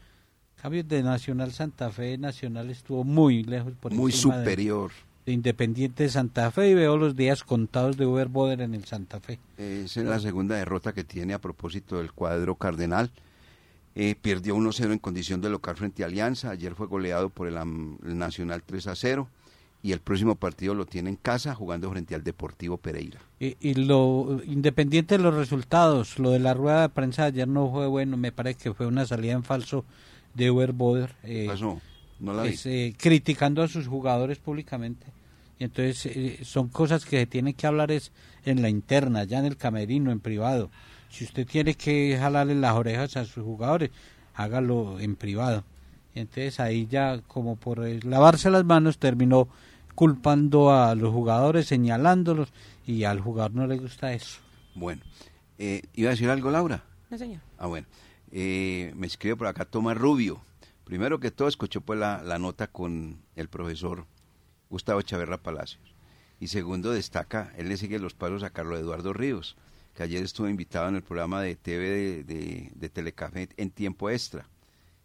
Cambios 0.61 0.89
de 0.89 1.03
Nacional 1.03 1.53
Santa 1.53 1.91
Fe, 1.91 2.19
Nacional 2.19 2.71
estuvo 2.71 3.05
muy 3.05 3.43
lejos 3.45 3.75
por 3.81 3.93
Muy 3.93 4.13
superior. 4.13 4.91
de 5.27 5.33
Independiente 5.33 6.03
de 6.05 6.09
Santa 6.09 6.51
Fe 6.51 6.71
y 6.71 6.75
veo 6.75 6.97
los 6.97 7.15
días 7.17 7.45
contados 7.45 7.97
de 7.97 8.07
Uber 8.07 8.29
Boder 8.29 8.61
en 8.63 8.75
el 8.75 8.85
Santa 8.85 9.21
Fe. 9.21 9.39
Esa 9.59 10.01
es 10.01 10.07
la 10.07 10.19
segunda 10.21 10.57
derrota 10.57 10.93
que 10.93 11.05
tiene 11.05 11.33
a 11.35 11.39
propósito 11.41 11.99
del 11.99 12.13
cuadro 12.13 12.57
cardenal. 12.57 13.11
Eh, 13.97 14.17
perdió 14.21 14.57
1-0 14.57 14.93
en 14.93 14.99
condición 14.99 15.41
de 15.41 15.51
local 15.51 15.77
frente 15.77 16.03
a 16.03 16.07
Alianza. 16.07 16.51
Ayer 16.51 16.75
fue 16.75 16.87
goleado 16.87 17.31
por 17.31 17.47
el, 17.47 17.57
el 17.57 18.19
Nacional 18.19 18.63
3-0. 18.67 19.27
Y 19.83 19.93
el 19.93 20.01
próximo 20.01 20.35
partido 20.35 20.75
lo 20.75 20.87
tiene 20.87 21.11
en 21.11 21.17
casa 21.17 21.55
jugando 21.55 21.91
frente 21.91 22.15
al 22.15 22.25
Deportivo 22.25 22.79
Pereira. 22.79 23.21
Y, 23.39 23.57
y 23.61 23.75
lo 23.75 24.41
independiente 24.47 25.19
de 25.19 25.23
los 25.23 25.35
resultados, 25.35 26.19
lo 26.19 26.31
de 26.31 26.39
la 26.39 26.55
rueda 26.55 26.83
de 26.83 26.89
prensa 26.89 27.25
ayer 27.25 27.47
no 27.47 27.71
fue 27.71 27.87
bueno, 27.87 28.17
me 28.17 28.33
parece 28.33 28.63
que 28.63 28.73
fue 28.73 28.87
una 28.87 29.05
salida 29.05 29.35
en 29.35 29.45
falso 29.45 29.85
de 30.33 30.51
Uber 30.51 30.73
Boder. 30.73 31.15
eh, 31.23 31.45
pasó? 31.47 31.81
No 32.19 32.33
la 32.33 32.45
vi. 32.45 32.51
es, 32.51 32.65
eh, 32.65 32.95
criticando 32.97 33.63
a 33.63 33.69
sus 33.69 33.87
jugadores 33.87 34.39
públicamente. 34.39 35.07
Y 35.59 35.65
entonces 35.65 36.07
eh, 36.07 36.39
son 36.45 36.69
cosas 36.69 37.05
que 37.05 37.19
se 37.19 37.27
tienen 37.27 37.55
que 37.55 37.67
hablar 37.67 37.93
es 37.93 38.11
en 38.45 38.63
la 38.63 38.69
interna, 38.71 39.25
ya 39.25 39.39
en 39.39 39.45
el 39.45 39.57
camerino, 39.57 40.11
en 40.11 40.21
privado. 40.21 40.71
Si 41.15 41.23
usted 41.23 41.47
tiene 41.47 41.75
que 41.75 42.17
jalarle 42.19 42.57
las 42.57 42.75
orejas 42.75 43.17
a 43.17 43.25
sus 43.25 43.45
jugadores, 43.45 43.93
hágalo 44.35 44.99
en 44.99 45.15
privado. 45.15 45.63
Y 46.13 46.19
entonces 46.19 46.59
ahí 46.59 46.89
ya 46.91 47.21
como 47.29 47.55
por 47.55 47.79
lavarse 48.05 48.51
las 48.51 48.65
manos 48.65 48.99
terminó 48.99 49.49
culpando 49.95 50.73
a 50.73 50.97
los 50.97 51.13
jugadores, 51.13 51.67
señalándolos 51.67 52.53
y 52.85 53.05
al 53.05 53.21
jugador 53.21 53.55
no 53.55 53.69
le 53.69 53.77
gusta 53.77 54.13
eso. 54.13 54.41
Bueno, 54.75 55.03
eh, 55.57 55.83
¿iba 55.95 56.09
a 56.09 56.15
decir 56.15 56.29
algo, 56.31 56.51
Laura? 56.51 56.83
No, 57.09 57.17
señor. 57.17 57.43
Ah, 57.59 57.69
bueno. 57.69 57.87
Eh, 58.33 58.93
me 58.97 59.07
escribe 59.07 59.37
por 59.37 59.47
acá 59.47 59.65
Tomás 59.65 59.97
Rubio. 59.97 60.43
Primero 60.83 61.21
que 61.21 61.31
todo, 61.31 61.47
escuchó 61.47 61.81
pues 61.81 61.97
la, 61.97 62.25
la 62.25 62.41
nota 62.41 62.67
con 62.67 63.21
el 63.37 63.49
profesor 63.49 64.05
Gustavo 64.69 65.01
Chaverra 65.03 65.39
Palacios. 65.39 65.95
Y 66.41 66.49
segundo, 66.49 66.91
destaca, 66.91 67.53
él 67.57 67.69
le 67.69 67.77
sigue 67.77 68.01
los 68.01 68.15
palos 68.15 68.43
a 68.43 68.51
Carlos 68.51 68.81
Eduardo 68.81 69.13
Ríos, 69.13 69.57
que 69.95 70.03
ayer 70.03 70.23
estuvo 70.25 70.49
invitado 70.49 70.89
en 70.89 70.97
el 70.97 71.03
programa 71.03 71.41
de 71.41 71.57
TV 71.57 72.25
de, 72.25 72.71
de- 72.75 72.89
Telecafé 72.89 73.49
en 73.57 73.71
tiempo 73.71 74.11
extra. 74.11 74.47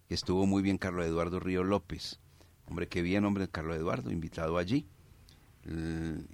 que 0.07 0.15
Estuvo 0.15 0.45
muy 0.45 0.61
bien 0.63 0.77
Carlos 0.77 1.05
Eduardo 1.05 1.39
Ríos 1.39 1.65
López. 1.65 2.19
Hombre, 2.67 2.87
qué 2.87 3.01
bien, 3.01 3.25
hombre, 3.25 3.47
Carlos 3.47 3.75
Eduardo, 3.77 4.11
invitado 4.11 4.57
allí. 4.57 4.85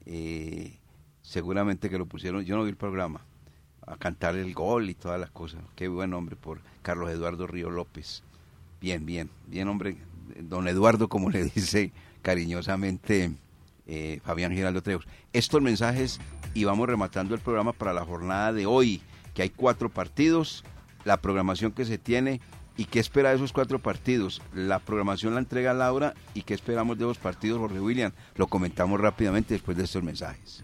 Eh, 0.05 0.77
seguramente 1.21 1.89
que 1.89 1.97
lo 1.97 2.05
pusieron, 2.05 2.43
yo 2.43 2.55
no 2.55 2.63
vi 2.63 2.69
el 2.69 2.75
programa, 2.77 3.21
a 3.85 3.97
cantar 3.97 4.35
el 4.35 4.53
gol 4.53 4.89
y 4.89 4.95
todas 4.95 5.19
las 5.19 5.31
cosas. 5.31 5.61
Qué 5.75 5.87
buen 5.87 6.13
hombre 6.13 6.35
por 6.35 6.61
Carlos 6.81 7.09
Eduardo 7.09 7.47
Río 7.47 7.69
López. 7.69 8.23
Bien, 8.81 9.05
bien, 9.05 9.29
bien, 9.47 9.67
hombre. 9.67 9.97
Don 10.41 10.67
Eduardo, 10.67 11.07
como 11.07 11.29
le 11.29 11.43
dice 11.55 11.91
cariñosamente 12.21 13.31
eh, 13.87 14.19
Fabián 14.23 14.51
Giraldo 14.53 14.81
Treus. 14.81 15.07
Estos 15.33 15.61
mensajes 15.61 16.19
y 16.55 16.63
vamos 16.63 16.87
rematando 16.87 17.35
el 17.35 17.41
programa 17.41 17.73
para 17.73 17.93
la 17.93 18.03
jornada 18.03 18.51
de 18.51 18.65
hoy, 18.65 19.01
que 19.35 19.43
hay 19.43 19.49
cuatro 19.49 19.89
partidos, 19.89 20.63
la 21.03 21.17
programación 21.17 21.71
que 21.71 21.85
se 21.85 21.99
tiene 21.99 22.41
y 22.77 22.85
qué 22.85 22.99
espera 22.99 23.29
de 23.29 23.35
esos 23.35 23.53
cuatro 23.53 23.77
partidos. 23.77 24.41
La 24.53 24.79
programación 24.79 25.35
la 25.35 25.41
entrega 25.41 25.73
Laura 25.73 26.15
y 26.33 26.41
qué 26.41 26.53
esperamos 26.55 26.97
de 26.97 27.05
los 27.05 27.17
partidos, 27.17 27.59
Jorge 27.59 27.79
William. 27.79 28.13
Lo 28.35 28.47
comentamos 28.47 28.99
rápidamente 28.99 29.53
después 29.53 29.77
de 29.77 29.83
estos 29.83 30.01
mensajes. 30.01 30.63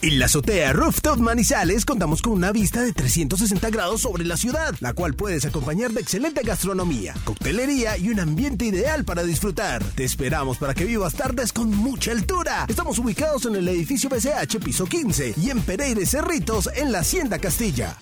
En 0.00 0.20
la 0.20 0.26
azotea 0.26 0.72
Rooftop 0.72 1.18
Manizales 1.18 1.84
contamos 1.84 2.22
con 2.22 2.32
una 2.32 2.52
vista 2.52 2.82
de 2.82 2.92
360 2.92 3.68
grados 3.70 4.02
sobre 4.02 4.24
la 4.24 4.36
ciudad, 4.36 4.72
la 4.78 4.92
cual 4.92 5.14
puedes 5.14 5.44
acompañar 5.44 5.90
de 5.90 6.00
excelente 6.00 6.42
gastronomía, 6.44 7.14
coctelería 7.24 7.98
y 7.98 8.10
un 8.10 8.20
ambiente 8.20 8.64
ideal 8.64 9.04
para 9.04 9.24
disfrutar. 9.24 9.82
Te 9.96 10.04
esperamos 10.04 10.58
para 10.58 10.72
que 10.72 10.84
vivas 10.84 11.14
tardes 11.14 11.52
con 11.52 11.70
mucha 11.70 12.12
altura. 12.12 12.66
Estamos 12.68 13.00
ubicados 13.00 13.46
en 13.46 13.56
el 13.56 13.66
edificio 13.66 14.08
BCH 14.08 14.62
piso 14.64 14.86
15 14.86 15.34
y 15.36 15.50
en 15.50 15.62
Pereira 15.62 16.06
Cerritos 16.06 16.70
en 16.76 16.92
la 16.92 17.00
Hacienda 17.00 17.40
Castilla. 17.40 17.96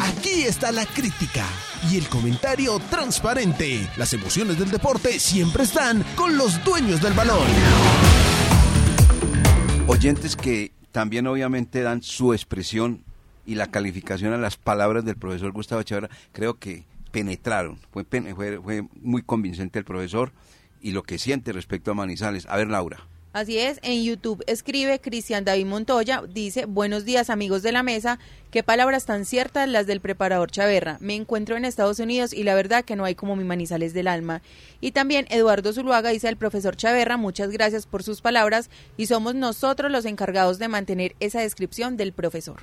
Aquí 0.00 0.44
está 0.44 0.72
la 0.72 0.86
crítica 0.86 1.44
y 1.90 1.96
el 1.96 2.08
comentario 2.08 2.78
transparente. 2.90 3.88
Las 3.96 4.12
emociones 4.12 4.58
del 4.58 4.70
deporte 4.70 5.18
siempre 5.18 5.64
están 5.64 6.04
con 6.16 6.36
los 6.36 6.62
dueños 6.64 7.00
del 7.02 7.12
balón. 7.12 7.46
Oyentes 9.86 10.36
que 10.36 10.72
también 10.92 11.26
obviamente 11.26 11.82
dan 11.82 12.02
su 12.02 12.32
expresión 12.32 13.04
y 13.44 13.54
la 13.54 13.70
calificación 13.70 14.32
a 14.32 14.38
las 14.38 14.56
palabras 14.56 15.04
del 15.04 15.16
profesor 15.16 15.52
Gustavo 15.52 15.80
Echeverra, 15.80 16.10
creo 16.32 16.58
que 16.58 16.84
penetraron. 17.12 17.78
Fue, 17.92 18.04
pen- 18.04 18.34
fue, 18.34 18.58
fue 18.60 18.82
muy 19.00 19.22
convincente 19.22 19.78
el 19.78 19.84
profesor 19.84 20.32
y 20.80 20.90
lo 20.92 21.02
que 21.02 21.18
siente 21.18 21.52
respecto 21.52 21.90
a 21.90 21.94
Manizales. 21.94 22.46
A 22.46 22.56
ver, 22.56 22.68
Laura. 22.68 23.06
Así 23.36 23.58
es, 23.58 23.80
en 23.82 24.02
YouTube 24.02 24.42
escribe 24.46 24.98
Cristian 24.98 25.44
David 25.44 25.66
Montoya, 25.66 26.22
dice, 26.26 26.64
buenos 26.64 27.04
días 27.04 27.28
amigos 27.28 27.62
de 27.62 27.70
la 27.70 27.82
mesa, 27.82 28.18
qué 28.50 28.62
palabras 28.62 29.04
tan 29.04 29.26
ciertas 29.26 29.68
las 29.68 29.86
del 29.86 30.00
preparador 30.00 30.50
Chaverra. 30.50 30.96
Me 31.02 31.16
encuentro 31.16 31.54
en 31.54 31.66
Estados 31.66 31.98
Unidos 31.98 32.32
y 32.32 32.44
la 32.44 32.54
verdad 32.54 32.82
que 32.82 32.96
no 32.96 33.04
hay 33.04 33.14
como 33.14 33.36
mi 33.36 33.44
manizales 33.44 33.92
del 33.92 34.08
alma. 34.08 34.40
Y 34.80 34.92
también 34.92 35.26
Eduardo 35.28 35.74
Zuluaga 35.74 36.08
dice 36.08 36.28
al 36.28 36.38
profesor 36.38 36.78
Chaverra, 36.78 37.18
muchas 37.18 37.50
gracias 37.50 37.84
por 37.84 38.02
sus 38.02 38.22
palabras 38.22 38.70
y 38.96 39.04
somos 39.04 39.34
nosotros 39.34 39.92
los 39.92 40.06
encargados 40.06 40.58
de 40.58 40.68
mantener 40.68 41.14
esa 41.20 41.40
descripción 41.40 41.98
del 41.98 42.14
profesor. 42.14 42.62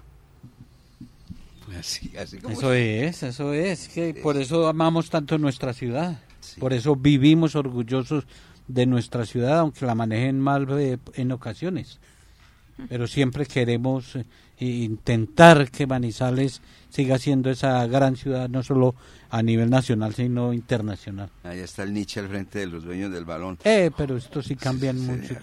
Así, 1.77 2.11
así 2.17 2.39
como 2.39 2.51
Eso 2.51 2.73
es, 2.73 3.21
eso 3.21 3.53
es, 3.53 3.89
que 3.89 4.15
por 4.15 4.37
eso 4.37 4.67
amamos 4.67 5.11
tanto 5.11 5.37
nuestra 5.37 5.71
ciudad, 5.71 6.19
por 6.59 6.73
eso 6.73 6.95
vivimos 6.95 7.55
orgullosos 7.55 8.25
de 8.67 8.85
nuestra 8.85 9.25
ciudad, 9.25 9.59
aunque 9.59 9.85
la 9.85 9.95
manejen 9.95 10.39
mal 10.39 10.67
eh, 10.79 10.97
en 11.15 11.31
ocasiones. 11.31 11.99
Pero 12.89 13.05
siempre 13.07 13.45
queremos 13.45 14.15
eh, 14.15 14.25
intentar 14.59 15.69
que 15.69 15.85
Manizales 15.85 16.61
siga 16.89 17.19
siendo 17.19 17.49
esa 17.51 17.85
gran 17.87 18.15
ciudad, 18.15 18.49
no 18.49 18.63
solo 18.63 18.95
a 19.29 19.43
nivel 19.43 19.69
nacional, 19.69 20.13
sino 20.15 20.53
internacional. 20.53 21.29
Ahí 21.43 21.59
está 21.59 21.83
el 21.83 21.93
Nietzsche 21.93 22.19
al 22.19 22.29
frente 22.29 22.59
de 22.59 22.67
los 22.67 22.83
dueños 22.83 23.11
del 23.11 23.25
balón. 23.25 23.59
Eh, 23.63 23.91
pero 23.95 24.17
esto 24.17 24.41
sí 24.41 24.55
cambian 24.55 24.99
mucho. 24.99 25.35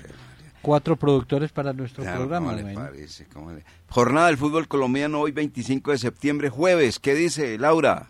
Cuatro 0.62 0.96
productores 0.96 1.52
para 1.52 1.72
nuestro 1.72 2.02
Claro, 2.02 2.18
programa. 2.20 2.46
¿cómo 2.48 2.56
le 2.56 2.62
bueno. 2.62 2.80
parece? 2.80 3.26
¿Cómo 3.32 3.52
le- 3.52 3.64
Jornada 3.88 4.26
del 4.26 4.36
fútbol 4.36 4.68
colombiano 4.68 5.20
hoy 5.20 5.30
25 5.32 5.92
de 5.92 5.98
septiembre, 5.98 6.50
jueves. 6.50 6.98
¿Qué 6.98 7.14
dice 7.14 7.56
Laura? 7.58 8.08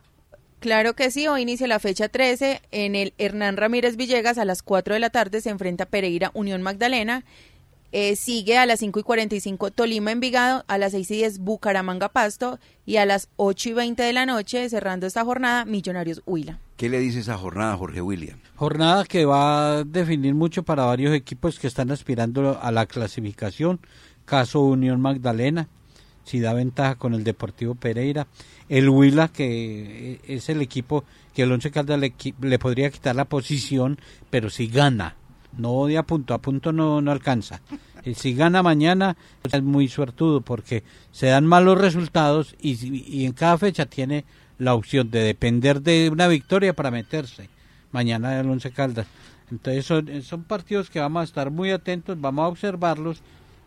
Claro 0.61 0.95
que 0.95 1.11
sí, 1.11 1.27
hoy 1.27 1.41
inicia 1.41 1.67
la 1.67 1.79
fecha 1.79 2.11
13. 2.11 2.61
En 2.71 2.95
el 2.95 3.15
Hernán 3.17 3.57
Ramírez 3.57 3.97
Villegas 3.97 4.37
a 4.37 4.45
las 4.45 4.63
4 4.63 4.93
de 4.93 5.01
la 5.01 5.09
tarde 5.09 5.41
se 5.41 5.49
enfrenta 5.49 5.87
Pereira 5.87 6.31
Unión 6.35 6.61
Magdalena. 6.61 7.25
Eh, 7.93 8.15
sigue 8.15 8.59
a 8.59 8.67
las 8.67 8.81
5 8.81 9.01
y 9.01 9.03
45 9.03 9.71
Tolima 9.71 10.13
Envigado, 10.13 10.65
a 10.69 10.77
las 10.77 10.93
6 10.93 11.11
y 11.11 11.17
10 11.17 11.39
Bucaramanga 11.41 12.11
Pasto 12.11 12.61
y 12.85 12.97
a 12.97 13.07
las 13.07 13.29
8 13.37 13.71
y 13.71 13.73
20 13.73 14.03
de 14.03 14.13
la 14.13 14.27
noche, 14.27 14.69
cerrando 14.69 15.07
esta 15.07 15.25
jornada, 15.25 15.65
Millonarios 15.65 16.23
Huila. 16.27 16.59
¿Qué 16.77 16.91
le 16.91 17.01
dice 17.01 17.21
esa 17.21 17.39
jornada, 17.39 17.77
Jorge 17.77 18.03
William? 18.03 18.39
Jornada 18.55 19.05
que 19.05 19.25
va 19.25 19.79
a 19.79 19.85
definir 19.85 20.35
mucho 20.35 20.63
para 20.63 20.85
varios 20.85 21.15
equipos 21.15 21.59
que 21.59 21.67
están 21.67 21.91
aspirando 21.91 22.61
a 22.63 22.71
la 22.71 22.85
clasificación. 22.85 23.81
Caso 24.27 24.61
Unión 24.61 25.01
Magdalena, 25.01 25.69
si 26.31 26.39
da 26.39 26.53
ventaja 26.53 26.95
con 26.95 27.15
el 27.15 27.25
Deportivo 27.25 27.75
Pereira. 27.75 28.29
El 28.69 28.89
Huila, 28.89 29.29
que 29.29 30.21
es 30.29 30.49
el 30.49 30.63
equipo 30.63 31.05
que 31.35 31.43
el 31.43 31.51
Once 31.51 31.73
Caldas 31.73 31.99
le, 31.99 32.15
le 32.41 32.59
podría 32.61 32.91
quitar 32.91 33.17
la 33.17 33.25
posición, 33.25 33.99
pero 34.31 34.49
si 34.49 34.69
gana. 34.69 35.17
No 35.59 35.87
de 35.87 35.99
a 35.99 36.05
punto, 36.05 36.33
a 36.33 36.39
punto 36.39 36.73
no, 36.73 37.01
no 37.01 37.11
alcanza. 37.11 37.61
Y 38.05 38.15
si 38.15 38.35
gana 38.35 38.63
mañana, 38.63 39.17
es 39.43 39.63
muy 39.63 39.89
suertudo 39.89 40.41
porque 40.41 40.85
se 41.11 41.27
dan 41.27 41.47
malos 41.47 41.79
resultados 41.79 42.55
y, 42.61 42.79
y 43.21 43.27
en 43.27 43.33
cada 43.33 43.59
fecha 43.59 43.87
tiene 43.87 44.25
la 44.59 44.75
opción 44.75 45.11
de 45.11 45.21
depender 45.21 45.83
de 45.83 46.11
una 46.13 46.29
victoria 46.29 46.77
para 46.77 46.93
meterse. 46.93 47.51
Mañana 47.91 48.39
el 48.39 48.49
Once 48.49 48.71
Caldas. 48.71 49.09
Entonces 49.51 49.85
son, 49.85 50.23
son 50.23 50.45
partidos 50.45 50.91
que 50.91 51.01
vamos 51.01 51.23
a 51.23 51.25
estar 51.25 51.51
muy 51.51 51.73
atentos, 51.73 52.21
vamos 52.21 52.45
a 52.45 52.49
observarlos 52.49 53.21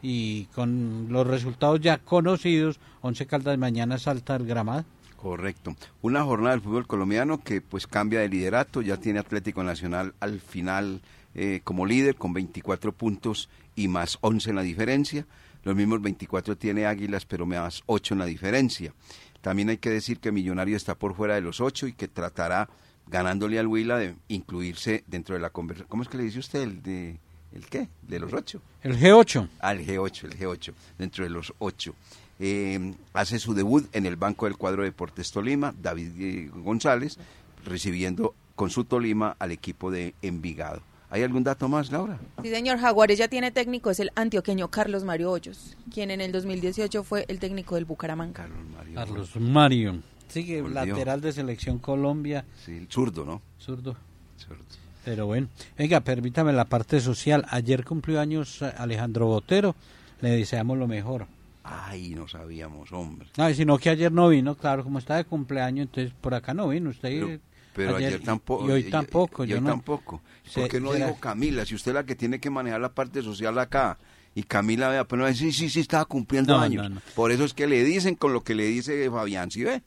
y 0.03 0.45
con 0.53 1.07
los 1.09 1.25
resultados 1.25 1.79
ya 1.79 1.97
conocidos, 1.97 2.79
Once 3.01 3.25
Caldas 3.25 3.57
mañana 3.57 3.97
salta 3.97 4.35
el 4.35 4.45
gramado. 4.45 4.83
Correcto. 5.15 5.75
Una 6.01 6.23
jornada 6.25 6.51
del 6.51 6.61
fútbol 6.61 6.85
colombiano 6.85 7.41
que 7.41 7.61
pues 7.61 7.87
cambia 7.87 8.19
de 8.19 8.27
liderato, 8.27 8.81
ya 8.81 8.97
tiene 8.97 9.19
Atlético 9.19 9.63
Nacional 9.63 10.13
al 10.19 10.41
final 10.41 11.01
eh, 11.33 11.61
como 11.63 11.85
líder 11.85 12.15
con 12.15 12.33
24 12.33 12.91
puntos 12.91 13.49
y 13.75 13.87
más 13.87 14.17
11 14.19 14.49
en 14.49 14.55
la 14.57 14.61
diferencia. 14.61 15.25
Los 15.63 15.77
mismos 15.77 16.01
24 16.01 16.57
tiene 16.57 16.85
Águilas, 16.85 17.25
pero 17.25 17.45
más 17.45 17.83
8 17.85 18.15
en 18.15 18.19
la 18.19 18.25
diferencia. 18.25 18.93
También 19.39 19.69
hay 19.69 19.77
que 19.77 19.89
decir 19.89 20.19
que 20.19 20.33
Millonario 20.33 20.75
está 20.75 20.95
por 20.95 21.15
fuera 21.15 21.35
de 21.35 21.41
los 21.41 21.61
8 21.61 21.87
y 21.87 21.93
que 21.93 22.09
tratará 22.09 22.69
ganándole 23.07 23.59
al 23.59 23.67
Huila 23.67 23.97
de 23.97 24.15
incluirse 24.27 25.05
dentro 25.07 25.35
de 25.35 25.41
la 25.41 25.51
conversación. 25.51 25.87
¿Cómo 25.89 26.03
es 26.03 26.09
que 26.09 26.17
le 26.17 26.23
dice 26.23 26.39
usted 26.39 26.61
el 26.61 26.83
de 26.83 27.19
el 27.53 27.65
qué? 27.67 27.87
De 28.01 28.19
los 28.19 28.33
ocho. 28.33 28.61
El 28.81 28.99
G8. 28.99 29.47
Al 29.59 29.79
G8, 29.85 30.23
el 30.25 30.37
G8, 30.39 30.73
dentro 30.97 31.23
de 31.23 31.29
los 31.29 31.53
ocho. 31.59 31.93
Eh, 32.39 32.93
hace 33.13 33.39
su 33.39 33.53
debut 33.53 33.87
en 33.95 34.05
el 34.05 34.15
banco 34.15 34.45
del 34.45 34.57
cuadro 34.57 34.83
Deportes 34.83 35.31
Tolima, 35.31 35.73
David 35.81 36.11
eh, 36.19 36.49
González, 36.53 37.17
recibiendo 37.65 38.33
con 38.55 38.69
su 38.69 38.83
Tolima 38.85 39.35
al 39.39 39.51
equipo 39.51 39.91
de 39.91 40.13
Envigado. 40.21 40.81
¿Hay 41.09 41.21
algún 41.21 41.43
dato 41.43 41.69
más, 41.69 41.91
Laura? 41.91 42.19
Sí, 42.41 42.49
señor. 42.49 42.79
Jaguares 42.79 43.19
ya 43.19 43.27
tiene 43.27 43.51
técnico, 43.51 43.91
es 43.91 43.99
el 43.99 44.09
antioqueño 44.15 44.69
Carlos 44.69 45.03
Mario 45.03 45.29
Hoyos, 45.31 45.77
quien 45.93 46.09
en 46.09 46.21
el 46.21 46.31
2018 46.31 47.03
fue 47.03 47.25
el 47.27 47.39
técnico 47.39 47.75
del 47.75 47.85
Bucaramanga. 47.85 48.33
Carlos 48.33 48.65
Mario. 48.75 48.95
Carlos 48.95 49.35
Mario. 49.39 49.99
Sí, 50.27 50.59
Volvió. 50.59 50.69
lateral 50.73 51.21
de 51.21 51.31
selección 51.31 51.77
Colombia. 51.77 52.45
Sí, 52.65 52.87
zurdo, 52.89 53.25
¿no? 53.25 53.43
Zurdo. 53.59 53.95
Zurdo. 54.37 54.63
Pero 55.05 55.25
bueno, 55.25 55.47
venga, 55.77 55.99
permítame 56.01 56.53
la 56.53 56.65
parte 56.65 56.99
social. 57.01 57.45
Ayer 57.49 57.83
cumplió 57.83 58.19
años 58.19 58.61
eh, 58.61 58.73
Alejandro 58.77 59.25
Botero. 59.27 59.75
Le 60.21 60.29
deseamos 60.29 60.77
lo 60.77 60.87
mejor. 60.87 61.27
Ay, 61.63 62.09
no 62.15 62.27
sabíamos, 62.27 62.91
hombre. 62.91 63.27
No, 63.37 63.53
sino 63.53 63.77
que 63.77 63.89
ayer 63.89 64.11
no 64.11 64.29
vino, 64.29 64.55
claro, 64.55 64.83
como 64.83 64.99
está 64.99 65.15
de 65.15 65.25
cumpleaños, 65.25 65.87
entonces 65.87 66.13
por 66.19 66.33
acá 66.33 66.53
no 66.53 66.69
vino. 66.69 66.89
Usted 66.89 67.09
Pero, 67.09 67.39
pero 67.73 67.95
ayer, 67.97 68.21
tampoco. 68.21 68.67
Y 68.67 68.71
hoy 68.71 68.83
tampoco. 68.89 69.45
Y, 69.45 69.53
hoy 69.53 69.61
no- 69.61 69.69
tampoco. 69.69 70.21
¿Por 70.53 70.67
qué 70.67 70.79
no 70.79 70.93
dijo 70.93 71.17
Camila? 71.19 71.65
Si 71.65 71.75
usted 71.75 71.91
es 71.91 71.95
la 71.95 72.03
que 72.05 72.15
tiene 72.15 72.39
que 72.39 72.49
manejar 72.49 72.81
la 72.81 72.93
parte 72.93 73.21
social 73.21 73.57
acá. 73.59 73.97
Y 74.35 74.43
Camila, 74.43 74.89
vea, 74.89 75.03
pero 75.07 75.17
no 75.19 75.23
va 75.23 75.29
a 75.29 75.31
decir, 75.31 75.53
sí, 75.53 75.69
sí, 75.69 75.79
estaba 75.79 76.05
cumpliendo 76.05 76.55
No, 76.57 76.59
años. 76.63 76.89
no, 76.89 76.95
no. 76.95 77.01
Por 77.15 77.31
eso 77.31 77.43
es 77.45 77.53
que 77.53 77.67
le 77.67 77.83
dicen 77.83 78.15
con 78.15 78.33
lo 78.33 78.41
que 78.43 78.55
le 78.55 78.65
dice 78.65 79.09
Fabián, 79.11 79.51
¿sí 79.51 79.63
ve? 79.63 79.83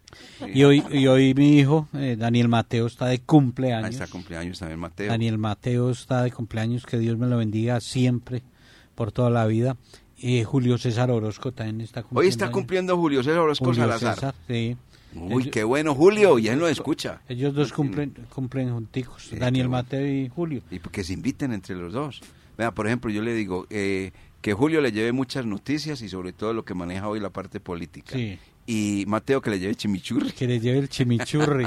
Y 0.54 0.62
hoy, 0.62 0.84
y 0.92 1.08
hoy 1.08 1.34
mi 1.34 1.58
hijo, 1.58 1.88
eh, 1.94 2.14
Daniel 2.16 2.46
Mateo, 2.48 2.86
está 2.86 3.06
de 3.06 3.18
cumpleaños. 3.20 3.86
Ahí 3.86 3.92
está 3.92 4.06
cumpleaños 4.06 4.58
también 4.60 4.78
Mateo. 4.78 5.08
Daniel 5.08 5.38
Mateo 5.38 5.90
está 5.90 6.22
de 6.22 6.30
cumpleaños, 6.30 6.86
que 6.86 6.96
Dios 6.98 7.18
me 7.18 7.26
lo 7.26 7.38
bendiga 7.38 7.80
siempre, 7.80 8.42
por 8.94 9.10
toda 9.10 9.30
la 9.30 9.46
vida. 9.46 9.76
Y 10.18 10.44
Julio 10.44 10.78
César 10.78 11.10
Orozco 11.10 11.52
también 11.52 11.80
está 11.80 12.02
cumpliendo. 12.02 12.20
Hoy 12.20 12.28
está 12.28 12.44
años. 12.46 12.54
cumpliendo 12.54 12.96
Julio 12.96 13.22
César 13.24 13.40
Orozco 13.40 13.64
Julio 13.66 13.82
Salazar. 13.82 14.14
César, 14.14 14.34
sí. 14.46 14.76
Uy, 15.14 15.42
Ellos- 15.42 15.48
qué 15.52 15.64
bueno, 15.64 15.94
Julio, 15.94 16.38
y 16.38 16.46
él 16.48 16.58
lo 16.58 16.68
escucha. 16.68 17.20
Ellos 17.28 17.52
dos 17.54 17.72
cumplen, 17.72 18.14
cumplen 18.32 18.70
junticos, 18.72 19.24
Sí, 19.30 19.36
Daniel 19.36 19.66
bueno. 19.68 19.82
Mateo 19.82 20.06
y 20.06 20.28
Julio. 20.28 20.62
Y 20.70 20.78
que 20.78 21.02
se 21.02 21.14
inviten 21.14 21.52
entre 21.52 21.74
los 21.74 21.92
dos. 21.92 22.20
Vea, 22.58 22.70
por 22.72 22.86
ejemplo, 22.86 23.10
yo 23.10 23.20
le 23.22 23.34
digo 23.34 23.66
eh, 23.68 24.12
que 24.46 24.54
Julio 24.54 24.80
le 24.80 24.92
lleve 24.92 25.10
muchas 25.10 25.44
noticias 25.44 26.02
y 26.02 26.08
sobre 26.08 26.32
todo 26.32 26.52
lo 26.54 26.64
que 26.64 26.72
maneja 26.72 27.08
hoy 27.08 27.18
la 27.18 27.30
parte 27.30 27.58
política. 27.58 28.12
Sí. 28.14 28.38
Y 28.64 29.02
Mateo 29.08 29.40
que 29.42 29.50
le 29.50 29.58
lleve 29.58 29.74
chimichurri. 29.74 30.30
Que 30.30 30.46
le 30.46 30.60
lleve 30.60 30.78
el 30.78 30.88
chimichurri. 30.88 31.66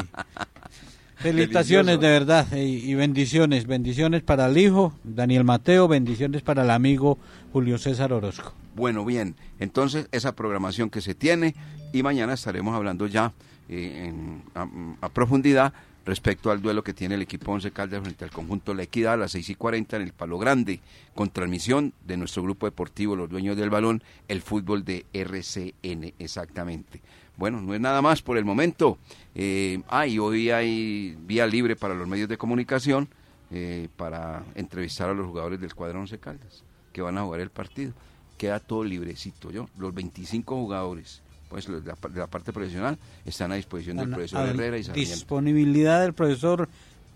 Felicitaciones 1.17 1.99
de 1.99 2.07
verdad 2.07 2.47
y, 2.53 2.89
y 2.89 2.95
bendiciones, 2.95 3.67
bendiciones 3.67 4.23
para 4.23 4.45
el 4.45 4.57
hijo 4.57 4.93
Daniel 5.03 5.43
Mateo, 5.43 5.89
bendiciones 5.89 6.41
para 6.41 6.63
el 6.63 6.69
amigo 6.69 7.17
Julio 7.51 7.77
César 7.77 8.13
Orozco. 8.13 8.53
Bueno, 8.77 9.03
bien, 9.03 9.35
entonces 9.59 10.07
esa 10.13 10.33
programación 10.33 10.89
que 10.89 11.01
se 11.01 11.15
tiene 11.15 11.55
y 11.91 12.01
mañana 12.01 12.31
estaremos 12.31 12.73
hablando 12.73 13.07
ya 13.07 13.33
eh, 13.67 14.05
en- 14.07 14.41
a, 14.55 14.69
a 15.05 15.09
profundidad 15.09 15.73
respecto 16.09 16.49
al 16.49 16.59
duelo 16.59 16.83
que 16.83 16.95
tiene 16.95 17.13
el 17.13 17.21
equipo 17.21 17.51
Once 17.51 17.69
Caldas 17.69 18.01
frente 18.01 18.25
al 18.25 18.31
conjunto 18.31 18.73
La 18.73 18.81
Equidad 18.81 19.13
a 19.13 19.17
las 19.17 19.31
6 19.33 19.51
y 19.51 19.55
40 19.55 19.97
en 19.97 20.01
el 20.01 20.11
Palo 20.11 20.39
Grande, 20.39 20.79
con 21.13 21.29
transmisión 21.29 21.93
de 22.03 22.17
nuestro 22.17 22.41
grupo 22.41 22.65
deportivo, 22.65 23.15
los 23.15 23.29
dueños 23.29 23.55
del 23.55 23.69
balón, 23.69 24.01
el 24.27 24.41
fútbol 24.41 24.83
de 24.83 25.05
RCN, 25.13 26.15
exactamente. 26.17 26.99
Bueno, 27.37 27.61
no 27.61 27.75
es 27.75 27.79
nada 27.79 28.01
más 28.01 28.23
por 28.23 28.39
el 28.39 28.43
momento. 28.43 28.97
Eh, 29.35 29.83
ah, 29.87 30.07
y 30.07 30.17
hoy 30.17 30.49
hay 30.49 31.15
vía 31.27 31.45
libre 31.45 31.75
para 31.75 31.93
los 31.93 32.07
medios 32.07 32.27
de 32.27 32.39
comunicación 32.39 33.07
eh, 33.51 33.87
para 33.95 34.43
entrevistar 34.55 35.11
a 35.11 35.13
los 35.13 35.27
jugadores 35.27 35.61
del 35.61 35.75
cuadro 35.75 35.99
Once 35.99 36.17
Caldas, 36.17 36.63
que 36.91 37.03
van 37.03 37.19
a 37.19 37.21
jugar 37.21 37.41
el 37.41 37.51
partido. 37.51 37.93
Queda 38.35 38.59
todo 38.59 38.83
librecito, 38.83 39.51
yo. 39.51 39.69
Los 39.77 39.93
25 39.93 40.55
jugadores, 40.55 41.21
pues 41.49 41.67
de 41.67 41.81
la, 42.15 42.27
parte 42.27 42.53
profesional, 42.53 42.97
están 43.25 43.51
a 43.51 43.55
disposición 43.55 43.97
del 43.97 44.05
Ana- 44.05 44.15
profesor 44.15 44.39
a 44.39 44.49
Herrera 44.49 44.77
y 44.77 44.83
Sarmiento. 44.83 45.15
Disponibilidad 45.15 46.01
del 46.01 46.13
profesor 46.13 46.69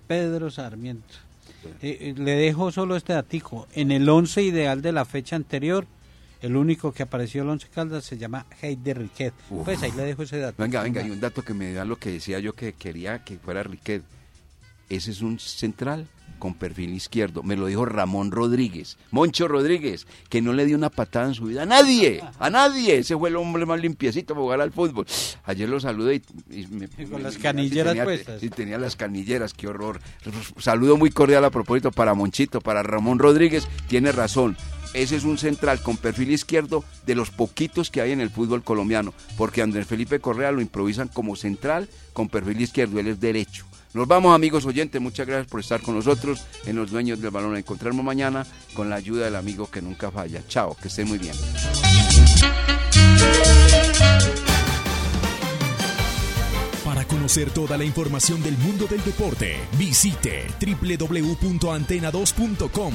Pedro 0.07 0.51
Sarmiento. 0.51 1.13
Eh, 1.81 1.97
eh, 2.01 2.13
le 2.17 2.31
dejo 2.35 2.71
solo 2.71 2.95
este 2.95 3.13
datico. 3.13 3.67
En 3.73 3.91
el 3.91 4.09
11 4.09 4.41
ideal 4.41 4.81
de 4.81 4.91
la 4.91 5.05
fecha 5.05 5.35
anterior, 5.35 5.85
el 6.41 6.57
único 6.57 6.91
que 6.91 7.03
apareció 7.03 7.43
el 7.43 7.49
11 7.49 7.67
Caldas 7.69 8.03
se 8.03 8.17
llama 8.17 8.45
Heider 8.61 8.97
Riquet. 8.97 9.33
Uf. 9.49 9.63
Pues 9.63 9.81
ahí 9.81 9.91
le 9.95 10.03
dejo 10.03 10.23
ese 10.23 10.39
dato. 10.39 10.61
Venga, 10.61 10.81
venga, 10.83 11.01
hay 11.01 11.09
un 11.09 11.21
dato 11.21 11.41
que 11.43 11.53
me 11.53 11.71
da 11.71 11.85
lo 11.85 11.95
que 11.97 12.11
decía 12.11 12.39
yo 12.39 12.53
que 12.53 12.73
quería 12.73 13.23
que 13.23 13.37
fuera 13.37 13.63
Riquet. 13.63 14.03
Ese 14.89 15.11
es 15.11 15.21
un 15.21 15.39
central 15.39 16.07
con 16.39 16.53
perfil 16.53 16.93
izquierdo. 16.93 17.43
Me 17.43 17.55
lo 17.55 17.67
dijo 17.67 17.85
Ramón 17.85 18.31
Rodríguez, 18.31 18.97
Moncho 19.11 19.47
Rodríguez, 19.47 20.07
que 20.29 20.41
no 20.41 20.53
le 20.53 20.65
dio 20.65 20.75
una 20.77 20.89
patada 20.89 21.27
en 21.27 21.33
su 21.33 21.45
vida 21.45 21.63
a 21.63 21.65
nadie, 21.65 22.21
a 22.39 22.49
nadie. 22.49 22.97
Ese 22.97 23.17
fue 23.17 23.29
el 23.29 23.35
hombre 23.37 23.65
más 23.65 23.79
limpiecito 23.79 24.33
para 24.33 24.41
jugar 24.43 24.61
al 24.61 24.71
fútbol. 24.71 25.05
Ayer 25.45 25.69
lo 25.69 25.79
saludé 25.79 26.21
y, 26.49 26.61
y 26.61 26.67
me- 26.67 26.89
Y 26.97 27.05
con 27.05 27.17
me- 27.17 27.23
las 27.23 27.37
canilleras 27.37 27.91
tenía, 27.93 28.03
puestas. 28.03 28.43
Y 28.43 28.49
tenía 28.49 28.77
las 28.77 28.95
canilleras, 28.95 29.53
qué 29.53 29.67
horror. 29.67 29.99
Saludo 30.57 30.97
muy 30.97 31.11
cordial 31.11 31.45
a 31.45 31.49
propósito 31.49 31.91
para 31.91 32.13
Monchito, 32.13 32.61
para 32.61 32.83
Ramón 32.83 33.19
Rodríguez. 33.19 33.67
Tiene 33.87 34.11
razón. 34.11 34.57
Ese 34.93 35.15
es 35.15 35.23
un 35.23 35.39
central 35.39 35.81
con 35.81 35.97
perfil 35.97 36.31
izquierdo 36.31 36.83
de 37.07 37.15
los 37.15 37.31
poquitos 37.31 37.89
que 37.89 38.01
hay 38.01 38.11
en 38.11 38.21
el 38.21 38.29
fútbol 38.29 38.63
colombiano, 38.63 39.11
porque 39.37 39.63
Andrés 39.63 39.87
Felipe 39.87 40.19
Correa 40.19 40.51
lo 40.51 40.61
improvisan 40.61 41.07
como 41.07 41.35
central 41.35 41.89
con 42.13 42.29
perfil 42.29 42.61
izquierdo, 42.61 42.99
él 42.99 43.07
es 43.07 43.19
derecho. 43.19 43.65
Nos 43.93 44.07
vamos 44.07 44.33
amigos 44.33 44.65
oyentes, 44.65 44.99
muchas 44.99 45.27
gracias 45.27 45.45
por 45.47 45.59
estar 45.59 45.79
con 45.81 45.93
nosotros 45.95 46.43
en 46.65 46.75
Los 46.75 46.89
Dueños 46.89 47.21
del 47.21 47.29
Balón. 47.29 47.55
Encontrarnos 47.55 48.03
mañana 48.03 48.43
con 48.73 48.89
la 48.89 48.95
ayuda 48.95 49.25
del 49.25 49.35
amigo 49.35 49.69
que 49.69 49.83
nunca 49.83 50.09
falla. 50.09 50.41
Chao, 50.47 50.75
que 50.81 50.87
estén 50.87 51.07
muy 51.07 51.19
bien. 51.19 51.35
Para 56.83 57.05
conocer 57.05 57.51
toda 57.51 57.77
la 57.77 57.83
información 57.83 58.41
del 58.41 58.57
mundo 58.57 58.87
del 58.87 59.03
deporte, 59.03 59.59
visite 59.77 60.47
www.antena2.com. 60.59 62.93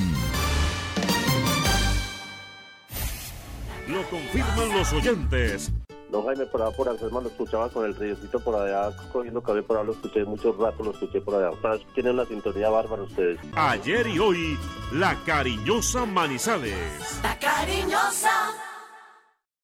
Lo 3.87 4.03
confirman 4.11 4.71
los 4.71 4.93
oyentes. 4.93 5.71
No, 6.11 6.23
Jaime, 6.23 6.47
por 6.47 6.63
allá 6.63 6.77
por 6.77 6.89
Anselma 6.89 7.21
lo 7.21 7.29
escuchaba 7.29 7.69
con 7.69 7.85
el 7.85 7.95
riocito 7.95 8.41
por 8.41 8.57
allá, 8.57 8.97
cogiendo 9.13 9.43
café 9.43 9.63
por 9.63 9.77
allá, 9.77 9.87
lo 9.87 9.93
escuché 9.93 10.25
mucho 10.25 10.53
rato, 10.53 10.83
lo 10.83 10.93
escuché 10.93 11.21
por 11.21 11.35
allá. 11.35 11.51
Ustedes 11.51 11.87
Tienen 11.95 12.15
una 12.15 12.25
sintonía 12.25 12.71
bárbara 12.71 13.03
ustedes. 13.03 13.39
Ayer 13.55 14.07
y 14.07 14.19
hoy, 14.19 14.59
la 14.93 15.17
cariñosa 15.25 16.07
Manizales. 16.07 16.75
La 17.23 17.39
cariñosa. 17.39 18.31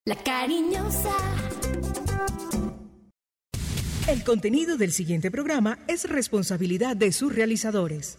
La 0.05 0.17
cariñosa. 0.17 1.17
El 4.07 4.23
contenido 4.23 4.77
del 4.77 4.93
siguiente 4.93 5.31
programa 5.31 5.79
es 5.89 6.07
responsabilidad 6.07 6.95
de 6.95 7.11
sus 7.11 7.35
realizadores. 7.35 8.19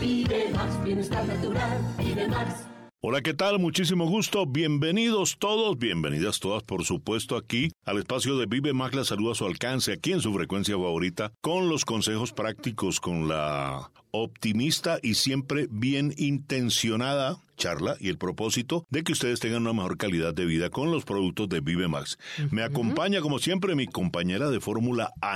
Vive 0.00 0.50
más 0.50 0.82
bienestar 0.82 1.24
natural. 1.24 1.78
Vive 1.98 2.26
más. 2.26 2.75
Hola, 3.02 3.20
¿qué 3.20 3.34
tal? 3.34 3.58
Muchísimo 3.58 4.06
gusto. 4.06 4.46
Bienvenidos 4.46 5.36
todos, 5.38 5.78
bienvenidas 5.78 6.40
todas, 6.40 6.62
por 6.62 6.82
supuesto, 6.86 7.36
aquí 7.36 7.70
al 7.84 7.98
espacio 7.98 8.38
de 8.38 8.46
Vive 8.46 8.72
Más. 8.72 8.94
La 8.94 9.04
saluda 9.04 9.32
a 9.32 9.34
su 9.34 9.44
alcance, 9.44 9.92
aquí 9.92 10.12
en 10.12 10.22
su 10.22 10.32
frecuencia 10.32 10.76
favorita, 10.76 11.30
con 11.42 11.68
los 11.68 11.84
consejos 11.84 12.32
prácticos, 12.32 12.98
con 12.98 13.28
la 13.28 13.90
optimista 14.12 14.98
y 15.02 15.14
siempre 15.14 15.68
bien 15.70 16.14
intencionada 16.16 17.36
charla 17.56 17.96
y 18.00 18.08
el 18.08 18.18
propósito 18.18 18.86
de 18.90 19.02
que 19.02 19.12
ustedes 19.12 19.40
tengan 19.40 19.62
una 19.62 19.72
mejor 19.72 19.96
calidad 19.96 20.34
de 20.34 20.46
vida 20.46 20.70
con 20.70 20.90
los 20.90 21.04
productos 21.04 21.48
de 21.48 21.60
Vive 21.60 21.88
Max. 21.88 22.18
Me 22.50 22.62
acompaña, 22.62 23.20
como 23.20 23.38
siempre, 23.38 23.74
mi 23.74 23.86
compañera 23.86 24.50
de 24.50 24.60
fórmula 24.60 25.12
Ana. 25.20 25.34